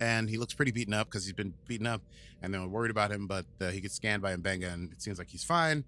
And 0.00 0.28
he 0.28 0.36
looks 0.36 0.52
pretty 0.52 0.72
beaten 0.72 0.92
up 0.92 1.06
because 1.06 1.24
he's 1.24 1.32
been 1.32 1.54
beaten 1.66 1.86
up 1.86 2.02
and 2.42 2.52
they're 2.52 2.66
worried 2.66 2.90
about 2.90 3.10
him, 3.10 3.26
but 3.26 3.46
uh, 3.60 3.68
he 3.70 3.80
gets 3.80 3.94
scanned 3.94 4.20
by 4.20 4.36
Mbenga 4.36 4.72
and 4.72 4.92
it 4.92 5.00
seems 5.00 5.18
like 5.18 5.28
he's 5.28 5.44
fine. 5.44 5.84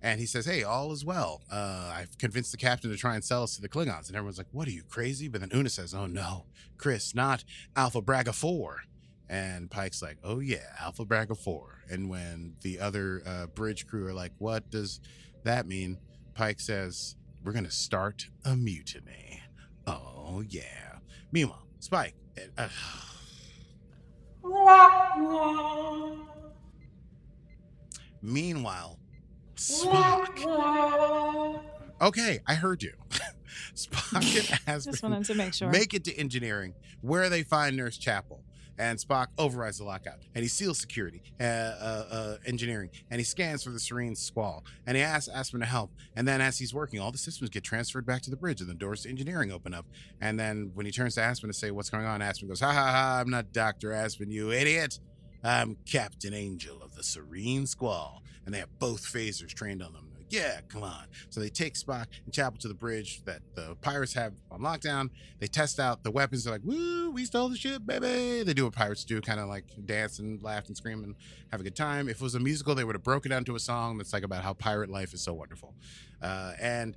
And 0.00 0.20
he 0.20 0.26
says, 0.26 0.46
Hey, 0.46 0.62
all 0.62 0.92
is 0.92 1.04
well. 1.04 1.42
Uh, 1.50 1.92
I've 1.94 2.16
convinced 2.18 2.52
the 2.52 2.56
captain 2.56 2.90
to 2.90 2.96
try 2.96 3.14
and 3.16 3.24
sell 3.24 3.42
us 3.42 3.56
to 3.56 3.62
the 3.62 3.68
Klingons. 3.68 4.06
And 4.08 4.16
everyone's 4.16 4.38
like, 4.38 4.46
What 4.52 4.68
are 4.68 4.70
you, 4.70 4.82
crazy? 4.88 5.28
But 5.28 5.40
then 5.40 5.50
Una 5.52 5.68
says, 5.68 5.92
Oh, 5.92 6.06
no, 6.06 6.46
Chris, 6.78 7.14
not 7.14 7.44
Alpha 7.76 8.00
Braga 8.00 8.32
4. 8.32 8.78
And 9.28 9.70
Pike's 9.70 10.00
like, 10.00 10.18
Oh, 10.22 10.38
yeah, 10.38 10.72
Alpha 10.80 11.04
Braga 11.04 11.34
4. 11.34 11.82
And 11.90 12.08
when 12.08 12.54
the 12.62 12.78
other 12.80 13.22
uh, 13.26 13.46
bridge 13.46 13.86
crew 13.86 14.06
are 14.06 14.14
like, 14.14 14.32
What 14.38 14.70
does 14.70 15.00
that 15.42 15.66
mean? 15.66 15.98
Pike 16.38 16.60
says, 16.60 17.16
We're 17.42 17.50
going 17.50 17.64
to 17.64 17.70
start 17.70 18.28
a 18.44 18.54
mutiny. 18.54 19.42
Oh, 19.88 20.44
yeah. 20.48 20.98
Meanwhile, 21.32 21.66
Spike. 21.80 22.14
Uh, 22.56 22.68
meanwhile, 28.22 29.00
Spock. 29.56 31.60
Okay, 32.00 32.38
I 32.46 32.54
heard 32.54 32.84
you. 32.84 32.92
Spock 33.74 34.60
and 34.68 34.82
Just 34.84 35.02
wanted 35.02 35.24
to 35.24 35.34
make 35.34 35.54
sure. 35.54 35.70
make 35.70 35.92
it 35.92 36.04
to 36.04 36.16
engineering 36.16 36.74
where 37.00 37.28
they 37.28 37.42
find 37.42 37.76
Nurse 37.76 37.98
Chapel. 37.98 38.44
And 38.78 38.98
Spock 38.98 39.28
overrides 39.38 39.78
the 39.78 39.84
lockout 39.84 40.18
and 40.34 40.42
he 40.42 40.48
seals 40.48 40.78
security, 40.78 41.22
uh, 41.40 41.44
uh, 41.44 42.04
uh, 42.10 42.36
engineering, 42.46 42.90
and 43.10 43.18
he 43.18 43.24
scans 43.24 43.62
for 43.64 43.70
the 43.70 43.80
Serene 43.80 44.14
Squall. 44.14 44.64
And 44.86 44.96
he 44.96 45.02
asks 45.02 45.28
Aspen 45.28 45.60
to 45.60 45.66
help. 45.66 45.90
And 46.14 46.26
then, 46.26 46.40
as 46.40 46.58
he's 46.58 46.72
working, 46.72 47.00
all 47.00 47.10
the 47.10 47.18
systems 47.18 47.50
get 47.50 47.64
transferred 47.64 48.06
back 48.06 48.22
to 48.22 48.30
the 48.30 48.36
bridge 48.36 48.60
and 48.60 48.70
the 48.70 48.74
doors 48.74 49.02
to 49.02 49.08
engineering 49.08 49.50
open 49.50 49.74
up. 49.74 49.86
And 50.20 50.38
then, 50.38 50.70
when 50.74 50.86
he 50.86 50.92
turns 50.92 51.16
to 51.16 51.22
Aspen 51.22 51.48
to 51.48 51.54
say, 51.54 51.70
What's 51.70 51.90
going 51.90 52.06
on? 52.06 52.22
Aspen 52.22 52.48
goes, 52.48 52.60
Ha 52.60 52.72
ha 52.72 52.92
ha, 52.92 53.18
I'm 53.20 53.30
not 53.30 53.52
Dr. 53.52 53.92
Aspen, 53.92 54.30
you 54.30 54.52
idiot. 54.52 55.00
I'm 55.42 55.76
Captain 55.86 56.34
Angel 56.34 56.82
of 56.82 56.94
the 56.94 57.02
Serene 57.02 57.66
Squall. 57.66 58.22
And 58.44 58.54
they 58.54 58.58
have 58.58 58.78
both 58.78 59.02
phasers 59.02 59.54
trained 59.54 59.82
on 59.82 59.92
them. 59.92 60.07
Yeah, 60.30 60.60
come 60.68 60.82
on. 60.82 61.04
So 61.30 61.40
they 61.40 61.48
take 61.48 61.74
Spock 61.74 62.06
and 62.24 62.34
Chapel 62.34 62.58
to 62.60 62.68
the 62.68 62.74
bridge 62.74 63.22
that 63.24 63.40
the 63.54 63.76
pirates 63.80 64.12
have 64.12 64.34
on 64.50 64.60
lockdown. 64.60 65.08
They 65.38 65.46
test 65.46 65.80
out 65.80 66.04
the 66.04 66.10
weapons. 66.10 66.44
They're 66.44 66.52
like, 66.52 66.64
woo, 66.64 67.10
we 67.10 67.24
stole 67.24 67.48
the 67.48 67.56
ship, 67.56 67.82
baby. 67.86 68.42
They 68.42 68.52
do 68.52 68.64
what 68.64 68.74
pirates 68.74 69.04
do, 69.04 69.20
kind 69.20 69.40
of 69.40 69.48
like 69.48 69.64
dance 69.86 70.18
and 70.18 70.42
laugh 70.42 70.66
and 70.66 70.76
scream 70.76 71.02
and 71.02 71.14
have 71.50 71.60
a 71.60 71.64
good 71.64 71.76
time. 71.76 72.08
If 72.08 72.16
it 72.16 72.22
was 72.22 72.34
a 72.34 72.40
musical, 72.40 72.74
they 72.74 72.84
would 72.84 72.94
have 72.94 73.02
broken 73.02 73.30
down 73.30 73.44
to 73.44 73.56
a 73.56 73.60
song 73.60 73.96
that's 73.96 74.12
like 74.12 74.22
about 74.22 74.44
how 74.44 74.52
pirate 74.52 74.90
life 74.90 75.14
is 75.14 75.22
so 75.22 75.32
wonderful. 75.32 75.74
Uh, 76.20 76.52
and 76.60 76.96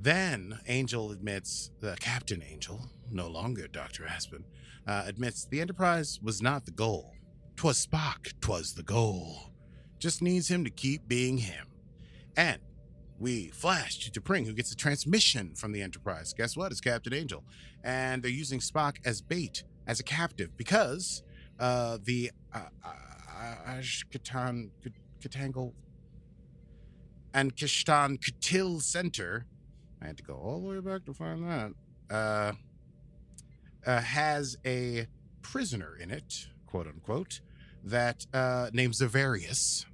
then 0.00 0.58
Angel 0.66 1.12
admits, 1.12 1.70
the 1.80 1.96
Captain 2.00 2.42
Angel, 2.42 2.80
no 3.10 3.28
longer 3.28 3.68
Dr. 3.68 4.06
Aspen, 4.06 4.44
uh, 4.86 5.04
admits 5.06 5.44
the 5.46 5.60
Enterprise 5.60 6.18
was 6.22 6.42
not 6.42 6.64
the 6.64 6.72
goal. 6.72 7.12
Twas 7.56 7.86
Spock, 7.86 8.32
twas 8.40 8.74
the 8.74 8.82
goal. 8.82 9.52
Just 9.98 10.20
needs 10.20 10.48
him 10.48 10.64
to 10.64 10.70
keep 10.70 11.06
being 11.06 11.38
him. 11.38 11.66
And 12.36 12.60
we 13.18 13.48
flash 13.48 13.98
to 14.10 14.20
T'Pring, 14.20 14.46
who 14.46 14.52
gets 14.52 14.72
a 14.72 14.76
transmission 14.76 15.54
from 15.54 15.72
the 15.72 15.82
Enterprise. 15.82 16.32
Guess 16.32 16.56
what? 16.56 16.72
It's 16.72 16.80
Captain 16.80 17.14
Angel. 17.14 17.44
And 17.82 18.22
they're 18.22 18.30
using 18.30 18.60
Spock 18.60 18.96
as 19.04 19.20
bait, 19.20 19.64
as 19.86 20.00
a 20.00 20.02
captive, 20.02 20.56
because 20.56 21.22
uh, 21.60 21.98
the 22.02 22.30
uh, 22.52 22.60
uh, 22.84 23.54
Ashkatan 23.68 24.70
Katangle 25.20 25.72
and 27.32 27.54
Kishtan 27.54 28.18
Katil 28.18 28.80
Center, 28.82 29.46
I 30.02 30.06
had 30.06 30.16
to 30.18 30.22
go 30.22 30.34
all 30.34 30.60
the 30.60 30.68
way 30.68 30.80
back 30.80 31.04
to 31.06 31.14
find 31.14 31.48
that, 31.48 31.72
uh, 32.10 32.52
uh, 33.86 34.00
has 34.00 34.56
a 34.64 35.06
prisoner 35.42 35.96
in 35.96 36.10
it, 36.10 36.48
quote 36.66 36.86
unquote, 36.86 37.40
that 37.82 38.26
uh, 38.32 38.70
named 38.72 38.94
Zavarius, 38.94 39.84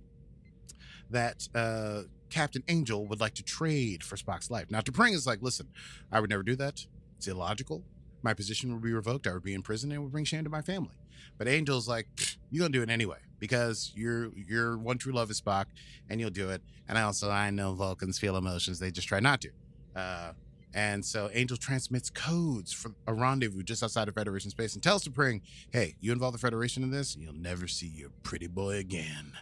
that 1.11 1.49
uh, 1.55 2.03
Captain 2.31 2.63
Angel 2.69 3.07
would 3.07 3.21
like 3.21 3.35
to 3.35 3.43
trade 3.43 4.03
for 4.03 4.17
Spock's 4.17 4.51
life. 4.51 4.71
Now, 4.71 4.81
T'Pring 4.81 5.15
is 5.15 5.27
like, 5.27 5.43
listen, 5.43 5.69
I 6.11 6.21
would 6.21 6.31
never 6.31 6.43
do 6.43 6.57
that. 6.57 6.87
It's 7.17 7.27
illogical. 7.27 7.85
My 8.23 8.35
position 8.35 8.73
would 8.73 8.83
be 8.83 8.93
revoked. 8.93 9.27
I 9.27 9.33
would 9.33 9.43
be 9.43 9.55
in 9.55 9.63
prison 9.63 9.91
and 9.91 9.99
it 9.99 10.03
would 10.03 10.13
bring 10.13 10.25
shame 10.25 10.45
to 10.45 10.51
my 10.51 10.63
family. 10.63 10.97
But 11.39 11.49
Angel's 11.49 11.89
like, 11.89 12.07
you're 12.51 12.61
gonna 12.61 12.73
do 12.73 12.83
it 12.83 12.91
anyway 12.91 13.19
because 13.39 13.93
your 13.97 14.31
your 14.37 14.79
one 14.79 14.99
true 14.99 15.13
love 15.13 15.31
is 15.31 15.41
Spock, 15.41 15.67
and 16.09 16.21
you'll 16.21 16.31
do 16.31 16.51
it. 16.51 16.63
And 16.89 16.99
I 16.99 17.03
also 17.03 17.31
I 17.31 17.51
know 17.51 17.75
Vulcans 17.75 18.19
feel 18.19 18.37
emotions; 18.37 18.79
they 18.79 18.91
just 18.91 19.09
try 19.09 19.21
not 19.21 19.41
to. 19.41 19.51
Uh, 19.97 20.33
and 20.73 21.05
so 21.05 21.29
Angel 21.33 21.57
transmits 21.57 22.11
codes 22.11 22.73
for 22.73 22.93
a 23.09 23.13
rendezvous 23.15 23.63
just 23.63 23.83
outside 23.83 24.07
of 24.09 24.15
Federation 24.15 24.51
space 24.51 24.75
and 24.75 24.83
tells 24.83 25.05
T'Pring, 25.05 25.41
"Hey, 25.71 25.97
you 26.01 26.13
involve 26.13 26.33
the 26.33 26.39
Federation 26.39 26.83
in 26.83 26.91
this, 26.91 27.17
you'll 27.17 27.33
never 27.33 27.67
see 27.67 27.89
your 27.89 28.11
pretty 28.23 28.47
boy 28.47 28.77
again." 28.77 29.33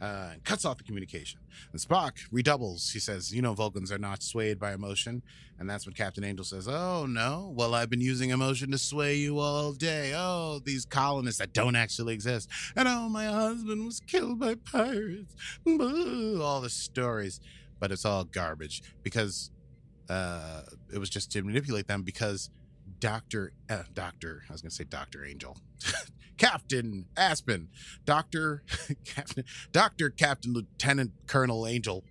Uh, 0.00 0.30
and 0.32 0.44
cuts 0.44 0.66
off 0.66 0.76
the 0.76 0.84
communication. 0.84 1.40
And 1.72 1.80
Spock 1.80 2.18
redoubles. 2.30 2.90
He 2.90 2.98
says, 2.98 3.34
You 3.34 3.40
know, 3.40 3.54
Vulcans 3.54 3.90
are 3.90 3.98
not 3.98 4.22
swayed 4.22 4.58
by 4.58 4.74
emotion. 4.74 5.22
And 5.58 5.70
that's 5.70 5.86
when 5.86 5.94
Captain 5.94 6.22
Angel 6.22 6.44
says, 6.44 6.68
Oh, 6.68 7.06
no. 7.06 7.52
Well, 7.56 7.74
I've 7.74 7.88
been 7.88 8.02
using 8.02 8.28
emotion 8.28 8.70
to 8.72 8.78
sway 8.78 9.14
you 9.14 9.38
all 9.38 9.72
day. 9.72 10.12
Oh, 10.14 10.60
these 10.62 10.84
colonists 10.84 11.38
that 11.38 11.54
don't 11.54 11.76
actually 11.76 12.12
exist. 12.12 12.50
And 12.76 12.86
oh, 12.86 13.08
my 13.08 13.24
husband 13.24 13.86
was 13.86 14.00
killed 14.00 14.38
by 14.38 14.56
pirates. 14.56 15.34
Boo, 15.64 16.42
all 16.42 16.60
the 16.60 16.68
stories. 16.68 17.40
But 17.80 17.90
it's 17.90 18.04
all 18.04 18.24
garbage 18.24 18.82
because 19.02 19.50
uh, 20.08 20.62
it 20.92 20.98
was 20.98 21.10
just 21.10 21.32
to 21.32 21.42
manipulate 21.42 21.86
them 21.86 22.02
because 22.02 22.50
Dr. 23.00 23.52
Uh, 23.68 23.82
Dr. 23.94 24.42
I 24.48 24.52
was 24.52 24.62
going 24.62 24.70
to 24.70 24.74
say 24.76 24.84
Dr. 24.84 25.24
Angel. 25.24 25.56
Captain 26.38 27.06
Aspen, 27.16 27.68
Doctor 28.04 28.62
Captain, 29.04 29.44
Doctor 29.72 30.10
Captain 30.10 30.52
Lieutenant 30.52 31.12
Colonel 31.26 31.66
Angel, 31.66 32.04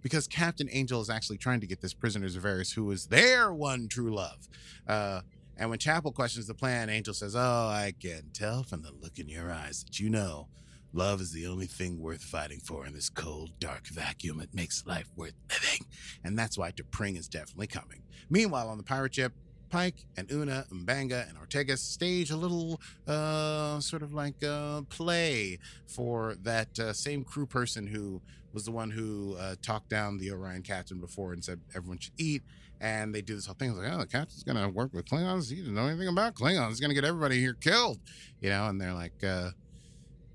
because 0.00 0.28
Captain 0.28 0.68
Angel 0.70 1.00
is 1.00 1.10
actually 1.10 1.38
trying 1.38 1.60
to 1.60 1.66
get 1.66 1.80
this 1.80 1.94
prisoner 1.94 2.28
Zavarius, 2.28 2.74
who 2.74 2.88
is 2.92 3.06
their 3.06 3.52
one 3.52 3.88
true 3.88 4.14
love. 4.14 4.48
Uh, 4.86 5.22
and 5.56 5.70
when 5.70 5.78
Chapel 5.78 6.12
questions 6.12 6.46
the 6.46 6.54
plan, 6.54 6.88
Angel 6.88 7.14
says, 7.14 7.34
"Oh, 7.34 7.40
I 7.68 7.94
can 8.00 8.30
tell 8.32 8.62
from 8.62 8.82
the 8.82 8.92
look 8.92 9.18
in 9.18 9.28
your 9.28 9.52
eyes 9.52 9.84
that 9.84 9.98
you 10.00 10.08
know." 10.08 10.48
Love 10.92 11.20
is 11.20 11.32
the 11.32 11.44
only 11.44 11.66
thing 11.66 12.00
worth 12.00 12.22
fighting 12.22 12.60
for 12.60 12.86
in 12.86 12.92
this 12.92 13.10
cold, 13.10 13.50
dark 13.58 13.88
vacuum. 13.88 14.40
It 14.40 14.54
makes 14.54 14.86
life 14.86 15.10
worth 15.16 15.34
living. 15.50 15.86
And 16.22 16.38
that's 16.38 16.56
why 16.56 16.70
T'Pring 16.70 17.18
is 17.18 17.26
definitely 17.26 17.66
coming. 17.66 18.02
Meanwhile, 18.30 18.68
on 18.68 18.78
the 18.78 18.84
pirate 18.84 19.12
ship, 19.12 19.32
Pike 19.74 20.06
and 20.16 20.30
Una, 20.30 20.64
Mbenga, 20.72 21.28
and 21.28 21.36
Ortegas 21.36 21.78
stage 21.78 22.30
a 22.30 22.36
little 22.36 22.80
uh, 23.08 23.80
sort 23.80 24.02
of 24.02 24.14
like 24.14 24.40
uh, 24.44 24.82
play 24.82 25.58
for 25.88 26.36
that 26.42 26.78
uh, 26.78 26.92
same 26.92 27.24
crew 27.24 27.44
person 27.44 27.88
who 27.88 28.22
was 28.52 28.64
the 28.64 28.70
one 28.70 28.88
who 28.88 29.34
uh, 29.36 29.56
talked 29.62 29.88
down 29.88 30.16
the 30.18 30.30
Orion 30.30 30.62
captain 30.62 31.00
before 31.00 31.32
and 31.32 31.44
said 31.44 31.60
everyone 31.74 31.98
should 31.98 32.12
eat. 32.18 32.44
And 32.80 33.12
they 33.12 33.20
do 33.20 33.34
this 33.34 33.46
whole 33.46 33.56
thing 33.56 33.76
like, 33.76 33.92
oh, 33.92 33.98
the 33.98 34.06
captain's 34.06 34.44
going 34.44 34.62
to 34.62 34.68
work 34.68 34.94
with 34.94 35.06
Klingons. 35.06 35.50
He 35.50 35.56
doesn't 35.56 35.74
know 35.74 35.88
anything 35.88 36.06
about 36.06 36.34
Klingons. 36.36 36.68
He's 36.68 36.80
going 36.80 36.90
to 36.90 36.94
get 36.94 37.04
everybody 37.04 37.40
here 37.40 37.54
killed, 37.54 37.98
you 38.40 38.50
know? 38.50 38.68
And 38.68 38.80
they're 38.80 38.94
like, 38.94 39.24
uh, 39.24 39.50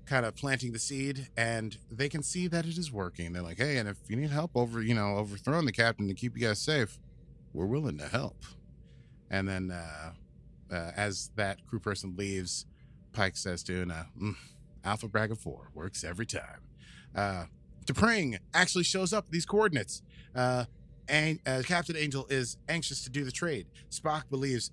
kind 0.04 0.26
of 0.26 0.36
planting 0.36 0.72
the 0.72 0.78
seed 0.78 1.28
and 1.38 1.78
they 1.90 2.10
can 2.10 2.22
see 2.22 2.46
that 2.48 2.66
it 2.66 2.76
is 2.76 2.92
working. 2.92 3.32
They're 3.32 3.42
like, 3.42 3.56
hey, 3.56 3.78
and 3.78 3.88
if 3.88 3.96
you 4.06 4.16
need 4.16 4.32
help 4.32 4.50
over, 4.54 4.82
you 4.82 4.92
know, 4.92 5.16
overthrowing 5.16 5.64
the 5.64 5.72
captain 5.72 6.08
to 6.08 6.14
keep 6.14 6.36
you 6.36 6.46
guys 6.46 6.60
safe, 6.60 6.98
we're 7.54 7.64
willing 7.64 7.96
to 7.96 8.06
help. 8.06 8.36
And 9.30 9.48
then 9.48 9.70
uh, 9.70 10.12
uh, 10.72 10.90
as 10.96 11.30
that 11.36 11.66
crew 11.66 11.80
person 11.80 12.14
leaves, 12.16 12.66
Pike 13.12 13.36
says 13.36 13.62
to 13.64 13.72
Una, 13.82 14.08
mm, 14.20 14.34
Alpha 14.84 15.08
Braga 15.08 15.34
4 15.34 15.70
works 15.74 16.04
every 16.04 16.26
time. 16.26 16.60
Uh, 17.14 17.44
T'Pring 17.86 18.38
actually 18.54 18.84
shows 18.84 19.12
up 19.12 19.30
these 19.30 19.46
coordinates. 19.46 20.02
Uh, 20.34 20.64
and 21.08 21.40
uh, 21.46 21.62
Captain 21.64 21.96
Angel 21.96 22.26
is 22.30 22.56
anxious 22.68 23.02
to 23.02 23.10
do 23.10 23.24
the 23.24 23.32
trade. 23.32 23.66
Spock 23.90 24.28
believes, 24.30 24.70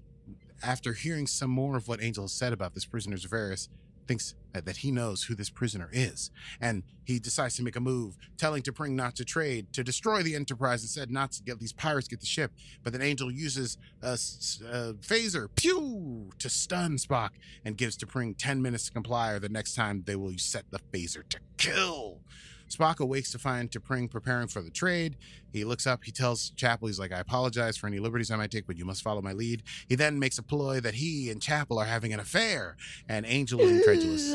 after 0.64 0.94
hearing 0.94 1.26
some 1.26 1.50
more 1.50 1.76
of 1.78 1.88
what 1.88 2.02
Angel 2.02 2.24
has 2.24 2.32
said 2.32 2.54
about 2.54 2.74
this 2.74 2.86
prisoner's 2.86 3.26
Zavarius, 3.26 3.70
thinks 4.08 4.36
that, 4.66 4.78
he 4.78 4.92
knows 4.92 5.24
who 5.24 5.36
this 5.36 5.50
prisoner 5.50 5.90
is. 5.92 6.32
And 6.62 6.84
he 7.06 7.20
decides 7.20 7.56
to 7.58 7.64
make 7.64 7.76
a 7.76 7.80
move, 7.80 8.18
telling 8.38 8.64
T'Pring 8.64 8.92
not 8.92 9.16
to 9.18 9.26
trade, 9.26 9.72
to 9.74 9.84
destroy 9.84 10.24
the 10.24 10.36
Enterprise 10.36 10.82
instead, 10.82 11.12
not 11.12 11.32
to 11.34 11.44
get 11.44 11.60
these 11.60 11.74
pirates 11.74 12.08
get 12.08 12.20
the 12.20 12.26
ship. 12.26 12.52
But 12.84 12.94
then 12.94 13.02
Angel 13.02 13.32
uses 13.32 13.78
a 14.02 14.08
uh, 14.08 14.16
phaser, 14.16 15.48
pew, 15.56 16.32
to 16.40 16.50
stun 16.50 16.98
Spock 16.98 17.32
and 17.66 17.78
gives 17.78 17.98
T'Pring 17.98 18.36
10 18.38 18.62
minutes 18.62 18.86
to 18.86 18.92
comply, 18.92 19.32
or 19.32 19.40
the 19.40 19.50
next 19.50 19.76
time 19.76 20.04
they 20.06 20.16
will 20.16 20.34
set 20.38 20.64
the 20.72 20.80
phaser 20.92 21.28
to 21.30 21.40
kill. 21.58 22.22
Spock 22.70 23.00
awakes 23.00 23.32
to 23.32 23.40
find 23.40 23.72
T'Pring 23.72 24.10
preparing 24.10 24.48
for 24.48 24.62
the 24.62 24.70
trade. 24.70 25.18
He 25.54 25.64
looks 25.64 25.88
up, 25.88 26.04
he 26.04 26.12
tells 26.12 26.52
Chapel, 26.52 26.88
he's 26.88 27.00
like, 27.00 27.12
I 27.12 27.20
apologize 27.20 27.78
for 27.78 27.88
any 27.88 28.00
liberties 28.00 28.30
I 28.30 28.36
might 28.36 28.52
take, 28.52 28.68
but 28.68 28.78
you 28.78 28.86
must 28.86 29.02
follow 29.02 29.22
my 29.22 29.34
lead. 29.34 29.64
He 29.88 29.96
then 29.96 30.20
makes 30.20 30.38
a 30.38 30.44
ploy 30.44 30.80
that 30.82 30.96
he 30.96 31.30
and 31.30 31.42
Chapel 31.42 31.80
are 31.80 31.86
having 31.86 32.14
an 32.14 32.20
affair, 32.20 32.76
and 33.08 33.26
Angel 33.26 33.60
is 33.62 33.72
incredulous. 33.72 34.34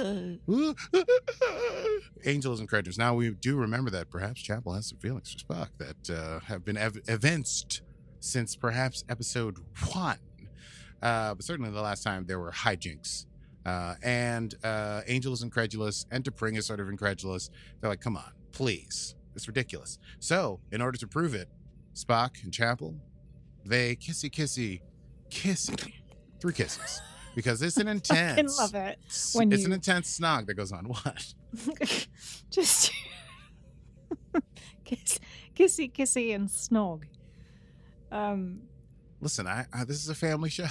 Angel 2.24 2.52
is 2.52 2.60
incredulous. 2.60 2.98
Now 2.98 3.14
we 3.14 3.30
do 3.30 3.56
remember 3.56 3.90
that 3.90 4.10
perhaps 4.10 4.40
Chapel 4.40 4.72
has 4.74 4.88
some 4.88 4.98
feelings 4.98 5.32
for 5.32 5.38
Spock 5.54 5.68
that 5.78 6.10
uh, 6.10 6.40
have 6.40 6.64
been 6.64 6.76
ev- 6.76 7.00
evinced 7.08 7.82
since 8.20 8.56
perhaps 8.56 9.04
episode 9.08 9.58
one, 9.92 10.18
uh, 11.02 11.34
but 11.34 11.44
certainly 11.44 11.70
the 11.70 11.80
last 11.82 12.02
time 12.02 12.24
there 12.26 12.38
were 12.38 12.52
hijinks. 12.52 13.26
Uh, 13.64 13.94
and 14.02 14.54
uh, 14.64 15.02
Angel 15.06 15.32
is 15.32 15.42
incredulous, 15.42 16.04
and 16.10 16.24
T'Pring 16.24 16.56
is 16.56 16.66
sort 16.66 16.80
of 16.80 16.88
incredulous. 16.88 17.48
They're 17.80 17.90
like, 17.90 18.00
"Come 18.00 18.16
on, 18.16 18.32
please, 18.52 19.14
it's 19.36 19.46
ridiculous." 19.46 19.98
So, 20.18 20.60
in 20.72 20.80
order 20.82 20.98
to 20.98 21.06
prove 21.06 21.34
it, 21.34 21.48
Spock 21.94 22.42
and 22.42 22.52
Chapel, 22.52 22.96
they 23.64 23.94
kissy 23.96 24.30
kissy, 24.30 24.80
kissy, 25.30 25.92
three 26.40 26.52
kisses, 26.52 27.00
because 27.36 27.62
it's 27.62 27.76
an 27.76 27.86
intense. 27.96 28.58
I 28.58 28.62
love 28.62 28.74
it. 28.74 28.98
when 29.34 29.52
it's 29.52 29.60
you- 29.62 29.66
an 29.66 29.72
intense 29.72 30.18
snog 30.18 30.46
that 30.46 30.54
goes 30.54 30.72
on. 30.72 30.84
What? 30.88 31.34
Just 32.50 32.90
kiss, 34.84 35.20
kissy, 35.54 35.92
kissy, 35.92 36.34
and 36.34 36.48
snog. 36.48 37.04
Um, 38.10 38.62
Listen, 39.20 39.46
I, 39.46 39.66
I 39.72 39.84
this 39.84 40.02
is 40.02 40.08
a 40.08 40.14
family 40.16 40.50
show. 40.50 40.66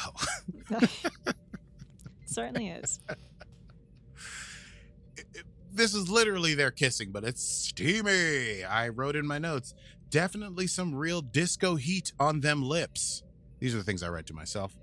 Certainly 2.31 2.69
is. 2.69 2.99
this 5.73 5.93
is 5.93 6.09
literally 6.09 6.53
their 6.53 6.71
kissing, 6.71 7.11
but 7.11 7.23
it's 7.23 7.43
steamy. 7.43 8.63
I 8.63 8.89
wrote 8.89 9.15
in 9.15 9.25
my 9.25 9.37
notes, 9.37 9.73
definitely 10.09 10.67
some 10.67 10.93
real 10.93 11.21
disco 11.21 11.75
heat 11.75 12.13
on 12.19 12.41
them 12.41 12.61
lips. 12.63 13.23
These 13.59 13.73
are 13.75 13.77
the 13.77 13.83
things 13.83 14.03
I 14.03 14.09
write 14.09 14.25
to 14.27 14.33
myself. 14.33 14.75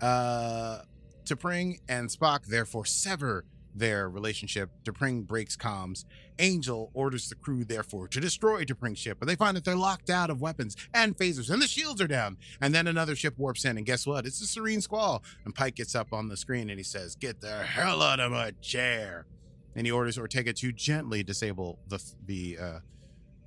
Uh, 0.00 0.80
T'Pring 1.24 1.78
and 1.88 2.08
Spock 2.08 2.46
therefore 2.46 2.84
sever 2.84 3.44
their 3.74 4.08
relationship. 4.08 4.70
T'Pring 4.84 5.26
breaks 5.26 5.56
comms. 5.56 6.04
Angel 6.38 6.90
orders 6.94 7.28
the 7.28 7.34
crew, 7.34 7.64
therefore, 7.64 8.08
to 8.08 8.20
destroy 8.20 8.64
T'Pring's 8.64 8.98
ship, 8.98 9.18
but 9.18 9.28
they 9.28 9.36
find 9.36 9.56
that 9.56 9.64
they're 9.64 9.76
locked 9.76 10.10
out 10.10 10.30
of 10.30 10.40
weapons 10.40 10.76
and 10.92 11.16
phasers, 11.16 11.50
and 11.50 11.60
the 11.60 11.68
shields 11.68 12.00
are 12.00 12.06
down. 12.06 12.36
And 12.60 12.74
then 12.74 12.86
another 12.86 13.16
ship 13.16 13.38
warps 13.38 13.64
in, 13.64 13.76
and 13.76 13.86
guess 13.86 14.06
what? 14.06 14.26
It's 14.26 14.40
the 14.40 14.46
Serene 14.46 14.80
Squall. 14.80 15.22
And 15.44 15.54
Pike 15.54 15.76
gets 15.76 15.94
up 15.94 16.12
on 16.12 16.28
the 16.28 16.36
screen 16.36 16.70
and 16.70 16.78
he 16.78 16.84
says, 16.84 17.14
Get 17.16 17.40
the 17.40 17.62
hell 17.62 18.02
out 18.02 18.20
of 18.20 18.32
my 18.32 18.52
chair 18.60 19.26
and 19.74 19.86
he 19.86 19.92
orders 19.92 20.16
Ortegas 20.16 20.56
to 20.56 20.72
gently 20.72 21.22
disable 21.22 21.78
the 21.88 22.02
the 22.26 22.58
uh, 22.60 22.78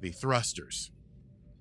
the 0.02 0.12
thrusters. 0.12 0.92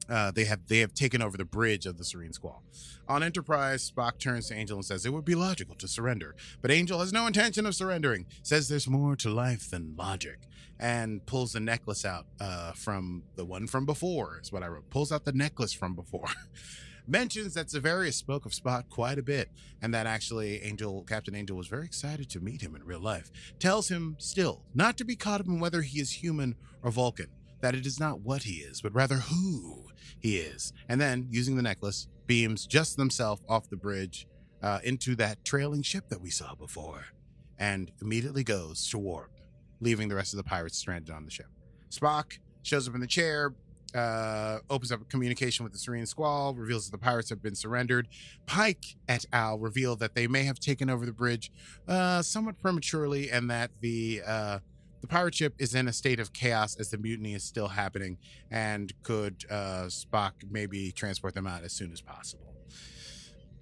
Uh, 0.09 0.31
they 0.31 0.45
have 0.45 0.67
they 0.69 0.79
have 0.79 0.95
taken 0.95 1.21
over 1.21 1.37
the 1.37 1.45
bridge 1.45 1.87
of 1.87 1.99
the 1.99 2.05
Serene 2.05 2.33
Squall. 2.33 2.63
On 3.09 3.23
Enterprise, 3.23 3.91
Spock 3.91 4.19
turns 4.19 4.49
to 4.49 4.55
Angel 4.55 4.77
and 4.77 4.85
says 4.85 5.05
it 5.05 5.13
would 5.13 5.25
be 5.25 5.35
logical 5.35 5.75
to 5.77 5.89
surrender, 5.89 6.35
but 6.63 6.71
Angel 6.71 7.01
has 7.01 7.13
no 7.13 7.27
intention 7.27 7.67
of 7.67 7.75
surrendering. 7.75 8.27
Says 8.43 8.69
there's 8.69 8.89
more 8.89 9.17
to 9.17 9.31
life 9.31 9.71
than 9.71 9.95
logic, 9.97 10.41
and 10.79 11.25
pulls 11.27 11.53
the 11.53 11.61
necklace 11.61 12.05
out 12.05 12.27
uh, 12.41 12.73
from 12.73 13.25
the 13.37 13.45
one 13.45 13.67
from 13.67 13.87
before. 13.87 14.39
Is 14.43 14.53
what 14.53 14.63
I 14.63 14.69
wrote. 14.69 14.91
Pulls 14.91 15.13
out 15.13 15.25
the 15.25 15.33
necklace 15.33 15.73
from 15.73 15.95
before. 15.95 16.29
Mentions 17.09 17.55
that 17.55 17.69
Zavarius 17.69 18.15
spoke 18.15 18.47
of 18.47 18.53
Spock 18.53 18.89
quite 18.89 19.17
a 19.17 19.23
bit, 19.23 19.49
and 19.81 19.95
that 19.95 20.09
actually 20.09 20.61
Angel 20.63 21.05
Captain 21.05 21.37
Angel 21.37 21.57
was 21.57 21.69
very 21.69 21.85
excited 21.85 22.29
to 22.31 22.41
meet 22.41 22.63
him 22.63 22.75
in 22.75 22.83
real 22.85 22.99
life 23.01 23.31
tells 23.61 23.89
him 23.89 24.17
still 24.19 24.63
not 24.75 24.97
to 24.99 25.05
be 25.05 25.15
caught 25.15 25.41
up 25.41 25.47
in 25.47 25.61
whether 25.61 25.83
he 25.83 26.01
is 26.01 26.11
human 26.11 26.57
or 26.83 26.91
Vulcan, 26.91 27.29
that 27.61 27.75
it 27.75 27.87
is 27.87 27.99
not 27.99 28.21
what 28.21 28.43
he 28.43 28.55
is, 28.55 28.81
but 28.81 28.95
rather 28.95 29.17
who 29.17 29.87
he 30.19 30.37
is. 30.37 30.73
And 30.89 31.01
then, 31.01 31.29
using 31.31 31.57
the 31.57 31.63
necklace, 31.63 32.09
beams 32.27 32.67
just 32.67 32.97
themselves 32.97 33.43
off 33.49 33.71
the 33.71 33.77
bridge 33.77 34.27
uh, 34.63 34.81
into 34.85 35.15
that 35.17 35.45
trailing 35.45 35.83
ship 35.83 36.09
that 36.09 36.21
we 36.21 36.31
saw 36.31 36.55
before, 36.55 37.07
and 37.59 37.91
immediately 38.01 38.45
goes 38.45 38.89
to 38.91 38.99
warp, 38.99 39.31
leaving 39.81 40.09
the 40.09 40.15
rest 40.15 40.33
of 40.33 40.39
the 40.39 40.45
pirates 40.45 40.79
stranded 40.79 41.15
on 41.15 41.25
the 41.25 41.31
ship. 41.31 41.47
Spock 41.91 42.39
shows 42.63 42.89
up 42.89 42.95
in 42.95 43.01
the 43.01 43.07
chair. 43.07 43.55
Uh, 43.95 44.59
opens 44.69 44.93
up 44.93 45.01
a 45.01 45.05
communication 45.05 45.63
with 45.63 45.73
the 45.73 45.79
Serene 45.79 46.05
Squall, 46.05 46.55
reveals 46.55 46.85
that 46.85 46.91
the 46.91 47.03
pirates 47.03 47.31
have 47.31 47.41
been 47.41 47.55
surrendered. 47.55 48.09
Pike 48.45 48.97
et 49.09 49.25
al. 49.33 49.59
reveal 49.59 49.97
that 49.97 50.15
they 50.15 50.27
may 50.27 50.43
have 50.43 50.59
taken 50.59 50.91
over 50.91 51.07
the 51.07 51.13
bridge 51.13 51.51
uh, 51.89 52.21
somewhat 52.21 52.59
prematurely, 52.61 53.31
and 53.31 53.49
that 53.49 53.71
the 53.81 54.21
uh, 54.27 54.59
the 55.07 55.13
pirate 55.13 55.37
ship 55.37 55.55
is 55.59 55.75
in 55.75 55.87
a 55.87 55.93
state 55.93 56.19
of 56.19 56.33
chaos 56.33 56.77
as 56.81 56.91
the 56.91 56.99
mutiny 56.99 57.35
is 57.35 57.45
still 57.45 57.69
happening, 57.69 58.19
and 58.51 58.93
could 59.05 59.45
uh, 59.49 59.85
Spock 59.87 60.33
maybe 60.51 60.91
transport 60.91 61.35
them 61.35 61.47
out 61.47 61.63
as 61.63 61.73
soon 61.73 61.93
as 61.93 62.01
possible. 62.01 62.55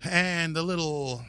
And 0.03 0.57
the 0.57 0.63
little 0.63 1.23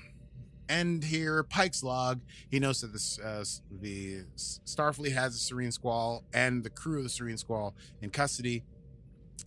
end 0.69 1.04
here, 1.04 1.43
Pike's 1.43 1.84
log. 1.84 2.21
He 2.49 2.60
knows 2.60 2.80
that 2.80 2.93
this 2.93 3.19
uh, 3.19 3.43
the 3.82 4.23
Starfleet 4.38 5.12
has 5.12 5.34
the 5.34 5.39
Serene 5.39 5.71
Squall 5.71 6.23
and 6.34 6.63
the 6.63 6.69
crew 6.69 6.99
of 6.99 7.04
the 7.04 7.10
Serene 7.10 7.38
Squall 7.38 7.75
in 8.01 8.10
custody. 8.10 8.63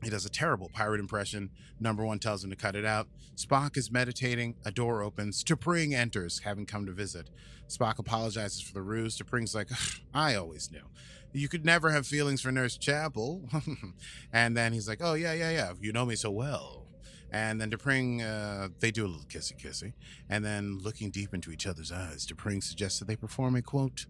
He 0.02 0.10
does 0.10 0.24
a 0.24 0.30
terrible 0.30 0.70
pirate 0.72 1.00
impression. 1.00 1.50
Number 1.80 2.04
one 2.04 2.18
tells 2.18 2.44
him 2.44 2.50
to 2.50 2.56
cut 2.56 2.76
it 2.76 2.84
out. 2.84 3.08
Spock 3.36 3.76
is 3.76 3.90
meditating. 3.90 4.54
A 4.64 4.70
door 4.70 5.02
opens. 5.02 5.42
T'Pring 5.42 5.92
enters, 5.92 6.40
having 6.40 6.66
come 6.66 6.86
to 6.86 6.92
visit. 6.92 7.30
Spock 7.68 7.98
apologizes 7.98 8.60
for 8.60 8.74
the 8.74 8.82
ruse. 8.82 9.18
T'Pring's 9.18 9.54
like, 9.54 9.68
I 10.14 10.34
always 10.36 10.70
knew. 10.70 10.84
You 11.32 11.48
could 11.48 11.64
never 11.64 11.90
have 11.90 12.06
feelings 12.06 12.40
for 12.40 12.52
Nurse 12.52 12.76
Chapel. 12.76 13.48
and 14.32 14.56
then 14.56 14.72
he's 14.72 14.88
like, 14.88 15.00
Oh, 15.02 15.14
yeah, 15.14 15.32
yeah, 15.32 15.50
yeah. 15.50 15.72
You 15.80 15.92
know 15.92 16.06
me 16.06 16.14
so 16.14 16.30
well. 16.30 16.86
And 17.30 17.60
then 17.60 17.70
T'Pring, 17.70 18.22
uh, 18.22 18.68
they 18.80 18.90
do 18.90 19.04
a 19.04 19.08
little 19.08 19.26
kissy 19.26 19.56
kissy. 19.58 19.92
And 20.30 20.44
then, 20.44 20.78
looking 20.78 21.10
deep 21.10 21.34
into 21.34 21.50
each 21.50 21.66
other's 21.66 21.92
eyes, 21.92 22.26
T'Pring 22.26 22.62
suggests 22.62 22.98
that 23.00 23.08
they 23.08 23.16
perform 23.16 23.54
a 23.56 23.62
quote, 23.62 24.06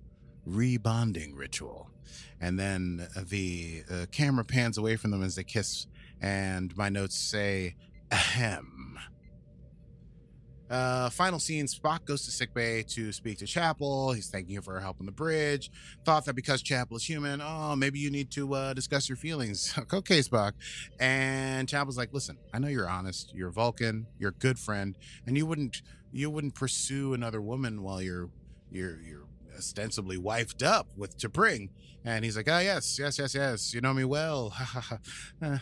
rebonding 0.48 1.32
ritual. 1.34 1.90
And 2.40 2.58
then 2.58 3.08
the 3.28 3.82
uh, 3.90 4.06
camera 4.12 4.44
pans 4.44 4.78
away 4.78 4.96
from 4.96 5.10
them 5.10 5.22
as 5.22 5.34
they 5.34 5.44
kiss, 5.44 5.86
and 6.20 6.76
my 6.76 6.88
notes 6.88 7.16
say, 7.16 7.74
ahem. 8.10 8.98
Uh, 10.70 11.08
final 11.08 11.38
scene 11.38 11.66
Spock 11.66 12.04
goes 12.04 12.26
to 12.26 12.30
sickbay 12.30 12.82
to 12.82 13.10
speak 13.10 13.38
to 13.38 13.46
Chapel. 13.46 14.12
He's 14.12 14.28
thanking 14.28 14.54
her 14.56 14.62
for 14.62 14.74
her 14.74 14.80
help 14.80 15.00
on 15.00 15.06
the 15.06 15.12
bridge. 15.12 15.70
Thought 16.04 16.26
that 16.26 16.34
because 16.34 16.60
Chapel 16.60 16.98
is 16.98 17.04
human, 17.04 17.40
oh, 17.40 17.74
maybe 17.74 17.98
you 17.98 18.10
need 18.10 18.30
to 18.32 18.54
uh, 18.54 18.74
discuss 18.74 19.08
your 19.08 19.16
feelings. 19.16 19.74
okay, 19.92 20.20
Spock. 20.20 20.52
And 21.00 21.68
Chapel's 21.68 21.96
like, 21.96 22.12
listen, 22.12 22.36
I 22.52 22.58
know 22.58 22.68
you're 22.68 22.88
honest. 22.88 23.32
You're 23.34 23.50
Vulcan. 23.50 24.06
You're 24.18 24.30
a 24.30 24.34
good 24.34 24.58
friend, 24.58 24.96
and 25.26 25.36
you 25.36 25.46
wouldn't 25.46 25.82
you 26.12 26.30
wouldn't 26.30 26.54
pursue 26.54 27.14
another 27.14 27.40
woman 27.40 27.82
while 27.82 28.02
you're 28.02 28.28
you're 28.70 29.00
you're 29.00 29.27
ostensibly 29.58 30.16
wifed 30.16 30.62
up 30.62 30.88
with 30.96 31.18
T'Pring. 31.18 31.70
And 32.04 32.24
he's 32.24 32.36
like, 32.36 32.48
oh, 32.48 32.60
yes, 32.60 32.98
yes, 32.98 33.18
yes, 33.18 33.34
yes. 33.34 33.74
You 33.74 33.80
know 33.80 33.92
me 33.92 34.04
well. 34.04 34.54
uh, 35.42 35.58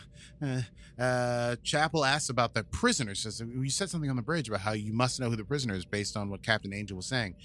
uh, 0.97 1.55
Chapel 1.63 2.05
asks 2.05 2.29
about 2.29 2.53
the 2.53 2.63
prisoner. 2.65 3.15
Says, 3.15 3.41
you 3.41 3.69
said 3.69 3.89
something 3.89 4.09
on 4.09 4.15
the 4.15 4.21
bridge 4.21 4.47
about 4.47 4.61
how 4.61 4.73
you 4.73 4.93
must 4.93 5.19
know 5.19 5.29
who 5.29 5.35
the 5.35 5.43
prisoner 5.43 5.73
is 5.73 5.85
based 5.85 6.15
on 6.15 6.29
what 6.29 6.43
Captain 6.43 6.73
Angel 6.73 6.95
was 6.95 7.07
saying. 7.07 7.35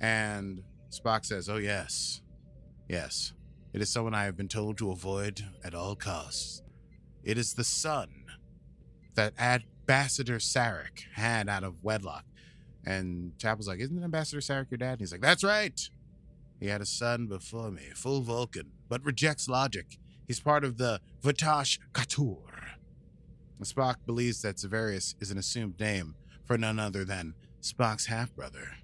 And 0.00 0.62
Spock 0.90 1.24
says, 1.24 1.48
oh, 1.48 1.56
yes, 1.56 2.20
yes. 2.88 3.32
It 3.72 3.80
is 3.80 3.90
someone 3.90 4.14
I 4.14 4.24
have 4.24 4.36
been 4.36 4.48
told 4.48 4.78
to 4.78 4.90
avoid 4.90 5.44
at 5.64 5.74
all 5.74 5.96
costs. 5.96 6.62
It 7.22 7.38
is 7.38 7.54
the 7.54 7.64
son 7.64 8.08
that 9.14 9.32
Ambassador 9.38 10.36
Sarek 10.36 11.04
had 11.14 11.48
out 11.48 11.64
of 11.64 11.82
wedlock. 11.82 12.24
And 12.86 13.32
Chapel's 13.38 13.68
like, 13.68 13.80
Isn't 13.80 14.02
Ambassador 14.02 14.40
Sarek 14.40 14.70
your 14.70 14.78
dad? 14.78 14.92
And 14.92 15.00
he's 15.00 15.12
like, 15.12 15.20
That's 15.20 15.44
right. 15.44 15.78
He 16.60 16.66
had 16.68 16.80
a 16.80 16.86
son 16.86 17.26
before 17.26 17.70
me, 17.70 17.82
full 17.94 18.20
Vulcan, 18.22 18.70
but 18.88 19.04
rejects 19.04 19.48
logic. 19.48 19.98
He's 20.26 20.40
part 20.40 20.64
of 20.64 20.78
the 20.78 21.00
V'tosh 21.22 21.78
ka'tur. 21.92 22.38
Spock 23.62 23.96
believes 24.06 24.42
that 24.42 24.56
Zavarius 24.56 25.14
is 25.20 25.30
an 25.30 25.38
assumed 25.38 25.80
name 25.80 26.14
for 26.44 26.58
none 26.58 26.78
other 26.78 27.04
than 27.04 27.34
Spock's 27.62 28.06
half 28.06 28.34
brother, 28.34 28.76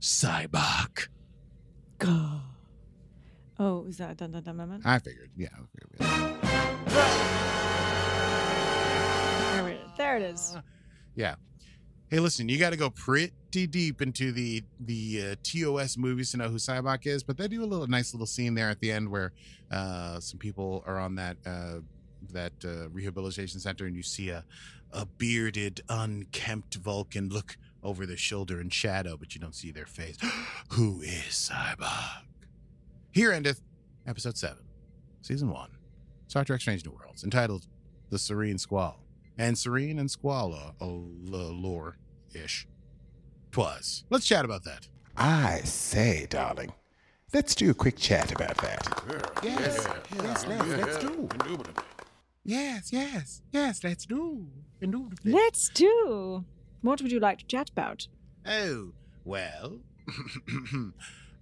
Sybok. 0.00 1.08
Oh, 3.58 3.84
is 3.88 3.98
that 3.98 4.12
a 4.12 4.14
dun 4.14 4.32
dun 4.32 4.42
dun 4.42 4.56
moment? 4.56 4.86
I 4.86 4.98
figured, 4.98 5.30
yeah. 5.36 5.48
I 5.52 5.58
figured, 5.72 5.98
There 9.52 9.68
it 9.68 9.80
is. 9.80 9.90
There 9.96 10.16
it 10.16 10.22
is. 10.22 10.56
Yeah. 11.14 11.34
Hey, 12.12 12.20
listen, 12.20 12.46
you 12.46 12.58
got 12.58 12.72
to 12.72 12.76
go 12.76 12.90
pretty 12.90 13.32
deep 13.66 14.02
into 14.02 14.32
the 14.32 14.62
the 14.80 15.30
uh, 15.30 15.34
TOS 15.42 15.96
movies 15.96 16.30
to 16.32 16.36
know 16.36 16.50
who 16.50 16.56
Sybok 16.56 17.06
is, 17.06 17.22
but 17.22 17.38
they 17.38 17.48
do 17.48 17.64
a 17.64 17.64
little 17.64 17.86
nice 17.86 18.12
little 18.12 18.26
scene 18.26 18.52
there 18.52 18.68
at 18.68 18.80
the 18.80 18.92
end 18.92 19.08
where 19.08 19.32
uh, 19.70 20.20
some 20.20 20.38
people 20.38 20.84
are 20.86 20.98
on 20.98 21.14
that 21.14 21.38
uh, 21.46 21.76
that 22.30 22.52
uh, 22.66 22.90
rehabilitation 22.90 23.60
center, 23.60 23.86
and 23.86 23.96
you 23.96 24.02
see 24.02 24.28
a 24.28 24.44
a 24.92 25.06
bearded, 25.06 25.80
unkempt 25.88 26.74
Vulcan 26.74 27.30
look 27.30 27.56
over 27.82 28.04
their 28.04 28.18
shoulder 28.18 28.60
in 28.60 28.68
shadow, 28.68 29.16
but 29.16 29.34
you 29.34 29.40
don't 29.40 29.54
see 29.54 29.70
their 29.70 29.86
face. 29.86 30.18
who 30.72 31.00
is 31.00 31.50
Sybok? 31.50 32.24
Here 33.12 33.32
endeth 33.32 33.62
episode 34.06 34.36
seven, 34.36 34.64
season 35.22 35.48
one, 35.48 35.70
Star 36.26 36.44
Trek: 36.44 36.60
Strange 36.60 36.84
New 36.84 36.92
Worlds, 36.92 37.24
entitled 37.24 37.68
"The 38.10 38.18
Serene 38.18 38.58
Squall." 38.58 38.98
and 39.38 39.56
serene 39.56 39.98
and 39.98 40.10
Squall 40.10 40.52
squalor 40.52 40.72
a 40.80 40.84
lore 40.84 41.96
ish. 42.34 42.66
Twas. 43.50 44.04
Let's 44.10 44.26
chat 44.26 44.44
about 44.44 44.64
that. 44.64 44.88
I 45.16 45.60
say, 45.64 46.26
darling, 46.28 46.72
let's 47.34 47.54
do 47.54 47.70
a 47.70 47.74
quick 47.74 47.96
chat 47.96 48.32
about 48.32 48.56
that. 48.58 49.42
Yes, 49.42 49.86
yes, 50.14 50.46
let's, 50.46 50.66
let's 50.66 50.96
do. 50.98 51.28
Yes, 52.44 52.90
yes, 52.92 53.42
yes, 53.52 53.84
let's 53.84 54.06
do. 54.06 54.46
Indubitably. 54.80 55.32
Let's 55.32 55.68
do. 55.68 56.44
What 56.80 57.00
would 57.02 57.12
you 57.12 57.20
like 57.20 57.38
to 57.38 57.46
chat 57.46 57.70
about? 57.70 58.08
Oh, 58.46 58.92
well. 59.24 59.78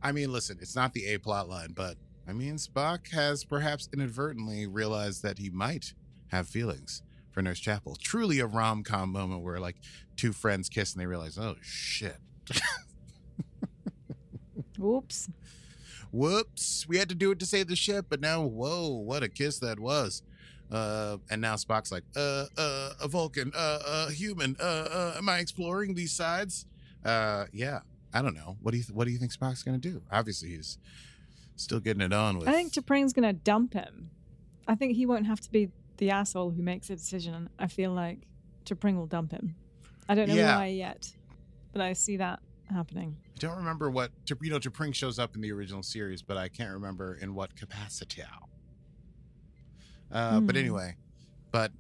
I 0.03 0.13
mean, 0.13 0.33
listen, 0.33 0.59
it's 0.61 0.77
not 0.77 0.93
the 0.93 1.07
A 1.07 1.19
plot 1.19 1.49
line, 1.49 1.73
but 1.75 1.97
I 2.29 2.33
mean, 2.33 2.57
Spock 2.57 3.11
has 3.13 3.45
perhaps 3.45 3.89
inadvertently 3.93 4.67
realized 4.67 5.23
that 5.23 5.39
he 5.39 5.51
might 5.51 5.95
have 6.29 6.49
feelings 6.49 7.03
for 7.41 7.45
Nurse 7.45 7.59
Chapel. 7.59 7.97
Truly 7.97 8.41
a 8.41 8.47
rom 8.47 8.85
com 8.85 9.11
moment 9.11 9.43
where 9.43 9.59
like 9.59 9.77
two 10.17 10.33
friends 10.33 10.69
kiss 10.69 10.93
and 10.93 11.01
they 11.01 11.07
realize, 11.07 11.39
oh 11.39 11.57
shit. 11.63 12.17
Whoops. 14.79 15.31
Whoops, 16.13 16.87
we 16.89 16.99
had 16.99 17.09
to 17.09 17.15
do 17.15 17.31
it 17.31 17.39
to 17.39 17.47
save 17.47 17.69
the 17.69 17.77
ship, 17.77 18.07
but 18.09 18.21
now, 18.21 18.43
whoa, 18.43 18.89
what 18.89 19.23
a 19.23 19.29
kiss 19.29 19.59
that 19.61 19.79
was. 19.79 20.23
Uh, 20.71 21.19
and 21.31 21.41
now 21.41 21.55
Spock's 21.55 21.93
like, 21.93 22.03
uh, 22.17 22.47
uh, 22.59 22.93
a 23.01 23.09
Vulcan, 23.09 23.53
uh, 23.57 23.79
uh, 23.87 24.09
human, 24.11 24.57
uh, 24.61 24.89
uh, 24.91 25.15
am 25.17 25.29
I 25.29 25.39
exploring 25.39 25.95
these 25.95 26.13
sides? 26.13 26.67
Uh, 27.05 27.47
yeah, 27.53 27.81
I 28.13 28.23
don't 28.23 28.35
know. 28.35 28.57
What 28.61 28.73
do 28.73 28.79
you, 28.79 28.85
th- 28.85 28.95
what 28.95 29.07
do 29.07 29.13
you 29.13 29.19
think 29.19 29.33
Spock's 29.33 29.63
gonna 29.63 29.79
do? 29.79 30.03
Obviously, 30.11 30.51
he's 30.51 30.79
still 31.57 31.81
getting 31.81 32.03
it 32.03 32.13
on 32.13 32.39
with. 32.39 32.49
I 32.49 32.53
think 32.53 32.73
T'Pring's 32.73 33.13
gonna 33.13 33.33
dump 33.33 33.75
him. 33.75 34.11
I 34.69 34.75
think 34.75 34.97
he 34.97 35.07
won't 35.07 35.27
have 35.27 35.41
to 35.41 35.51
be 35.51 35.71
the 36.01 36.11
asshole 36.11 36.51
who 36.51 36.63
makes 36.63 36.91
a 36.91 36.97
decision. 36.97 37.49
I 37.59 37.69
feel 37.69 37.93
like 37.93 38.27
T'Pring 38.65 38.97
will 38.97 39.07
dump 39.07 39.31
him. 39.33 39.55
I 40.09 40.15
don't 40.17 40.29
know 40.29 40.35
Yeah. 40.35 40.57
why 40.57 40.67
yet, 40.67 41.15
but 41.73 41.81
I 41.83 41.93
see 41.93 42.17
that 42.17 42.41
happening. 42.69 43.17
I 43.37 43.39
don't 43.39 43.57
remember 43.59 43.91
what 43.91 44.11
you 44.43 44.51
know. 44.51 44.59
T'Pring 44.59 44.95
shows 44.95 45.19
up 45.19 45.35
in 45.37 45.41
the 45.43 45.53
original 45.53 45.83
series, 45.83 46.23
but 46.23 46.37
I 46.37 46.49
can't 46.49 46.73
remember 46.73 47.15
in 47.15 47.35
what 47.35 47.55
capacity. 47.55 48.23
Uh, 50.11 50.41
But 50.41 50.57
Hmm. 50.57 50.61
anyway, 50.61 50.97
but 51.53 51.73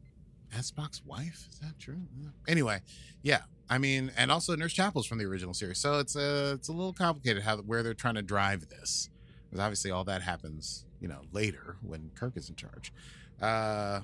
Spock's 0.53 1.05
wife, 1.05 1.49
is 1.51 1.59
that 1.61 1.79
true? 1.79 2.01
Anyway, 2.47 2.81
yeah. 3.23 3.43
I 3.69 3.79
mean, 3.79 4.11
and 4.17 4.33
also 4.33 4.55
Nurse 4.57 4.73
Chapel's 4.73 5.07
from 5.07 5.19
the 5.19 5.25
original 5.25 5.55
series, 5.55 5.79
so 5.79 5.99
it's 6.01 6.17
a 6.17 6.53
it's 6.55 6.69
a 6.69 6.73
little 6.73 6.93
complicated 6.93 7.43
how 7.45 7.59
where 7.59 7.83
they're 7.83 7.95
trying 7.95 8.17
to 8.17 8.23
drive 8.23 8.69
this, 8.69 9.09
because 9.49 9.61
obviously 9.61 9.91
all 9.93 10.05
that 10.05 10.23
happens, 10.23 10.85
you 11.01 11.07
know, 11.09 11.23
later 11.33 11.77
when 11.83 12.11
Kirk 12.17 12.37
is 12.37 12.49
in 12.49 12.57
charge. 12.57 12.93
Uh, 13.41 14.01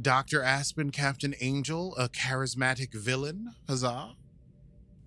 Doctor 0.00 0.42
Aspen, 0.42 0.90
Captain 0.90 1.34
Angel, 1.40 1.94
a 1.96 2.08
charismatic 2.08 2.94
villain, 2.94 3.54
huzzah! 3.68 4.16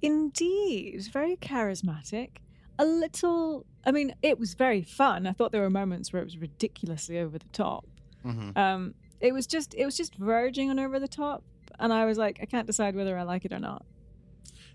Indeed, 0.01 1.07
very 1.11 1.35
charismatic. 1.37 2.37
A 2.77 2.85
little. 2.85 3.65
I 3.85 3.91
mean, 3.91 4.13
it 4.21 4.37
was 4.37 4.53
very 4.53 4.83
fun. 4.83 5.25
I 5.25 5.31
thought 5.31 5.51
there 5.51 5.61
were 5.61 5.69
moments 5.69 6.11
where 6.11 6.21
it 6.21 6.25
was 6.25 6.37
ridiculously 6.37 7.19
over 7.19 7.37
the 7.37 7.47
top. 7.53 7.85
Mm-hmm. 8.25 8.57
Um, 8.57 8.93
it 9.21 9.33
was 9.33 9.47
just, 9.47 9.73
it 9.75 9.85
was 9.85 9.95
just 9.95 10.15
verging 10.15 10.69
on 10.69 10.79
over 10.79 10.99
the 10.99 11.07
top, 11.07 11.43
and 11.79 11.93
I 11.93 12.05
was 12.05 12.17
like, 12.17 12.39
I 12.41 12.45
can't 12.45 12.67
decide 12.67 12.95
whether 12.95 13.17
I 13.17 13.23
like 13.23 13.45
it 13.45 13.53
or 13.53 13.59
not. 13.59 13.85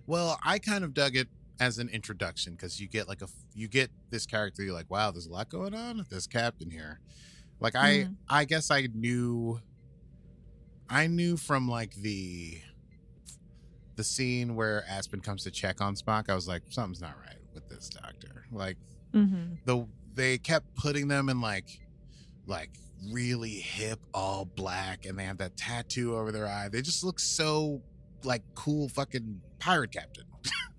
Well, 0.06 0.38
I 0.44 0.58
kind 0.58 0.82
of 0.82 0.94
dug 0.94 1.14
it 1.14 1.28
as 1.60 1.78
an 1.78 1.88
introduction 1.90 2.54
because 2.54 2.80
you 2.80 2.88
get 2.88 3.06
like 3.06 3.22
a, 3.22 3.28
you 3.54 3.68
get 3.68 3.90
this 4.08 4.26
character. 4.26 4.62
You're 4.62 4.74
like, 4.74 4.90
wow, 4.90 5.10
there's 5.10 5.26
a 5.26 5.32
lot 5.32 5.50
going 5.50 5.74
on 5.74 5.98
with 5.98 6.08
this 6.08 6.26
captain 6.26 6.70
here. 6.70 7.00
Like 7.60 7.76
I, 7.76 7.90
Mhm. 8.04 8.16
I 8.28 8.44
guess 8.46 8.70
I 8.70 8.88
knew, 8.94 9.60
I 10.88 11.06
knew 11.06 11.36
from 11.36 11.68
like 11.68 11.94
the, 11.94 12.58
the 13.96 14.04
scene 14.04 14.56
where 14.56 14.84
Aspen 14.88 15.20
comes 15.20 15.44
to 15.44 15.50
check 15.50 15.80
on 15.80 15.94
Spock. 15.94 16.28
I 16.30 16.34
was 16.34 16.48
like, 16.48 16.62
something's 16.70 17.00
not 17.00 17.16
right 17.24 17.38
with 17.54 17.68
this 17.68 17.88
doctor. 17.88 18.44
Like 18.50 18.76
Mm-hmm. 19.12 19.54
the 19.64 19.86
they 20.14 20.38
kept 20.38 20.74
putting 20.76 21.08
them 21.08 21.28
in 21.28 21.40
like, 21.40 21.80
like 22.46 22.70
really 23.12 23.50
hip, 23.54 23.98
all 24.14 24.44
black, 24.44 25.04
and 25.06 25.18
they 25.18 25.24
have 25.24 25.38
that 25.38 25.56
tattoo 25.56 26.16
over 26.16 26.30
their 26.32 26.46
eye. 26.46 26.68
They 26.68 26.80
just 26.82 27.02
look 27.04 27.18
so 27.20 27.82
like 28.24 28.42
cool, 28.54 28.88
fucking 28.88 29.40
pirate 29.58 29.90
captain 29.92 30.24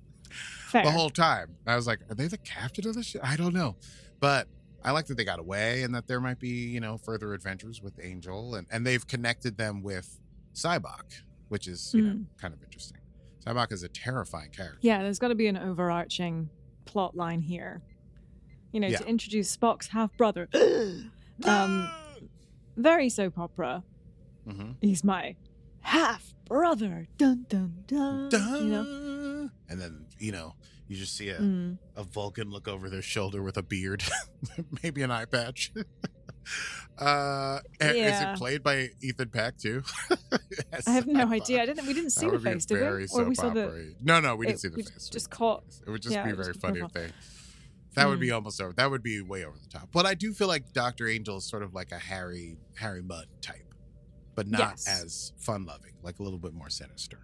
the 0.73 0.91
whole 0.91 1.09
time. 1.09 1.55
I 1.67 1.75
was 1.75 1.87
like, 1.87 1.99
are 2.09 2.15
they 2.15 2.27
the 2.27 2.37
captain 2.37 2.87
of 2.87 2.95
the 2.95 3.03
ship? 3.03 3.21
I 3.23 3.35
don't 3.35 3.53
know. 3.53 3.75
But 4.19 4.47
I 4.83 4.91
like 4.91 5.05
that 5.07 5.15
they 5.17 5.23
got 5.23 5.39
away 5.39 5.83
and 5.83 5.93
that 5.95 6.07
there 6.07 6.19
might 6.19 6.39
be, 6.39 6.49
you 6.49 6.79
know, 6.79 6.97
further 6.97 7.33
adventures 7.33 7.81
with 7.81 7.99
Angel 8.01 8.55
and, 8.55 8.67
and 8.71 8.85
they've 8.85 9.05
connected 9.05 9.57
them 9.57 9.83
with 9.83 10.19
Sybok, 10.55 11.21
which 11.49 11.67
is, 11.67 11.93
you 11.93 12.01
know, 12.01 12.13
Mm. 12.13 12.25
kind 12.39 12.53
of 12.53 12.63
interesting. 12.63 12.97
Sybok 13.45 13.71
is 13.71 13.83
a 13.83 13.89
terrifying 13.89 14.51
character. 14.51 14.79
Yeah, 14.81 15.01
there's 15.03 15.19
got 15.19 15.29
to 15.29 15.35
be 15.35 15.47
an 15.47 15.57
overarching 15.57 16.49
plot 16.85 17.15
line 17.15 17.41
here. 17.41 17.81
You 18.71 18.79
know, 18.79 18.87
Yeah. 18.87 18.97
to 18.99 19.07
introduce 19.07 19.55
Spock's 19.55 19.87
half 19.89 20.15
brother. 20.17 20.47
um, 21.43 21.89
very 22.77 23.09
soap 23.09 23.37
opera. 23.37 23.83
Mhm. 24.47 24.75
He's 24.81 25.03
my 25.03 25.35
half 25.81 26.33
brother. 26.45 27.07
Dun 27.17 27.45
dun 27.49 27.83
dun. 27.87 28.29
You 28.31 28.69
know. 28.71 29.49
And 29.69 29.79
then, 29.81 30.05
you 30.19 30.31
know, 30.31 30.55
you 30.91 30.97
just 30.97 31.15
see 31.15 31.29
a, 31.29 31.39
Mm. 31.39 31.77
a 31.95 32.03
Vulcan 32.03 32.49
look 32.51 32.67
over 32.67 32.89
their 32.89 33.01
shoulder 33.01 33.41
with 33.41 33.55
a 33.57 33.63
beard, 33.63 34.03
maybe 34.83 35.01
an 35.03 35.09
eye 35.11 35.23
patch. 35.25 35.71
uh, 36.99 37.59
and 37.79 37.97
is 37.97 38.21
it 38.21 38.35
played 38.37 38.61
by 38.63 38.89
Ethan 39.01 39.29
Peck 39.29 39.57
too? 39.57 39.83
Yes, 40.73 40.87
I 40.87 40.91
have 40.91 41.07
no 41.07 41.23
thought. 41.23 41.31
idea. 41.33 41.61
I 41.61 41.65
didn't. 41.65 41.87
We 41.87 41.93
didn't 41.93 42.09
see 42.11 42.29
the 42.29 42.39
face, 42.39 42.65
did 42.65 42.81
we? 42.81 43.07
Or 43.13 43.23
we 43.23 43.35
saw 43.35 43.49
the. 43.51 43.93
No, 44.01 44.19
no, 44.19 44.35
we 44.35 44.45
didn't 44.47 44.57
it- 44.57 44.61
see 44.61 44.67
the 44.67 44.75
we 44.77 44.83
face. 44.83 45.07
Just 45.09 45.29
caught. 45.29 45.63
It 45.85 45.89
would 45.89 46.01
just 46.01 46.13
yeah, 46.13 46.25
be 46.25 46.33
very 46.33 46.53
funny 46.53 46.81
if 46.81 46.91
they. 46.91 47.07
That 47.95 48.07
would 48.07 48.15
Hmm. 48.15 48.21
be 48.21 48.31
almost 48.31 48.61
over. 48.61 48.73
That 48.73 48.89
would 48.91 49.01
be 49.03 49.21
way 49.21 49.43
over 49.45 49.57
the 49.57 49.67
top. 49.69 49.89
But 49.91 50.05
I 50.05 50.13
do 50.13 50.33
feel 50.33 50.47
like 50.49 50.71
Doctor 50.73 51.07
Angel 51.07 51.37
is 51.37 51.45
sort 51.45 51.63
of 51.63 51.73
like 51.73 51.91
a 51.93 51.97
Harry 51.99 52.57
Harry 52.75 53.01
Mudd 53.01 53.27
type, 53.41 53.73
but 54.35 54.47
not 54.47 54.59
Yes. 54.85 54.87
as 54.87 55.33
fun 55.37 55.65
loving, 55.65 55.93
like 56.03 56.19
a 56.19 56.23
little 56.23 56.39
bit 56.39 56.53
more 56.53 56.69
sinister. 56.69 57.19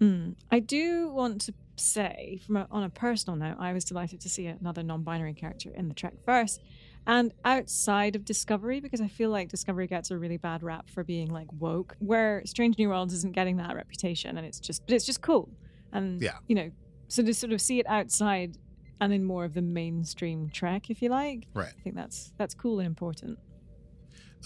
Mm. 0.00 0.34
I 0.50 0.58
do 0.60 1.08
want 1.10 1.40
to 1.42 1.54
say, 1.76 2.40
from 2.46 2.56
a, 2.56 2.66
on 2.70 2.84
a 2.84 2.90
personal 2.90 3.36
note, 3.38 3.56
I 3.58 3.72
was 3.72 3.84
delighted 3.84 4.20
to 4.20 4.28
see 4.28 4.46
another 4.46 4.82
non-binary 4.82 5.34
character 5.34 5.70
in 5.74 5.88
the 5.88 5.94
Trek 5.94 6.14
verse, 6.26 6.58
and 7.06 7.32
outside 7.44 8.14
of 8.14 8.24
Discovery, 8.24 8.80
because 8.80 9.00
I 9.00 9.08
feel 9.08 9.30
like 9.30 9.48
Discovery 9.48 9.86
gets 9.86 10.10
a 10.10 10.18
really 10.18 10.36
bad 10.36 10.62
rap 10.62 10.88
for 10.88 11.02
being 11.02 11.30
like 11.30 11.48
woke, 11.58 11.96
where 11.98 12.42
Strange 12.44 12.78
New 12.78 12.88
Worlds 12.90 13.14
isn't 13.14 13.34
getting 13.34 13.56
that 13.56 13.74
reputation, 13.74 14.36
and 14.38 14.46
it's 14.46 14.60
just, 14.60 14.86
but 14.86 14.94
it's 14.94 15.06
just 15.06 15.20
cool, 15.20 15.48
and 15.92 16.20
Yeah. 16.22 16.38
you 16.46 16.54
know, 16.54 16.70
so 17.08 17.22
to 17.22 17.34
sort 17.34 17.52
of 17.52 17.60
see 17.60 17.78
it 17.80 17.86
outside 17.88 18.56
and 19.00 19.12
in 19.12 19.24
more 19.24 19.44
of 19.44 19.52
the 19.54 19.62
mainstream 19.62 20.48
Trek, 20.50 20.88
if 20.88 21.02
you 21.02 21.08
like. 21.08 21.46
Right. 21.54 21.72
I 21.76 21.82
think 21.82 21.96
that's 21.96 22.32
that's 22.38 22.54
cool 22.54 22.78
and 22.78 22.86
important. 22.86 23.38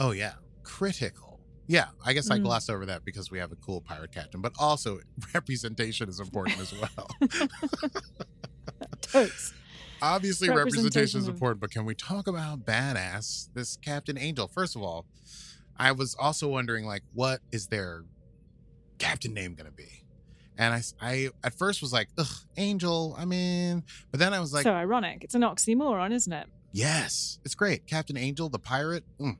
Oh 0.00 0.12
yeah, 0.12 0.32
critical. 0.62 1.25
Yeah, 1.68 1.86
I 2.04 2.12
guess 2.12 2.30
I 2.30 2.38
Mm. 2.38 2.42
glossed 2.44 2.70
over 2.70 2.86
that 2.86 3.04
because 3.04 3.30
we 3.30 3.38
have 3.38 3.50
a 3.52 3.56
cool 3.56 3.80
pirate 3.80 4.12
captain, 4.12 4.40
but 4.40 4.52
also 4.58 5.00
representation 5.34 6.08
is 6.08 6.20
important 6.20 6.60
as 6.60 6.72
well. 6.72 7.08
Totes. 9.02 9.52
Obviously, 10.02 10.48
representation 10.48 10.84
Representation 10.84 11.20
is 11.20 11.28
important, 11.28 11.60
but 11.60 11.70
can 11.70 11.84
we 11.86 11.94
talk 11.94 12.26
about 12.26 12.42
how 12.42 12.56
badass 12.56 13.48
this 13.54 13.76
Captain 13.78 14.18
Angel? 14.18 14.46
First 14.46 14.76
of 14.76 14.82
all, 14.82 15.06
I 15.78 15.92
was 15.92 16.14
also 16.18 16.48
wondering, 16.48 16.84
like, 16.84 17.02
what 17.14 17.40
is 17.50 17.68
their 17.68 18.04
captain 18.98 19.32
name 19.32 19.54
going 19.54 19.66
to 19.70 19.72
be? 19.76 20.04
And 20.58 20.74
I, 20.74 20.82
I 21.00 21.30
at 21.44 21.54
first 21.54 21.80
was 21.82 21.92
like, 21.92 22.08
ugh, 22.18 22.26
Angel. 22.56 23.14
I 23.18 23.24
mean, 23.24 23.84
but 24.10 24.20
then 24.20 24.32
I 24.34 24.40
was 24.40 24.52
like, 24.52 24.64
so 24.64 24.72
ironic. 24.72 25.24
It's 25.24 25.34
an 25.34 25.42
oxymoron, 25.42 26.12
isn't 26.12 26.32
it? 26.32 26.46
Yes, 26.72 27.38
it's 27.44 27.54
great. 27.54 27.86
Captain 27.86 28.16
Angel, 28.18 28.48
the 28.50 28.58
pirate. 28.58 29.04
Mm. 29.18 29.38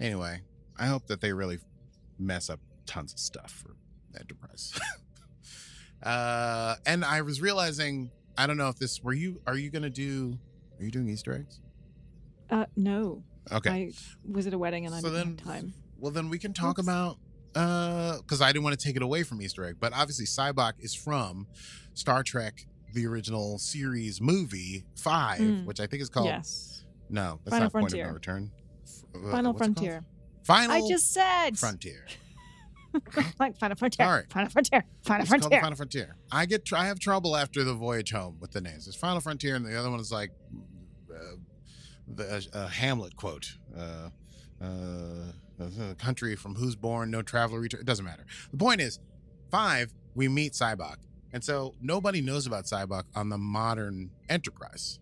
Anyway, 0.00 0.42
I 0.78 0.86
hope 0.86 1.06
that 1.08 1.20
they 1.20 1.32
really 1.32 1.58
mess 2.18 2.50
up 2.50 2.60
tons 2.86 3.12
of 3.12 3.18
stuff 3.18 3.50
for 3.50 3.76
Enterprise. 4.18 4.78
uh, 6.02 6.76
and 6.86 7.04
I 7.04 7.22
was 7.22 7.40
realizing, 7.40 8.10
I 8.36 8.46
don't 8.46 8.56
know 8.56 8.68
if 8.68 8.78
this 8.78 9.02
were 9.02 9.12
you. 9.12 9.40
Are 9.46 9.56
you 9.56 9.70
gonna 9.70 9.90
do? 9.90 10.38
Are 10.78 10.84
you 10.84 10.90
doing 10.90 11.08
Easter 11.08 11.32
eggs? 11.34 11.60
Uh, 12.50 12.66
no. 12.76 13.22
Okay. 13.50 13.70
I 13.70 13.92
was 14.30 14.46
at 14.46 14.54
a 14.54 14.58
wedding 14.58 14.86
and 14.86 14.94
I 14.94 15.00
So 15.00 15.08
didn't 15.10 15.36
then- 15.36 15.46
have 15.46 15.46
time. 15.62 15.74
Well, 15.98 16.12
then 16.12 16.28
we 16.28 16.38
can 16.38 16.52
talk 16.52 16.78
Oops. 16.78 16.86
about 16.86 17.18
uh 17.54 18.18
because 18.18 18.40
I 18.42 18.52
didn't 18.52 18.62
want 18.62 18.78
to 18.78 18.84
take 18.86 18.94
it 18.94 19.02
away 19.02 19.22
from 19.24 19.42
Easter 19.42 19.64
egg, 19.64 19.76
but 19.80 19.92
obviously 19.92 20.26
Sybok 20.26 20.74
is 20.78 20.94
from 20.94 21.46
Star 21.94 22.22
Trek, 22.22 22.66
the 22.94 23.06
original 23.06 23.58
series 23.58 24.20
movie 24.20 24.84
five, 24.96 25.40
Mm. 25.40 25.64
which 25.64 25.80
I 25.80 25.86
think 25.86 26.02
is 26.02 26.08
called. 26.08 26.26
yes. 26.26 26.84
No, 27.10 27.40
that's 27.44 27.50
Final 27.56 27.64
not 27.64 27.72
Point 27.72 27.84
of 27.86 27.90
Frontier. 27.90 28.06
No 28.06 28.12
Return. 28.12 28.50
Uh, 29.14 29.30
Final? 29.30 29.54
Frontier. 29.54 30.04
Final. 30.44 30.72
I 30.72 30.88
just 30.88 31.12
said. 31.12 31.58
Frontier. 31.58 32.06
like 33.38 33.58
Final 33.58 33.76
Frontier. 33.76 34.06
All 34.06 34.12
right. 34.12 34.30
Final 34.32 34.50
Frontier. 34.50 34.84
Final 35.02 35.22
It's 35.22 35.28
Frontier. 35.28 35.60
Final 35.60 35.76
Frontier. 35.76 36.16
I 36.32 36.46
get 36.46 36.64
tr- 36.64 36.76
I 36.76 36.86
have 36.86 36.98
trouble 36.98 37.36
after 37.36 37.64
the 37.64 37.74
voyage 37.74 38.12
home 38.12 38.36
with 38.40 38.52
the 38.52 38.60
names. 38.60 38.86
There's 38.86 38.96
Final 38.96 39.20
Frontier, 39.20 39.56
and 39.56 39.64
the 39.64 39.78
other 39.78 39.90
one 39.90 40.00
is 40.00 40.10
like 40.10 40.30
uh, 41.10 41.36
the 42.14 42.46
uh, 42.52 42.66
Hamlet 42.68 43.16
quote. 43.16 43.56
Uh, 43.76 44.08
uh, 44.62 45.32
the 45.58 45.94
country 45.98 46.36
from 46.36 46.54
whose 46.54 46.76
born 46.76 47.10
no 47.10 47.22
traveler 47.22 47.60
return. 47.60 47.80
It 47.80 47.86
doesn't 47.86 48.04
matter. 48.04 48.24
The 48.52 48.56
point 48.58 48.80
is, 48.80 49.00
five 49.50 49.92
we 50.14 50.28
meet 50.28 50.52
Sybok, 50.52 50.96
and 51.32 51.42
so 51.42 51.74
nobody 51.80 52.20
knows 52.20 52.46
about 52.46 52.64
Sybok 52.64 53.04
on 53.14 53.28
the 53.28 53.38
modern 53.38 54.10
Enterprise. 54.28 54.98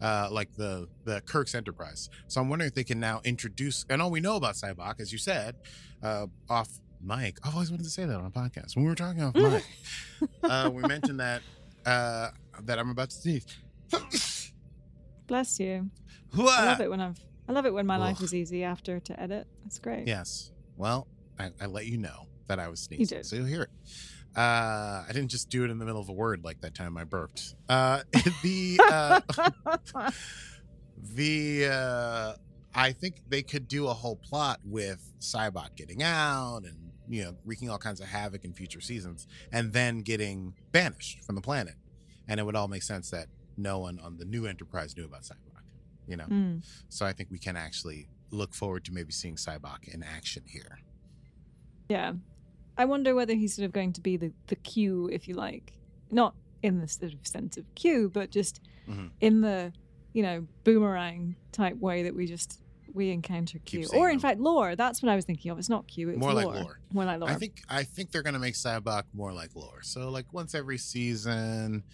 Uh, 0.00 0.28
like 0.30 0.52
the 0.54 0.88
the 1.04 1.20
Kirk's 1.22 1.54
Enterprise. 1.54 2.08
So 2.26 2.40
I'm 2.40 2.48
wondering 2.48 2.68
if 2.68 2.74
they 2.74 2.84
can 2.84 3.00
now 3.00 3.20
introduce. 3.24 3.84
And 3.90 4.00
all 4.00 4.10
we 4.10 4.20
know 4.20 4.36
about 4.36 4.54
Sybok, 4.54 4.98
as 5.00 5.12
you 5.12 5.18
said, 5.18 5.56
uh, 6.02 6.26
off 6.48 6.68
mic. 7.02 7.38
I've 7.42 7.54
always 7.54 7.70
wanted 7.70 7.84
to 7.84 7.90
say 7.90 8.04
that 8.04 8.14
on 8.16 8.24
a 8.26 8.30
podcast. 8.30 8.76
When 8.76 8.84
we 8.84 8.90
were 8.90 8.94
talking 8.94 9.22
off 9.22 9.34
mic, 9.34 9.64
uh, 10.42 10.70
we 10.72 10.82
mentioned 10.82 11.20
that 11.20 11.42
uh, 11.84 12.28
that 12.62 12.78
I'm 12.78 12.90
about 12.90 13.10
to 13.10 13.16
sneeze. 13.16 13.46
Bless 15.26 15.60
you. 15.60 15.90
I 16.36 16.64
love 16.64 16.80
it 16.80 16.90
when 16.90 17.00
I've. 17.00 17.18
I 17.48 17.52
love 17.52 17.66
it 17.66 17.74
when 17.74 17.86
my 17.86 17.96
life 17.96 18.20
is 18.20 18.32
easy 18.32 18.62
after 18.62 19.00
to 19.00 19.20
edit. 19.20 19.46
It's 19.66 19.80
great. 19.80 20.06
Yes. 20.06 20.52
Well, 20.76 21.08
I, 21.38 21.50
I 21.60 21.66
let 21.66 21.86
you 21.86 21.98
know 21.98 22.26
that 22.46 22.60
I 22.60 22.68
was 22.68 22.80
sneezing, 22.80 23.18
did. 23.18 23.26
so 23.26 23.36
you'll 23.36 23.46
hear 23.46 23.62
it. 23.62 23.70
Uh, 24.36 25.04
I 25.08 25.12
didn't 25.12 25.28
just 25.28 25.50
do 25.50 25.64
it 25.64 25.70
in 25.70 25.78
the 25.78 25.84
middle 25.84 26.00
of 26.00 26.08
a 26.08 26.12
word 26.12 26.44
like 26.44 26.60
that 26.60 26.74
time 26.74 26.96
I 26.96 27.04
burped. 27.04 27.54
Uh, 27.68 28.02
the 28.42 28.80
uh, 28.88 29.20
the 31.14 31.66
uh, 31.66 32.34
I 32.74 32.92
think 32.92 33.16
they 33.28 33.42
could 33.42 33.66
do 33.68 33.88
a 33.88 33.94
whole 33.94 34.16
plot 34.16 34.60
with 34.64 35.12
Sybok 35.20 35.74
getting 35.76 36.02
out 36.02 36.60
and 36.64 36.76
you 37.08 37.24
know 37.24 37.34
wreaking 37.44 37.70
all 37.70 37.78
kinds 37.78 38.00
of 38.00 38.06
havoc 38.06 38.44
in 38.44 38.52
future 38.52 38.80
seasons, 38.80 39.26
and 39.52 39.72
then 39.72 40.00
getting 40.02 40.54
banished 40.72 41.24
from 41.24 41.34
the 41.34 41.40
planet, 41.42 41.74
and 42.28 42.38
it 42.38 42.44
would 42.44 42.56
all 42.56 42.68
make 42.68 42.82
sense 42.82 43.10
that 43.10 43.26
no 43.56 43.78
one 43.80 43.98
on 43.98 44.16
the 44.16 44.24
new 44.24 44.46
Enterprise 44.46 44.96
knew 44.96 45.04
about 45.04 45.22
Sybok. 45.22 45.36
You 46.06 46.16
know, 46.16 46.24
Mm. 46.26 46.64
so 46.88 47.04
I 47.06 47.12
think 47.12 47.30
we 47.30 47.38
can 47.38 47.56
actually 47.56 48.08
look 48.30 48.54
forward 48.54 48.84
to 48.84 48.92
maybe 48.92 49.12
seeing 49.12 49.34
Sybok 49.36 49.88
in 49.92 50.02
action 50.02 50.44
here. 50.46 50.78
Yeah. 51.88 52.12
I 52.80 52.86
wonder 52.86 53.14
whether 53.14 53.34
he's 53.34 53.54
sort 53.54 53.66
of 53.66 53.72
going 53.72 53.92
to 53.92 54.00
be 54.00 54.16
the, 54.16 54.32
the 54.46 54.56
Q, 54.56 55.10
if 55.12 55.28
you 55.28 55.34
like. 55.34 55.74
Not 56.10 56.34
in 56.62 56.80
the 56.80 56.88
sort 56.88 57.12
of 57.12 57.26
sense 57.26 57.58
of 57.58 57.64
Q, 57.74 58.08
but 58.12 58.30
just 58.30 58.60
Mhm. 58.88 59.10
in 59.20 59.42
the, 59.42 59.72
you 60.14 60.22
know, 60.22 60.46
boomerang 60.64 61.36
type 61.52 61.76
way 61.76 62.02
that 62.04 62.14
we 62.16 62.26
just 62.26 62.60
we 62.94 63.10
encounter 63.10 63.58
Q. 63.60 63.86
Or 63.94 64.08
in 64.08 64.14
them. 64.14 64.20
fact 64.20 64.40
lore. 64.40 64.74
That's 64.76 65.02
what 65.02 65.10
I 65.10 65.14
was 65.14 65.24
thinking 65.26 65.50
of. 65.50 65.58
It's 65.58 65.68
not 65.68 65.86
Q, 65.86 66.08
it's 66.08 66.18
More 66.18 66.32
like 66.32 66.46
lore. 66.46 66.54
lore. 66.56 66.80
More 66.92 67.04
like 67.04 67.20
lore. 67.20 67.28
I 67.30 67.34
think 67.34 67.62
I 67.68 67.82
think 67.84 68.10
they're 68.10 68.22
gonna 68.24 68.38
make 68.40 68.54
Sybok 68.54 69.04
more 69.12 69.32
like 69.32 69.54
lore. 69.54 69.82
So 69.82 70.08
like 70.10 70.32
once 70.32 70.54
every 70.56 70.78
season, 70.78 71.84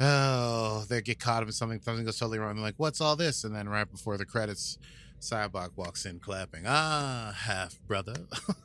oh, 0.00 0.84
they 0.88 1.02
get 1.02 1.18
caught 1.18 1.42
up 1.42 1.48
in 1.48 1.52
something, 1.52 1.80
something 1.82 2.04
goes 2.04 2.18
totally 2.18 2.38
wrong. 2.38 2.54
They're 2.54 2.64
like, 2.64 2.78
"What's 2.78 3.00
all 3.02 3.16
this?" 3.16 3.44
And 3.44 3.54
then 3.54 3.68
right 3.68 3.90
before 3.90 4.16
the 4.16 4.24
credits, 4.24 4.78
Sybok 5.20 5.70
walks 5.76 6.06
in 6.06 6.20
clapping. 6.20 6.62
Ah, 6.66 7.34
half 7.36 7.78
brother. 7.86 8.14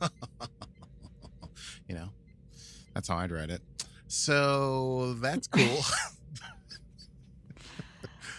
you 1.90 1.96
know, 1.96 2.08
that's 2.94 3.08
how 3.08 3.16
I'd 3.16 3.32
write 3.32 3.50
it. 3.50 3.60
So 4.06 5.14
that's 5.14 5.48
cool. 5.48 5.80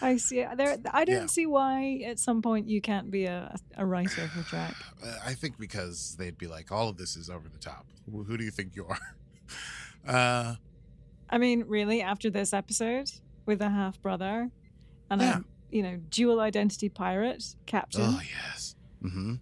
I 0.00 0.16
see. 0.16 0.44
There, 0.56 0.78
I 0.92 1.04
don't 1.04 1.14
Yeah. 1.22 1.26
see 1.26 1.46
why 1.46 2.02
at 2.06 2.18
some 2.18 2.42
point 2.42 2.66
you 2.68 2.80
can't 2.80 3.10
be 3.10 3.26
a, 3.26 3.54
a 3.76 3.84
writer 3.86 4.26
for 4.28 4.42
Jack. 4.50 4.74
Uh, 5.04 5.14
I 5.24 5.34
think 5.34 5.58
because 5.58 6.16
they'd 6.18 6.36
be 6.38 6.46
like, 6.48 6.72
all 6.72 6.88
of 6.88 6.96
this 6.96 7.14
is 7.16 7.30
over 7.30 7.48
the 7.48 7.58
top. 7.58 7.86
Who, 8.10 8.24
who 8.24 8.36
do 8.36 8.44
you 8.44 8.50
think 8.50 8.74
you 8.76 8.86
are? 8.86 8.98
Uh, 10.04 10.56
I 11.30 11.38
mean, 11.38 11.62
really, 11.68 12.02
after 12.02 12.28
this 12.28 12.52
episode 12.52 13.08
with 13.46 13.60
a 13.62 13.68
half 13.68 14.02
brother 14.02 14.50
and 15.10 15.20
Yeah. 15.20 15.38
a 15.38 15.42
you 15.70 15.80
know 15.84 15.96
dual 16.10 16.40
identity 16.40 16.88
pirate 16.88 17.54
captain. 17.66 18.02
oh 18.02 18.20
yes. 18.20 18.74
Mm-hmm. 19.04 19.34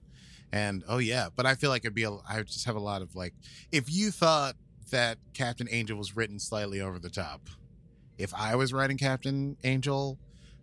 And 0.52 0.82
oh 0.88 0.98
yeah, 0.98 1.28
but 1.34 1.46
I 1.46 1.54
feel 1.54 1.70
like 1.70 1.84
it'd 1.84 1.94
be. 1.94 2.04
A, 2.04 2.12
I 2.28 2.42
just 2.42 2.64
have 2.64 2.76
a 2.76 2.80
lot 2.80 3.02
of 3.02 3.14
like, 3.14 3.34
if 3.70 3.92
you 3.92 4.10
thought 4.10 4.56
that 4.90 5.18
Captain 5.32 5.68
Angel 5.70 5.96
was 5.96 6.16
written 6.16 6.38
slightly 6.40 6.80
over 6.80 6.98
the 6.98 7.10
top, 7.10 7.48
if 8.18 8.34
I 8.34 8.56
was 8.56 8.72
writing 8.72 8.98
Captain 8.98 9.56
Angel, 9.62 10.18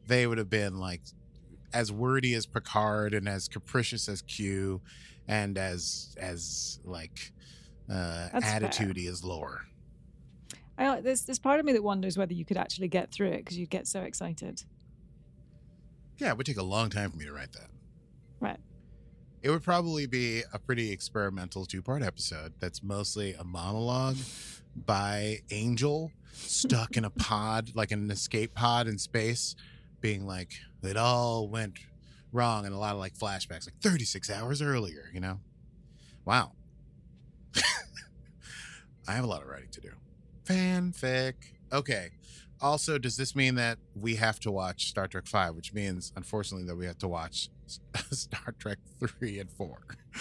they 0.07 0.27
would 0.27 0.37
have 0.37 0.49
been 0.49 0.77
like 0.77 1.01
as 1.73 1.91
wordy 1.91 2.33
as 2.33 2.45
Picard 2.45 3.13
and 3.13 3.29
as 3.29 3.47
capricious 3.47 4.09
as 4.09 4.21
Q, 4.21 4.81
and 5.27 5.57
as 5.57 6.15
as 6.19 6.79
like 6.83 7.31
uh 7.89 8.27
That's 8.33 8.45
fair. 8.45 8.59
attitudey 8.59 9.09
as 9.09 9.23
Lore. 9.23 9.61
I, 10.77 11.01
there's 11.01 11.21
there's 11.23 11.39
part 11.39 11.59
of 11.59 11.65
me 11.65 11.73
that 11.73 11.83
wonders 11.83 12.17
whether 12.17 12.33
you 12.33 12.45
could 12.45 12.57
actually 12.57 12.87
get 12.87 13.11
through 13.11 13.29
it 13.29 13.37
because 13.37 13.57
you'd 13.57 13.69
get 13.69 13.87
so 13.87 14.01
excited. 14.01 14.63
Yeah, 16.17 16.31
it 16.31 16.37
would 16.37 16.45
take 16.45 16.57
a 16.57 16.63
long 16.63 16.89
time 16.89 17.11
for 17.11 17.17
me 17.17 17.25
to 17.25 17.31
write 17.31 17.53
that. 17.53 17.69
Right. 18.39 18.59
It 19.41 19.49
would 19.49 19.63
probably 19.63 20.07
be 20.07 20.43
a 20.51 20.59
pretty 20.59 20.91
experimental 20.91 21.65
two 21.65 21.81
part 21.81 22.01
episode 22.01 22.53
that's 22.59 22.81
mostly 22.81 23.33
a 23.33 23.43
monologue 23.43 24.17
by 24.75 25.39
Angel 25.51 26.11
stuck 26.33 26.97
in 26.97 27.05
a 27.05 27.09
pod, 27.09 27.71
like 27.75 27.91
an 27.91 28.09
escape 28.09 28.53
pod 28.53 28.87
in 28.87 28.97
space, 28.97 29.55
being 30.01 30.25
like, 30.25 30.53
it 30.83 30.97
all 30.97 31.47
went 31.49 31.79
wrong, 32.31 32.65
and 32.65 32.73
a 32.73 32.77
lot 32.77 32.93
of 32.93 32.99
like 32.99 33.15
flashbacks, 33.17 33.67
like 33.67 33.79
36 33.81 34.29
hours 34.29 34.61
earlier, 34.61 35.09
you 35.13 35.19
know? 35.19 35.39
Wow. 36.25 36.51
I 39.07 39.13
have 39.13 39.23
a 39.23 39.27
lot 39.27 39.41
of 39.41 39.47
writing 39.47 39.69
to 39.71 39.81
do. 39.81 39.91
Fanfic. 40.45 41.33
Okay. 41.71 42.09
Also, 42.61 42.97
does 42.97 43.17
this 43.17 43.35
mean 43.35 43.55
that 43.55 43.77
we 43.95 44.15
have 44.15 44.39
to 44.39 44.51
watch 44.51 44.87
Star 44.89 45.07
Trek 45.07 45.27
5, 45.27 45.55
which 45.55 45.73
means, 45.73 46.11
unfortunately, 46.15 46.65
that 46.67 46.75
we 46.75 46.85
have 46.85 46.97
to 46.99 47.07
watch 47.07 47.49
Star 48.11 48.55
Trek 48.57 48.79
3 48.99 49.39
and 49.39 49.51
4, 49.51 49.77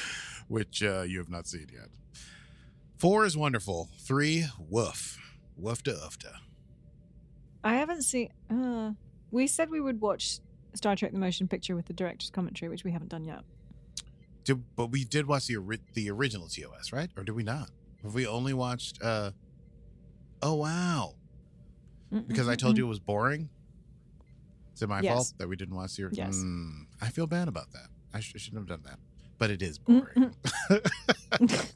which 0.48 0.82
uh, 0.82 1.02
you 1.02 1.18
have 1.18 1.30
not 1.30 1.46
seen 1.46 1.66
yet. 1.72 1.88
4 2.98 3.24
is 3.24 3.36
wonderful. 3.36 3.88
3, 4.00 4.46
woof. 4.58 5.18
Woof 5.56 5.82
to 5.84 5.92
oofta. 5.92 6.34
I 7.64 7.74
haven't 7.76 8.02
seen. 8.02 8.30
Uh, 8.50 8.92
we 9.30 9.46
said 9.46 9.70
we 9.70 9.80
would 9.80 10.00
watch 10.00 10.40
Star 10.74 10.94
Trek: 10.94 11.12
The 11.12 11.18
Motion 11.18 11.48
Picture 11.48 11.74
with 11.74 11.86
the 11.86 11.94
director's 11.94 12.30
commentary, 12.30 12.68
which 12.68 12.84
we 12.84 12.92
haven't 12.92 13.08
done 13.08 13.24
yet. 13.24 13.40
Did, 14.44 14.62
but 14.76 14.88
we 14.88 15.04
did 15.04 15.26
watch 15.26 15.46
the, 15.46 15.56
ori- 15.56 15.80
the 15.94 16.10
original 16.10 16.46
TOS, 16.46 16.92
right? 16.92 17.10
Or 17.16 17.24
did 17.24 17.32
we 17.32 17.42
not? 17.42 17.70
Have 18.02 18.14
we 18.14 18.26
only 18.26 18.52
watched. 18.52 19.02
uh 19.02 19.30
Oh, 20.42 20.54
wow. 20.54 21.14
Because 22.26 22.48
I 22.48 22.54
told 22.54 22.76
you 22.78 22.86
it 22.86 22.88
was 22.88 23.00
boring? 23.00 23.48
Is 24.74 24.82
it 24.82 24.88
my 24.88 25.00
Yes. 25.00 25.14
fault 25.14 25.32
that 25.38 25.48
we 25.48 25.56
didn't 25.56 25.74
watch 25.74 25.96
the 25.96 26.08
Yes. 26.12 26.40
Hmm, 26.42 26.82
I 27.00 27.08
feel 27.08 27.26
bad 27.26 27.48
about 27.48 27.72
that. 27.72 27.88
I 28.12 28.20
sh- 28.20 28.34
shouldn't 28.36 28.60
have 28.60 28.66
done 28.68 28.82
that. 28.90 28.98
But 29.38 29.50
it 29.50 29.60
is 29.62 29.78
Mm, 29.80 30.06
boring. 30.14 30.34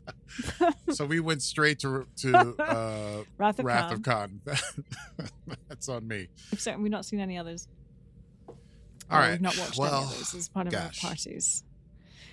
so 0.93 1.05
we 1.07 1.21
went 1.21 1.43
straight 1.43 1.79
to 1.81 2.07
to 2.17 2.37
uh, 2.59 3.25
Wrath 3.39 3.59
of 3.59 3.65
Wrath 3.67 4.03
Khan. 4.03 4.41
of 4.47 4.51
Khan. 4.57 4.57
That's 5.69 5.89
on 5.89 6.07
me. 6.09 6.29
Certainly 6.57 6.85
we've 6.85 6.93
not 6.93 7.05
seen 7.05 7.21
any 7.21 7.37
others. 7.39 7.69
All 9.11 9.19
right. 9.19 9.33
We've 9.33 9.41
not 9.41 9.59
watched 9.59 9.79
well, 9.79 10.03
any 10.05 10.07
others 10.15 10.35
as 10.35 10.49
part 10.49 10.67
of 10.69 10.73
gosh. 10.73 11.03
our 11.05 11.09
parties. 11.11 11.65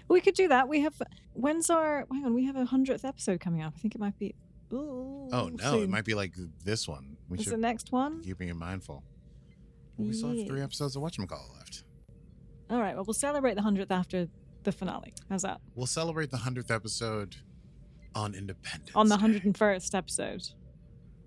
We 0.08 0.22
could 0.22 0.36
do 0.36 0.48
that. 0.50 0.70
We 0.70 0.82
have. 0.82 1.02
When's 1.34 1.70
our? 1.70 2.06
Hang 2.12 2.26
on. 2.26 2.34
We 2.34 2.46
have 2.46 2.56
a 2.56 2.66
hundredth 2.66 3.04
episode 3.04 3.40
coming 3.42 3.62
up. 3.62 3.74
I 3.76 3.80
think 3.80 3.96
it 3.96 4.00
might 4.00 4.18
be. 4.18 4.34
Ooh, 4.74 5.30
Oh 5.32 5.50
no, 5.50 5.72
soon. 5.74 5.84
it 5.84 5.90
might 5.90 6.06
be 6.06 6.14
like 6.14 6.34
this 6.64 6.88
one. 6.88 7.18
We 7.30 7.40
Is 7.40 7.46
the 7.46 7.58
next 7.58 7.92
one? 7.92 8.22
keep 8.24 8.38
being 8.38 8.58
mindful. 8.58 9.04
Well, 9.98 10.08
we 10.08 10.14
still 10.14 10.36
have 10.38 10.48
three 10.48 10.62
episodes 10.62 10.96
of 10.96 11.02
Whatchamacallit 11.04 11.56
left. 11.58 11.84
All 12.70 12.80
right. 12.80 12.96
Well, 12.96 13.06
we'll 13.06 13.14
celebrate 13.14 13.56
the 13.56 13.62
hundredth 13.62 13.92
after 13.92 14.28
the 14.64 14.72
finale. 14.72 15.14
How's 15.30 15.44
that? 15.44 15.62
We'll 15.76 15.86
celebrate 15.88 16.32
the 16.32 16.38
hundredth 16.38 16.70
episode 16.72 17.36
on 18.14 18.36
Independence. 18.36 18.92
On 18.96 19.08
the 19.08 19.18
hundred 19.18 19.46
and 19.46 19.58
first 19.58 19.96
episode. 19.96 20.44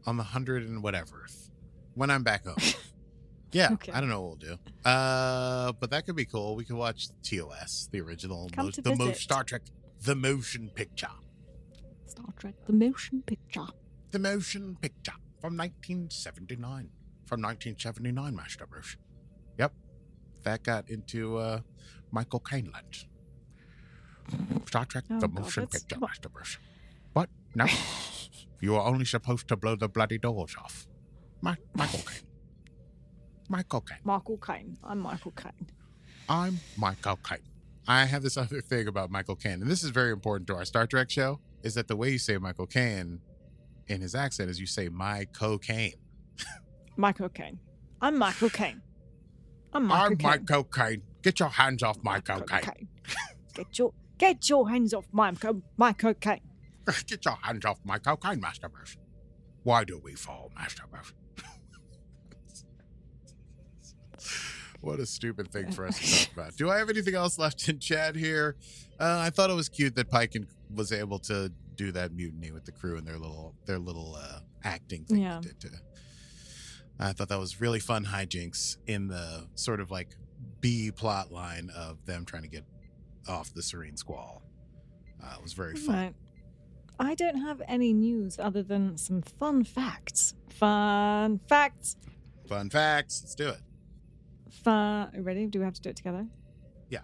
on 0.07 0.17
the 0.17 0.23
hundred 0.23 0.63
and 0.65 0.83
whatever 0.83 1.27
when 1.95 2.11
I'm 2.11 2.23
back 2.23 2.45
home. 2.47 2.57
yeah, 3.53 3.71
Okay. 3.73 3.93
I 3.93 4.01
don't 4.01 4.09
know 4.11 4.21
what 4.21 4.39
we'll 4.41 4.57
do. 4.57 4.89
Uh, 4.89 5.73
but 5.81 5.91
that 5.91 6.05
could 6.07 6.17
be 6.17 6.25
cool. 6.25 6.57
We 6.57 6.65
could 6.65 6.77
watch 6.77 7.09
TOS, 7.23 7.89
the 7.91 8.01
original, 8.01 8.49
Come 8.53 8.67
mo- 8.67 8.71
to 8.73 8.83
the 8.83 8.95
visit. 8.95 9.17
Star 9.17 9.45
Trek, 9.45 9.63
the 10.03 10.15
motion 10.15 10.71
picture, 10.75 11.09
Star 12.21 12.35
Trek: 12.39 12.55
The 12.67 12.73
Motion 12.73 13.23
Picture. 13.23 13.67
the 14.11 14.19
motion 14.19 14.77
picture 14.81 15.13
from 15.41 15.57
1979, 15.57 16.91
from 17.25 17.41
1979, 17.41 18.35
Master 18.35 18.67
Bruce. 18.67 18.97
Yep, 19.59 19.73
that 20.43 20.63
got 20.63 20.89
into 20.91 21.39
uh, 21.39 21.61
Michael 22.11 22.41
Caine 22.41 22.71
land. 22.73 23.07
Star 24.67 24.85
Trek, 24.85 25.05
Oh, 25.11 25.21
the 25.21 25.29
God, 25.29 25.41
motion 25.43 25.67
picture, 25.67 25.99
Master 25.99 26.29
Bruce. 26.29 26.59
But 27.15 27.29
no, 27.55 27.67
you 28.61 28.75
are 28.77 28.87
only 28.87 29.05
supposed 29.05 29.49
to 29.49 29.57
blow 29.57 29.77
the 29.77 29.89
bloody 29.89 30.19
doors 30.19 30.55
off. 30.63 30.87
Ma- 31.41 31.55
Michael 31.75 32.01
Caine. 32.01 32.27
Michael 33.49 33.81
Caine. 33.81 33.99
Michael 34.05 34.39
Caine. 34.39 34.77
I'm 34.85 34.99
Michael 35.01 35.33
Caine. 35.33 35.71
I'm 36.29 36.59
Michael 36.77 37.17
Caine. 37.17 37.39
I 37.89 38.05
have 38.05 38.23
this 38.23 38.37
other 38.37 38.61
thing 38.61 38.87
about 38.89 39.11
Michael 39.11 39.35
Caine, 39.37 39.63
and 39.63 39.71
this 39.71 39.83
is 39.83 39.91
very 39.91 40.13
important 40.13 40.47
to 40.49 40.55
our 40.55 40.65
Star 40.65 40.87
Trek 40.87 41.11
show, 41.11 41.41
is 41.63 41.75
that 41.75 41.89
the 41.89 41.97
way 41.97 42.11
you 42.11 42.19
say 42.19 42.39
Michael 42.39 42.67
Caine 42.67 43.21
in 43.89 44.01
his 44.01 44.15
accent 44.15 44.51
is 44.51 44.61
you 44.61 44.67
say 44.67 44.89
my 44.89 45.27
cocaine. 45.33 45.95
Michael 46.97 47.29
Caine. 47.29 47.59
I'm 48.01 48.19
Michael 48.19 48.51
Caine. 48.51 48.83
I'm 49.73 49.87
Michael 49.87 50.07
I'm 50.07 50.17
Caine. 50.17 50.27
Michael 50.27 50.65
Caine. 50.65 51.03
Get 51.23 51.41
your 51.41 51.49
hands 51.49 51.83
off 51.83 51.99
my 52.03 52.21
cocaine. 52.21 52.61
Caine. 52.61 52.89
Get 53.55 53.79
your 53.79 53.93
get 54.19 54.49
your 54.49 54.69
hands 54.69 54.95
off 54.95 55.07
my 55.13 55.33
co- 55.33 55.63
my 55.77 55.93
cocaine. 55.93 56.41
Get 57.07 57.25
your 57.25 57.37
hands 57.43 57.65
off 57.65 57.79
my 57.85 57.99
cocaine, 57.99 58.41
Master 58.41 58.69
Bruce. 58.69 58.97
Why 59.63 59.85
do 59.85 60.01
we 60.03 60.15
fall, 60.15 60.51
Master 60.57 60.85
Bruce? 60.91 61.13
what 64.81 64.99
a 65.01 65.07
stupid 65.07 65.51
thing 65.53 65.71
for 65.73 65.87
us 65.87 65.99
to 65.99 66.25
talk 66.27 66.33
about. 66.35 66.57
Do 66.57 66.71
I 66.71 66.79
have 66.79 66.89
anything 66.91 67.15
else 67.15 67.39
left 67.39 67.69
in 67.69 67.79
chat 67.79 68.17
here? 68.17 68.57
Uh, 68.99 69.19
I 69.21 69.31
thought 69.31 69.51
it 69.51 69.55
was 69.55 69.69
cute 69.69 69.95
that 69.97 70.11
Pike 70.11 70.35
and- 70.35 70.47
was 70.75 70.93
able 70.93 71.19
to 71.21 71.51
do 71.77 71.93
that 71.93 72.13
mutiny 72.13 72.51
with 72.51 72.65
the 72.65 72.73
crew 72.73 72.97
and 72.99 73.07
their 73.07 73.19
little 73.19 73.55
their 73.67 73.79
little 73.79 74.17
uh, 74.21 74.41
acting 74.65 75.05
thing. 75.05 75.19
Yeah. 75.23 75.41
did 75.43 75.59
to, 75.61 75.69
I 76.99 77.13
thought 77.13 77.29
that 77.31 77.39
was 77.39 77.61
really 77.61 77.81
fun 77.81 78.05
hijinks 78.05 78.77
in 78.87 79.09
the 79.09 79.47
sort 79.55 79.81
of 79.81 79.91
like 79.91 80.17
B 80.61 80.91
plot 80.91 81.33
line 81.33 81.71
of 81.75 82.05
them 82.05 82.25
trying 82.27 82.43
to 82.43 82.49
get 82.49 82.65
off 83.29 83.53
the 83.55 83.63
Serene 83.63 83.97
Squall. 83.97 84.43
Uh, 85.23 85.35
it 85.39 85.43
was 85.43 85.53
very 85.55 85.77
fun. 85.77 85.95
Right. 85.95 86.15
I 86.99 87.15
don't 87.15 87.39
have 87.39 87.63
any 87.67 87.95
news 87.95 88.39
other 88.39 88.63
than 88.63 88.99
some 88.99 89.23
fun 89.23 89.65
facts. 89.65 90.35
Fun 90.51 91.41
facts. 91.49 91.97
Fun 92.47 92.69
facts. 92.69 93.23
Let's 93.23 93.35
do 93.35 93.49
it. 93.49 93.61
Fun. 94.63 95.11
Ready? 95.19 95.47
Do 95.47 95.59
we 95.59 95.65
have 95.65 95.75
to 95.75 95.81
do 95.81 95.91
it 95.91 95.97
together? 95.97 96.27
Yeah. 96.89 97.01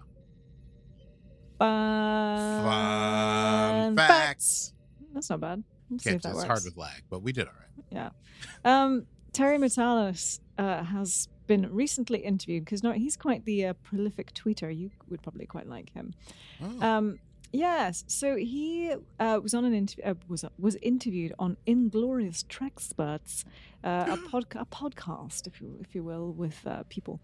Fun, 1.58 2.62
Fun 2.62 3.96
facts. 3.96 4.72
That's 5.14 5.30
not 5.30 5.40
bad. 5.40 5.62
Let's 5.90 6.04
see 6.04 6.10
if 6.10 6.22
that 6.22 6.28
it's 6.30 6.36
works. 6.36 6.46
hard 6.46 6.64
with 6.64 6.76
lag, 6.76 7.02
but 7.08 7.22
we 7.22 7.32
did 7.32 7.46
all 7.46 7.54
right. 7.54 7.84
Yeah. 7.90 8.10
Um, 8.64 9.06
Terry 9.32 9.56
Matalas 9.58 10.40
uh, 10.58 10.82
has 10.82 11.28
been 11.46 11.72
recently 11.72 12.18
interviewed 12.18 12.64
because 12.64 12.82
no, 12.82 12.92
he's 12.92 13.16
quite 13.16 13.44
the 13.44 13.66
uh, 13.66 13.72
prolific 13.84 14.34
tweeter. 14.34 14.76
You 14.76 14.90
would 15.08 15.22
probably 15.22 15.46
quite 15.46 15.68
like 15.68 15.92
him. 15.92 16.12
Oh, 16.62 16.86
Um, 16.86 17.18
yes, 17.52 18.04
so 18.08 18.34
he 18.36 18.92
uh, 19.20 19.38
was 19.42 19.54
on 19.54 19.64
an 19.64 19.72
interview. 19.74 20.04
Uh, 20.04 20.14
was 20.28 20.44
was 20.58 20.76
interviewed 20.82 21.32
on 21.38 21.56
Inglorious 21.66 22.44
Trexperts, 22.48 23.44
uh, 23.84 24.16
a, 24.18 24.36
a 24.36 24.66
podcast, 24.66 25.46
if 25.46 25.60
you 25.60 25.78
if 25.80 25.94
you 25.94 26.02
will, 26.02 26.32
with 26.32 26.66
uh, 26.66 26.82
people 26.88 27.20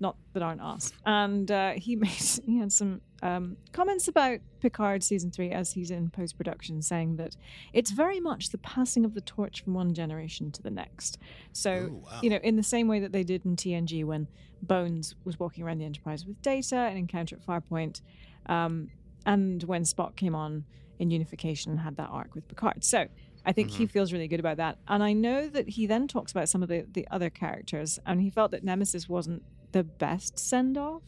not 0.00 0.16
that 0.32 0.42
aren't 0.42 0.60
us. 0.60 0.92
And 1.04 1.50
uh, 1.50 1.72
he 1.72 1.96
made 1.96 2.10
he 2.10 2.58
had 2.58 2.72
some 2.72 3.00
um, 3.22 3.56
comments 3.72 4.08
about 4.08 4.40
Picard 4.60 5.02
season 5.02 5.30
three 5.30 5.50
as 5.50 5.72
he's 5.72 5.90
in 5.90 6.10
post 6.10 6.36
production, 6.36 6.82
saying 6.82 7.16
that 7.16 7.36
it's 7.72 7.90
very 7.90 8.20
much 8.20 8.50
the 8.50 8.58
passing 8.58 9.04
of 9.04 9.14
the 9.14 9.20
torch 9.20 9.64
from 9.64 9.74
one 9.74 9.94
generation 9.94 10.50
to 10.52 10.62
the 10.62 10.70
next. 10.70 11.18
So 11.52 11.72
Ooh, 11.72 12.02
wow. 12.04 12.20
you 12.22 12.30
know, 12.30 12.40
in 12.42 12.56
the 12.56 12.62
same 12.62 12.88
way 12.88 13.00
that 13.00 13.12
they 13.12 13.24
did 13.24 13.44
in 13.44 13.56
TNG 13.56 14.04
when 14.04 14.28
Bones 14.62 15.14
was 15.24 15.38
walking 15.38 15.64
around 15.64 15.78
the 15.78 15.84
Enterprise 15.84 16.26
with 16.26 16.40
Data 16.42 16.76
and 16.76 16.98
Encounter 16.98 17.36
at 17.36 17.46
Farpoint, 17.46 18.02
um, 18.46 18.90
and 19.24 19.62
when 19.64 19.82
Spock 19.82 20.16
came 20.16 20.34
on 20.34 20.64
in 20.98 21.10
Unification 21.10 21.72
and 21.72 21.80
had 21.80 21.96
that 21.96 22.08
arc 22.10 22.34
with 22.34 22.46
Picard. 22.48 22.82
So 22.84 23.06
I 23.44 23.52
think 23.52 23.70
he 23.70 23.86
feels 23.86 24.12
really 24.12 24.26
good 24.26 24.40
about 24.40 24.56
that. 24.56 24.78
And 24.88 25.04
I 25.04 25.12
know 25.12 25.48
that 25.48 25.68
he 25.68 25.86
then 25.86 26.08
talks 26.08 26.32
about 26.32 26.48
some 26.48 26.64
of 26.64 26.68
the, 26.68 26.84
the 26.92 27.06
other 27.12 27.30
characters, 27.30 27.98
and 28.04 28.20
he 28.20 28.28
felt 28.28 28.50
that 28.50 28.64
Nemesis 28.64 29.08
wasn't 29.08 29.42
the 29.76 29.84
best 29.84 30.38
send 30.38 30.78
off. 30.78 31.02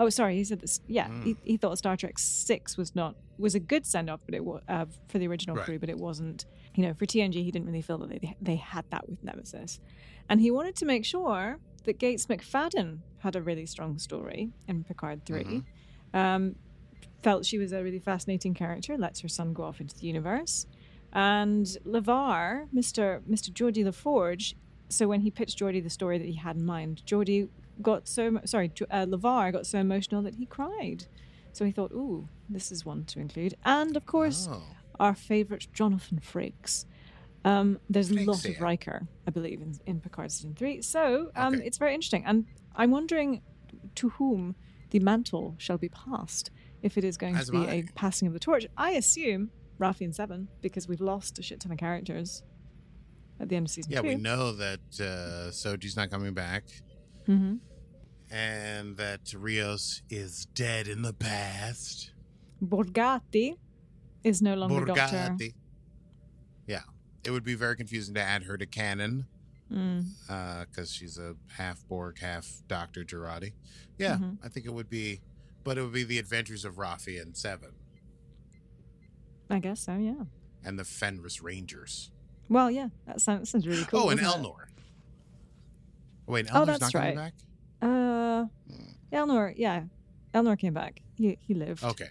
Oh, 0.00 0.08
sorry, 0.08 0.34
he 0.36 0.44
said 0.44 0.60
this. 0.60 0.80
Yeah, 0.88 1.08
he, 1.22 1.36
he 1.44 1.56
thought 1.58 1.76
Star 1.78 1.96
Trek 1.96 2.18
Six 2.18 2.76
was 2.76 2.94
not 2.96 3.14
was 3.38 3.54
a 3.54 3.60
good 3.60 3.84
send 3.86 4.10
off, 4.10 4.20
but 4.26 4.34
it 4.34 4.44
was 4.44 4.62
uh, 4.68 4.86
for 5.08 5.18
the 5.18 5.26
original 5.28 5.56
Right. 5.56 5.64
crew, 5.64 5.78
but 5.78 5.88
it 5.88 5.98
wasn't. 5.98 6.46
You 6.74 6.82
know, 6.86 6.94
for 6.94 7.04
TNG, 7.06 7.34
he 7.34 7.50
didn't 7.50 7.66
really 7.66 7.82
feel 7.82 7.98
that 7.98 8.08
they 8.10 8.36
they 8.40 8.56
had 8.56 8.84
that 8.90 9.08
with 9.08 9.22
Nemesis, 9.22 9.78
and 10.28 10.40
he 10.40 10.50
wanted 10.50 10.74
to 10.76 10.86
make 10.86 11.04
sure 11.04 11.58
that 11.84 11.98
Gates 11.98 12.26
McFadden 12.26 12.98
had 13.18 13.36
a 13.36 13.42
really 13.42 13.66
strong 13.66 13.98
story 13.98 14.50
in 14.68 14.84
Picard 14.84 15.24
3 15.26 15.62
Um, 16.14 16.56
felt 17.22 17.44
she 17.46 17.58
was 17.58 17.72
a 17.72 17.82
really 17.82 17.98
fascinating 18.00 18.54
character. 18.54 18.96
Lets 18.98 19.20
her 19.20 19.28
son 19.28 19.52
go 19.52 19.62
off 19.64 19.80
into 19.80 19.94
the 19.98 20.06
universe, 20.06 20.66
and 21.12 21.66
LeVar, 21.86 22.68
Mister 22.72 23.22
Mister 23.26 23.50
Geordi 23.52 23.84
La 23.84 23.90
Forge. 23.92 24.56
So 24.88 25.06
when 25.06 25.20
he 25.20 25.30
pitched 25.30 25.58
Geordi 25.60 25.80
the 25.82 25.90
story 25.90 26.18
that 26.18 26.26
he 26.26 26.34
had 26.34 26.56
in 26.56 26.64
mind, 26.64 27.02
Geordi 27.06 27.48
got 27.82 28.08
so 28.08 28.40
sorry, 28.44 28.72
uh, 28.90 29.06
LeVar 29.06 29.52
got 29.52 29.66
so 29.66 29.78
emotional 29.78 30.22
that 30.22 30.34
he 30.36 30.46
cried. 30.46 31.06
So 31.52 31.64
he 31.64 31.72
thought, 31.72 31.92
"Ooh, 31.92 32.28
this 32.48 32.70
is 32.70 32.84
one 32.84 33.04
to 33.06 33.20
include." 33.20 33.54
And 33.64 33.96
of 33.96 34.06
course, 34.06 34.48
Oh. 34.50 34.62
our 34.98 35.14
favorite 35.14 35.66
Jonathan 35.72 36.20
Frakes. 36.20 36.84
Um, 37.44 37.78
there's 37.88 38.10
a 38.10 38.14
lot 38.24 38.44
of. 38.44 38.60
Riker, 38.60 39.08
I 39.26 39.30
believe, 39.30 39.60
in, 39.62 39.74
in 39.86 40.00
Picard 40.00 40.30
season 40.30 40.54
three. 40.54 40.82
So 40.82 41.30
um, 41.34 41.54
Okay. 41.54 41.66
it's 41.66 41.78
very 41.78 41.94
interesting, 41.94 42.24
and 42.24 42.44
I'm 42.76 42.90
wondering 42.90 43.40
to 43.94 44.10
whom 44.10 44.56
the 44.90 44.98
mantle 45.00 45.54
shall 45.58 45.78
be 45.78 45.88
passed 45.88 46.50
if 46.82 46.98
it 46.98 47.04
is 47.04 47.16
going 47.16 47.36
As 47.36 47.46
to 47.46 47.52
be 47.52 47.58
am 47.58 47.64
a 47.70 47.78
I. 47.78 47.84
passing 47.94 48.28
of 48.28 48.34
the 48.34 48.40
torch. 48.40 48.66
I 48.76 48.90
assume 48.92 49.50
Raffi 49.80 50.02
and 50.04 50.14
Seven 50.14 50.48
because 50.60 50.86
we've 50.86 51.00
lost 51.00 51.38
a 51.38 51.42
shit 51.42 51.60
ton 51.60 51.72
of 51.72 51.78
characters 51.78 52.42
at 53.40 53.48
the 53.48 53.56
end 53.56 53.66
of 53.66 53.70
season 53.70 53.92
Yeah, 53.92 54.00
two. 54.02 54.08
we 54.08 54.14
know 54.16 54.52
that 54.52 54.80
uh, 55.00 55.50
Soji's 55.50 55.96
not 55.96 56.10
coming 56.10 56.34
back, 56.34 56.64
hmm 57.26 57.54
and 58.30 58.96
that 58.96 59.32
Rios 59.34 60.02
is 60.10 60.46
dead 60.54 60.86
in 60.88 61.02
the 61.02 61.12
past. 61.12 62.12
Borgatti 62.64 63.56
is 64.22 64.40
no 64.42 64.54
longer 64.54 64.84
Doctor. 64.84 65.36
Yeah, 66.66 66.82
it 67.24 67.30
would 67.30 67.44
be 67.44 67.54
very 67.54 67.76
confusing 67.76 68.14
to 68.14 68.20
add 68.22 68.44
her 68.44 68.56
to 68.58 68.66
canon 68.66 69.26
Mm. 69.72 70.04
because 70.66 70.92
she's 70.92 71.16
a 71.18 71.36
half 71.56 71.86
Borg, 71.88 72.18
half 72.18 72.62
Doctor 72.66 73.04
Jurati. 73.04 73.52
Yeah, 73.98 74.16
Mhm. 74.16 74.38
I 74.42 74.48
think 74.48 74.66
it 74.66 74.74
would 74.74 74.90
be, 74.90 75.20
but 75.62 75.78
it 75.78 75.82
would 75.82 75.92
be 75.92 76.02
the 76.04 76.18
Adventures 76.18 76.64
of 76.64 76.74
Raffi 76.76 77.20
and 77.22 77.36
Seven 77.36 77.70
I 79.48 79.58
guess 79.60 79.80
so. 79.80 79.96
Yeah. 79.96 80.24
and 80.64 80.78
the 80.78 80.84
Fenris 80.84 81.40
Rangers. 81.40 82.10
Well, 82.48 82.68
yeah, 82.70 82.88
that 83.06 83.20
sounds, 83.20 83.50
sounds 83.50 83.66
really 83.66 83.84
cool. 83.84 84.00
oh, 84.00 84.08
and 84.10 84.20
doesn't 84.20 84.40
it? 84.40 84.44
Elnor. 84.48 84.66
Wait, 86.26 86.46
Elnor's 86.46 86.54
Oh, 86.54 86.64
not 86.64 86.80
that's 86.80 86.92
coming 86.92 87.16
right. 87.16 87.16
back. 87.16 87.34
Uh, 87.82 88.44
Elnor, 89.12 89.54
yeah, 89.56 89.82
Elnor 90.34 90.58
came 90.58 90.74
back. 90.74 91.02
He 91.16 91.38
he 91.40 91.54
lived. 91.54 91.82
Okay, 91.82 92.08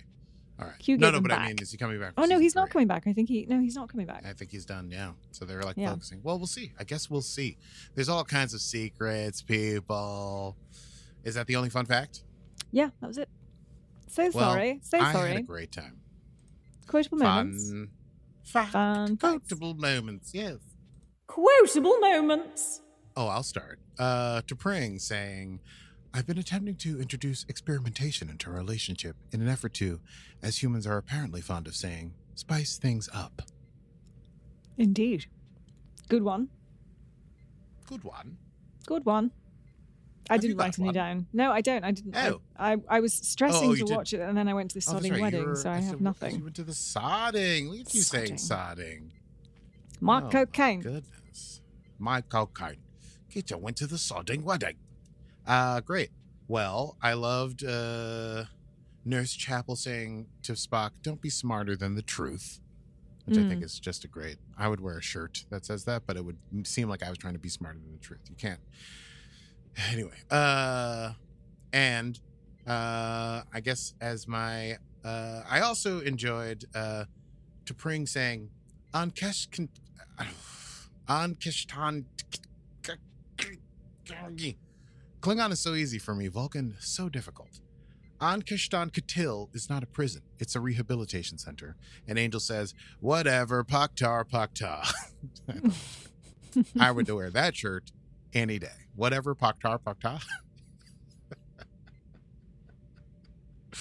all 0.59 0.67
right. 0.67 0.75
Hugh 0.81 0.97
no, 0.97 1.07
gave 1.07 1.11
no, 1.13 1.17
him 1.17 1.23
but 1.23 1.31
I 1.33 1.47
mean, 1.47 1.55
is 1.61 1.71
he 1.71 1.77
coming 1.77 1.99
back? 1.99 2.13
Oh 2.17 2.21
no, 2.23 2.27
season 2.27 2.41
he's 2.41 2.55
not 2.55 2.69
coming 2.69 2.87
back. 2.87 3.07
I 3.07 3.13
think 3.13 3.29
he 3.29 3.45
no, 3.47 3.59
he's 3.59 3.75
not 3.75 3.89
coming 3.89 4.05
back. 4.05 4.23
I 4.25 4.33
think 4.33 4.51
he's 4.51 4.65
done. 4.65 4.89
Yeah. 4.91 5.11
So 5.31 5.45
they're 5.45 5.61
like 5.63 5.77
Yeah. 5.77 5.91
focusing. 5.91 6.21
Well, 6.23 6.37
we'll 6.37 6.47
see. 6.47 6.73
I 6.79 6.83
guess 6.83 7.09
we'll 7.09 7.21
see. 7.21 7.57
There's 7.95 8.09
all 8.09 8.23
kinds 8.25 8.53
of 8.53 8.61
secrets, 8.61 9.41
people. 9.41 10.57
Is 11.23 11.35
that 11.35 11.47
the 11.47 11.55
only 11.55 11.69
fun 11.69 11.85
fact? 11.85 12.23
Yeah, 12.71 12.89
that 13.01 13.07
was 13.07 13.17
it. 13.17 13.29
So 14.07 14.23
Well, 14.23 14.31
sorry, 14.31 14.79
so 14.83 14.97
I 14.99 15.13
sorry. 15.13 15.29
had 15.29 15.37
a 15.39 15.43
great 15.43 15.71
time. 15.71 15.97
Quotable 16.87 17.19
moments. 17.19 17.69
Fun 17.69 17.89
Fact. 18.43 18.71
Fun. 18.71 19.17
Quotable 19.17 19.75
moments. 19.75 20.31
Yes. 20.33 20.57
Quotable 21.27 21.99
moments. 21.99 22.81
Oh, 23.15 23.27
I'll 23.27 23.43
start. 23.43 23.79
Uh, 23.99 24.41
T'Pring 24.47 24.99
saying, 24.99 25.59
I've 26.13 26.25
been 26.25 26.37
attempting 26.37 26.75
to 26.77 27.01
introduce 27.01 27.45
experimentation 27.49 28.29
into 28.29 28.49
our 28.49 28.55
relationship 28.55 29.15
in 29.31 29.41
an 29.41 29.49
effort 29.49 29.73
to, 29.75 29.99
as 30.41 30.63
humans 30.63 30.87
are 30.87 30.97
apparently 30.97 31.41
fond 31.41 31.67
of 31.67 31.75
saying, 31.75 32.13
spice 32.35 32.77
things 32.77 33.09
up. 33.13 33.41
Indeed. 34.77 35.25
Good 36.07 36.23
one. 36.23 36.47
Good 37.87 38.03
one. 38.05 38.37
Good 38.85 39.05
one. 39.05 39.31
I 40.29 40.35
Have 40.35 40.41
didn't 40.41 40.57
write 40.57 40.77
any 40.79 40.85
one? 40.85 40.93
down. 40.93 41.27
No, 41.33 41.51
I 41.51 41.61
don't. 41.61 41.83
I 41.83 41.91
didn't. 41.91 42.15
Oh. 42.15 42.39
I, 42.57 42.77
I, 42.87 42.99
was 42.99 43.13
stressing 43.13 43.69
Oh, 43.71 43.75
to 43.75 43.83
did- 43.83 43.95
watch 43.95 44.13
it, 44.13 44.21
and 44.21 44.37
then 44.37 44.47
I 44.47 44.53
went 44.53 44.71
to 44.71 44.79
the 44.79 44.85
Oh, 44.89 44.93
sodding 44.93 45.11
right, 45.11 45.21
wedding, 45.21 45.41
you're- 45.41 45.55
so 45.55 45.69
I 45.71 45.79
said- 45.79 45.89
have 45.89 45.99
You 45.99 46.03
nothing. 46.03 46.35
You 46.37 46.43
went 46.43 46.55
to 46.55 46.63
the 46.63 46.71
sodding. 46.71 47.69
Look 47.69 47.87
at 47.87 47.93
you 47.95 48.01
saying 48.01 48.35
sodding. 48.35 49.09
Mark 49.99 50.25
Oh, 50.25 50.29
cocaine. 50.29 50.81
Goodness. 50.81 51.61
My 51.97 52.21
cocaine. 52.21 52.77
You 53.33 53.43
went 53.57 53.77
to 53.77 53.87
the 53.87 53.95
sodding 53.97 54.43
wedding. 54.43 54.75
Uh, 55.45 55.81
great. 55.81 56.09
Well, 56.47 56.97
I 57.01 57.13
loved 57.13 57.63
uh, 57.63 58.45
Nurse 59.05 59.33
Chapel 59.33 59.75
saying 59.75 60.27
to 60.43 60.53
Spock, 60.53 60.91
don't 61.03 61.21
be 61.21 61.29
smarter 61.29 61.75
than 61.75 61.95
the 61.95 62.01
truth. 62.01 62.59
Which 63.25 63.37
I 63.37 63.47
think 63.47 63.61
Mm. 63.61 63.65
is 63.65 63.79
just 63.79 64.03
a 64.03 64.07
great. 64.07 64.37
I 64.57 64.67
would 64.67 64.79
wear 64.79 64.97
a 64.97 65.01
shirt 65.03 65.45
that 65.51 65.63
says 65.63 65.85
that, 65.85 66.07
but 66.07 66.17
it 66.17 66.25
would 66.25 66.37
seem 66.63 66.89
like 66.89 67.03
I 67.03 67.09
was 67.09 67.17
trying 67.19 67.33
to 67.33 67.39
be 67.39 67.49
smarter 67.49 67.77
than 67.77 67.91
the 67.93 67.99
truth. 67.99 68.21
You 68.29 68.35
can't. 68.35 68.59
Anyway, 69.91 70.17
uh, 70.31 71.13
and 71.71 72.19
uh, 72.67 73.43
I 73.53 73.61
guess 73.63 73.93
as 74.01 74.27
my, 74.27 74.77
uh, 75.05 75.43
I 75.49 75.61
also 75.61 76.01
enjoyed 76.01 76.65
uh, 76.75 77.05
T'Pring 77.65 78.09
saying, 78.09 78.49
on 78.93 79.11
Kesh, 79.11 79.47
on 81.07 81.35
Kishtan, 81.35 82.05
Klingon 85.21 85.51
is 85.51 85.59
so 85.59 85.73
easy 85.73 85.99
for 85.99 86.15
me. 86.15 86.27
Vulcan 86.27 86.75
so 86.79 87.09
difficult. 87.09 87.59
On 88.21 88.41
Katil 88.41 89.53
is 89.55 89.69
not 89.69 89.81
a 89.83 89.87
prison; 89.87 90.21
it's 90.39 90.55
a 90.55 90.59
rehabilitation 90.59 91.37
center. 91.37 91.75
And 92.07 92.19
Angel 92.19 92.39
says, 92.39 92.73
"Whatever, 92.99 93.63
Paktar, 93.63 94.25
Paktar." 94.25 94.91
I 96.79 96.91
would 96.91 97.09
wear 97.09 97.29
that 97.29 97.55
shirt 97.55 97.91
any 98.33 98.59
day. 98.59 98.87
Whatever, 98.95 99.35
Paktar, 99.35 99.79
Paktar. 99.79 100.21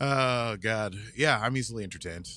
oh 0.00 0.56
God, 0.56 0.94
yeah, 1.16 1.40
I'm 1.42 1.56
easily 1.56 1.82
entertained. 1.82 2.28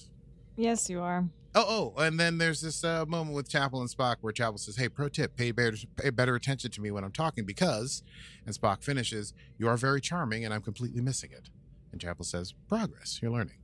Yes, 0.56 0.90
you 0.90 1.02
are. 1.02 1.26
Oh, 1.58 1.94
oh, 1.98 2.02
and 2.02 2.20
then 2.20 2.38
there's 2.38 2.60
this 2.60 2.84
uh, 2.84 3.06
moment 3.06 3.34
with 3.34 3.48
Chapel 3.48 3.80
and 3.80 3.90
Spock 3.90 4.18
where 4.20 4.34
Chapel 4.34 4.58
says, 4.58 4.76
"Hey, 4.76 4.90
pro 4.90 5.08
tip: 5.08 5.38
pay 5.38 5.52
better, 5.52 5.78
pay 5.96 6.10
better 6.10 6.36
attention 6.36 6.70
to 6.72 6.82
me 6.82 6.92
when 6.92 7.06
I'm 7.06 7.14
talking 7.14 7.46
because," 7.46 8.04
and 8.46 8.54
Spock 8.54 8.84
finishes, 8.84 9.34
"You 9.58 9.70
are 9.70 9.78
very 9.78 10.02
charming, 10.02 10.44
and 10.44 10.54
I'm 10.54 10.62
completely 10.62 11.02
missing 11.02 11.32
it." 11.32 11.50
And 11.94 12.02
Chapel 12.02 12.26
says, 12.26 12.54
"Progress, 12.68 13.20
you're 13.22 13.32
learning." 13.32 13.56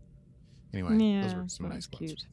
Anyway, 0.73 0.97
yeah, 0.97 1.23
those 1.23 1.35
were 1.35 1.47
some 1.49 1.67
nice 1.67 1.89
was 1.91 1.99
quotes. 1.99 2.25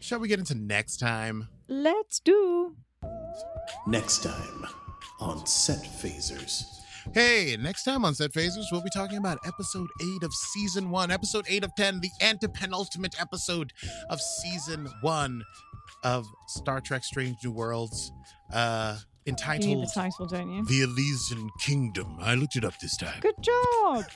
Shall 0.00 0.18
we 0.18 0.28
get 0.28 0.38
into 0.38 0.54
next 0.54 0.98
time? 0.98 1.48
Let's 1.66 2.20
do. 2.20 2.76
Next 3.86 4.22
time 4.22 4.66
on 5.18 5.46
Set 5.46 5.82
Phasers. 5.82 6.83
Hey, 7.12 7.56
next 7.60 7.84
time 7.84 8.04
on 8.04 8.14
Set 8.14 8.32
Phasers, 8.32 8.64
we'll 8.72 8.82
be 8.82 8.90
talking 8.90 9.18
about 9.18 9.38
episode 9.46 9.88
8 10.00 10.22
of 10.22 10.32
season 10.32 10.90
1, 10.90 11.10
episode 11.10 11.44
8 11.48 11.64
of 11.64 11.74
10, 11.76 12.00
the 12.00 12.10
antepenultimate 12.20 13.20
episode 13.20 13.72
of 14.08 14.20
season 14.20 14.88
1 15.02 15.42
of 16.02 16.26
Star 16.48 16.80
Trek 16.80 17.04
Strange 17.04 17.36
New 17.44 17.52
Worlds, 17.52 18.10
uh, 18.52 18.96
You 19.26 19.32
need 19.32 19.32
entitled 19.32 19.82
the 19.82 19.90
title, 19.94 20.26
don't 20.26 20.50
you? 20.50 20.64
The 20.64 20.82
Elysian 20.82 21.50
Kingdom. 21.60 22.16
I 22.20 22.34
looked 22.34 22.56
it 22.56 22.64
up 22.64 22.78
this 22.80 22.96
time. 22.96 23.20
Good 23.20 23.40
job. 23.42 24.04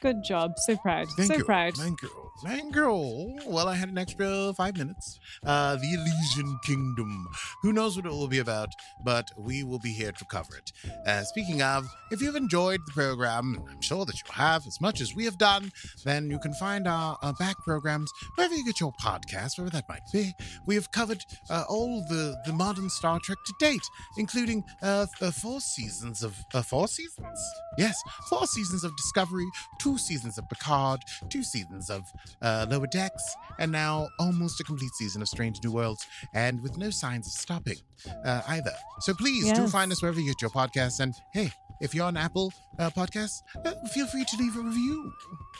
Good 0.00 0.22
job. 0.22 0.58
So 0.58 0.76
proud. 0.76 1.08
Thank 1.10 1.32
so 1.32 1.38
you. 1.38 1.44
proud. 1.44 1.74
Thank 1.74 2.00
you. 2.02 2.10
Thank 2.42 2.74
you. 2.74 3.38
Well, 3.46 3.68
I 3.68 3.74
had 3.74 3.90
an 3.90 3.98
extra 3.98 4.54
five 4.54 4.74
minutes. 4.78 5.20
Uh, 5.44 5.76
the 5.76 5.92
Elysian 5.92 6.58
Kingdom. 6.64 7.28
Who 7.60 7.72
knows 7.74 7.96
what 7.96 8.06
it 8.06 8.12
will 8.12 8.28
be 8.28 8.38
about, 8.38 8.70
but 9.04 9.30
we 9.36 9.62
will 9.62 9.78
be 9.78 9.92
here 9.92 10.12
to 10.12 10.24
cover 10.24 10.56
it. 10.56 10.72
Uh, 11.06 11.22
speaking 11.24 11.60
of, 11.60 11.86
if 12.10 12.22
you've 12.22 12.36
enjoyed 12.36 12.80
the 12.86 12.92
program, 12.92 13.56
and 13.58 13.68
I'm 13.68 13.82
sure 13.82 14.06
that 14.06 14.14
you 14.14 14.32
have 14.32 14.66
as 14.66 14.80
much 14.80 15.02
as 15.02 15.14
we 15.14 15.26
have 15.26 15.36
done, 15.36 15.70
then 16.04 16.30
you 16.30 16.38
can 16.38 16.54
find 16.54 16.88
our, 16.88 17.18
uh 17.20 17.34
back 17.38 17.56
programs 17.62 18.10
wherever 18.36 18.54
you 18.54 18.64
get 18.64 18.80
your 18.80 18.92
podcasts, 18.92 19.58
wherever 19.58 19.70
that 19.72 19.88
might 19.88 20.02
be. 20.10 20.32
We 20.66 20.76
have 20.76 20.90
covered 20.92 21.22
uh, 21.50 21.64
all 21.68 22.02
the, 22.08 22.40
the 22.46 22.52
modern 22.54 22.88
Star 22.88 23.20
Trek 23.22 23.38
to 23.44 23.54
date, 23.60 23.82
including 24.16 24.64
uh, 24.82 25.06
four 25.42 25.60
seasons 25.60 26.22
of. 26.22 26.36
Uh, 26.54 26.62
four 26.62 26.88
seasons? 26.88 27.38
Yes, 27.76 27.96
four 28.28 28.46
seasons 28.46 28.84
of 28.84 28.96
Discovery, 28.96 29.46
two 29.78 29.89
seasons 29.98 30.38
of 30.38 30.48
Picard, 30.48 31.00
two 31.28 31.42
seasons 31.42 31.90
of 31.90 32.02
uh, 32.42 32.66
Lower 32.68 32.86
Decks, 32.86 33.22
and 33.58 33.70
now 33.72 34.08
almost 34.18 34.60
a 34.60 34.64
complete 34.64 34.92
season 34.94 35.22
of 35.22 35.28
Strange 35.28 35.58
New 35.64 35.72
Worlds, 35.72 36.06
and 36.34 36.62
with 36.62 36.76
no 36.78 36.90
signs 36.90 37.26
of 37.26 37.32
stopping 37.32 37.78
uh, 38.24 38.42
either. 38.48 38.72
So 39.00 39.14
please 39.14 39.52
do 39.52 39.68
find 39.68 39.92
us 39.92 40.02
wherever 40.02 40.20
you 40.20 40.26
get 40.26 40.42
your 40.42 40.50
podcasts, 40.50 41.00
and 41.00 41.14
hey, 41.32 41.52
if 41.80 41.94
you're 41.94 42.06
on 42.06 42.16
Apple 42.16 42.52
uh, 42.78 42.90
Podcasts, 42.90 43.42
uh, 43.64 43.72
feel 43.92 44.06
free 44.06 44.24
to 44.24 44.36
leave 44.36 44.56
a 44.56 44.60
review. 44.60 45.12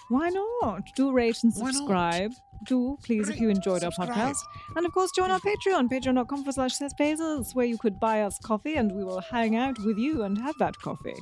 Why 0.09 0.29
not? 0.31 0.83
Do 0.97 1.12
rate 1.12 1.43
and 1.43 1.53
subscribe. 1.53 2.33
Do, 2.66 2.99
please, 3.03 3.29
if 3.31 3.41
you 3.41 3.49
enjoyed 3.49 3.83
our 3.85 3.91
podcast. 3.91 4.37
And 4.77 4.85
of 4.85 4.93
course, 4.93 5.11
join 5.12 5.31
our 5.31 5.39
Patreon, 5.41 5.89
patreon.com 5.89 6.39
forward 6.45 6.55
slash 6.55 6.79
setphasers, 6.79 7.55
where 7.55 7.64
you 7.64 7.79
could 7.79 7.99
buy 7.99 8.21
us 8.23 8.39
coffee 8.39 8.75
and 8.75 8.93
we 8.93 9.03
will 9.03 9.21
hang 9.21 9.57
out 9.57 9.79
with 9.79 9.97
you 9.97 10.23
and 10.25 10.37
have 10.37 10.55
that 10.59 10.77
coffee 10.79 11.16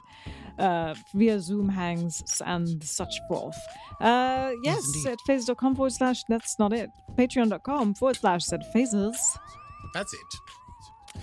uh, 0.58 0.94
via 1.14 1.38
Zoom 1.40 1.68
hangs 1.68 2.42
and 2.44 2.82
such 2.82 3.14
forth. 3.28 3.56
Uh, 4.00 4.50
yes, 4.64 4.84
Yes, 4.96 5.06
at 5.06 5.18
phasers.com 5.28 5.76
forward 5.76 5.92
slash, 5.92 6.24
that's 6.28 6.58
not 6.58 6.72
it, 6.72 6.90
patreon.com 7.16 7.94
forward 7.94 8.16
slash 8.16 8.44
setphasers. 8.44 9.16
That's 9.94 10.12
it. 10.12 10.34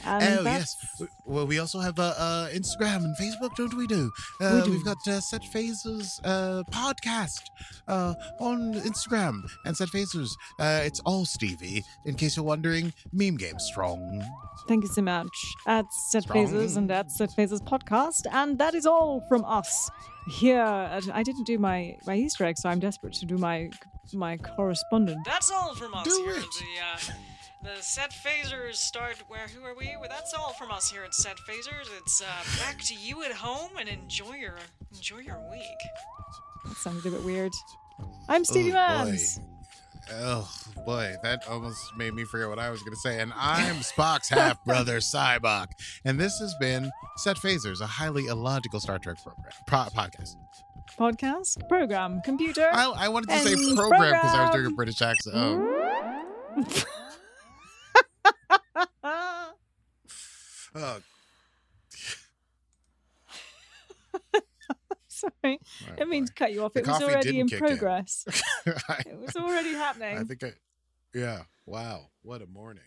And 0.05 0.39
oh 0.39 0.43
that's- 0.43 0.75
yes. 0.99 1.09
Well, 1.25 1.47
we 1.47 1.59
also 1.59 1.79
have 1.79 1.97
uh, 1.99 2.13
uh, 2.17 2.49
Instagram 2.49 3.03
and 3.05 3.15
Facebook, 3.17 3.55
don't 3.55 3.73
we? 3.73 3.87
Do 3.87 4.11
uh, 4.41 4.59
We 4.59 4.65
do. 4.65 4.71
We've 4.71 4.85
got 4.85 4.97
uh, 5.07 5.19
Set 5.19 5.41
Phasers 5.53 6.19
uh, 6.23 6.63
podcast 6.71 7.41
uh, 7.87 8.13
on 8.39 8.73
Instagram 8.75 9.41
and 9.65 9.75
Set 9.75 9.89
Phasers. 9.89 10.29
Uh, 10.59 10.81
it's 10.83 10.99
all 11.01 11.25
Stevie. 11.25 11.83
In 12.05 12.15
case 12.15 12.35
you're 12.37 12.45
wondering, 12.45 12.93
meme 13.11 13.37
game 13.37 13.59
strong. 13.59 14.23
Thank 14.67 14.83
you 14.83 14.89
so 14.89 15.01
much. 15.01 15.29
At 15.67 15.85
Set 16.11 16.23
Strong. 16.23 16.47
Phasers 16.47 16.77
and 16.77 16.89
at 16.91 17.11
Set 17.11 17.29
Phasers 17.31 17.61
Podcast. 17.61 18.21
And 18.31 18.57
that 18.59 18.73
is 18.75 18.85
all 18.85 19.21
from 19.27 19.43
us 19.45 19.89
here. 20.29 20.61
At, 20.61 21.03
I 21.13 21.23
didn't 21.23 21.45
do 21.45 21.57
my, 21.57 21.97
my 22.05 22.15
Easter 22.15 22.45
egg, 22.45 22.57
so 22.57 22.69
I'm 22.69 22.79
desperate 22.79 23.13
to 23.13 23.25
do 23.25 23.37
my 23.37 23.69
my 24.13 24.37
correspondent. 24.37 25.17
That's 25.25 25.49
all 25.49 25.73
from 25.75 25.93
us 25.95 26.03
Do 26.05 26.23
here 26.25 26.35
it. 26.35 26.37
at 26.37 26.43
the, 26.43 27.11
uh, 27.13 27.15
the 27.65 27.81
Set 27.81 28.11
Phasers 28.11 28.75
start. 28.75 29.15
Where 29.27 29.47
Who 29.47 29.63
are 29.65 29.75
we? 29.75 29.95
Well, 29.99 30.09
that's 30.09 30.33
all 30.33 30.53
from 30.53 30.71
us 30.71 30.91
here 30.91 31.03
at 31.03 31.13
Set 31.15 31.37
Phasers. 31.49 31.89
It's 31.99 32.21
uh, 32.21 32.59
back 32.63 32.79
to 32.83 32.93
you 32.95 33.23
at 33.23 33.31
home 33.31 33.71
and 33.79 33.89
enjoy 33.89 34.35
your 34.35 34.55
enjoy 34.93 35.19
your 35.19 35.39
week. 35.51 35.61
That 36.65 36.77
sounded 36.77 37.05
a 37.05 37.11
bit 37.11 37.23
weird. 37.23 37.53
I'm 38.29 38.45
Stevie 38.45 38.71
Oh, 38.71 38.73
Mans. 38.73 39.39
Oh 40.13 40.47
boy, 40.85 41.15
that 41.23 41.47
almost 41.49 41.79
made 41.97 42.13
me 42.13 42.23
forget 42.25 42.47
what 42.47 42.59
I 42.59 42.69
was 42.69 42.81
going 42.81 42.93
to 42.93 42.99
say. 42.99 43.19
And 43.19 43.33
I'm 43.35 43.77
Spock's 43.77 44.29
half 44.29 44.63
brother, 44.63 44.99
Sybok, 44.99 45.67
and 46.03 46.19
this 46.19 46.37
has 46.39 46.53
been 46.59 46.91
Set 47.17 47.37
Phasers, 47.37 47.81
a 47.81 47.87
highly 47.87 48.27
illogical 48.27 48.79
Star 48.79 48.99
Trek 48.99 49.17
program 49.23 49.51
pro- 49.65 49.79
podcast. 49.85 50.35
Podcast, 50.99 51.67
program, 51.67 52.21
computer. 52.21 52.69
I, 52.71 52.85
I 52.95 53.07
wanted 53.09 53.29
to 53.29 53.39
say 53.39 53.75
program 53.75 54.13
because 54.13 54.35
I 54.35 54.45
was 54.45 54.55
doing 54.55 54.65
a. 54.67 54.75
British 54.75 55.01
accent. 55.01 55.35
Oh, 55.35 56.23
oh 60.77 60.99
Sorry, 65.07 65.31
all 65.43 65.95
I 66.01 66.03
mean 66.03 66.25
to 66.25 66.33
cut 66.33 66.51
you 66.51 66.63
off. 66.63 66.73
The 66.73 66.81
It 66.81 66.87
was 66.87 67.01
already 67.01 67.39
in 67.39 67.47
progress. 67.47 68.25
It 68.65 69.17
was 69.17 69.35
already 69.37 69.71
happening. 69.71 70.17
I 70.17 70.23
think 70.23 70.43
I, 70.43 70.53
yeah. 71.13 71.43
Wow, 71.65 72.09
what 72.21 72.41
a 72.41 72.47
morning. 72.47 72.83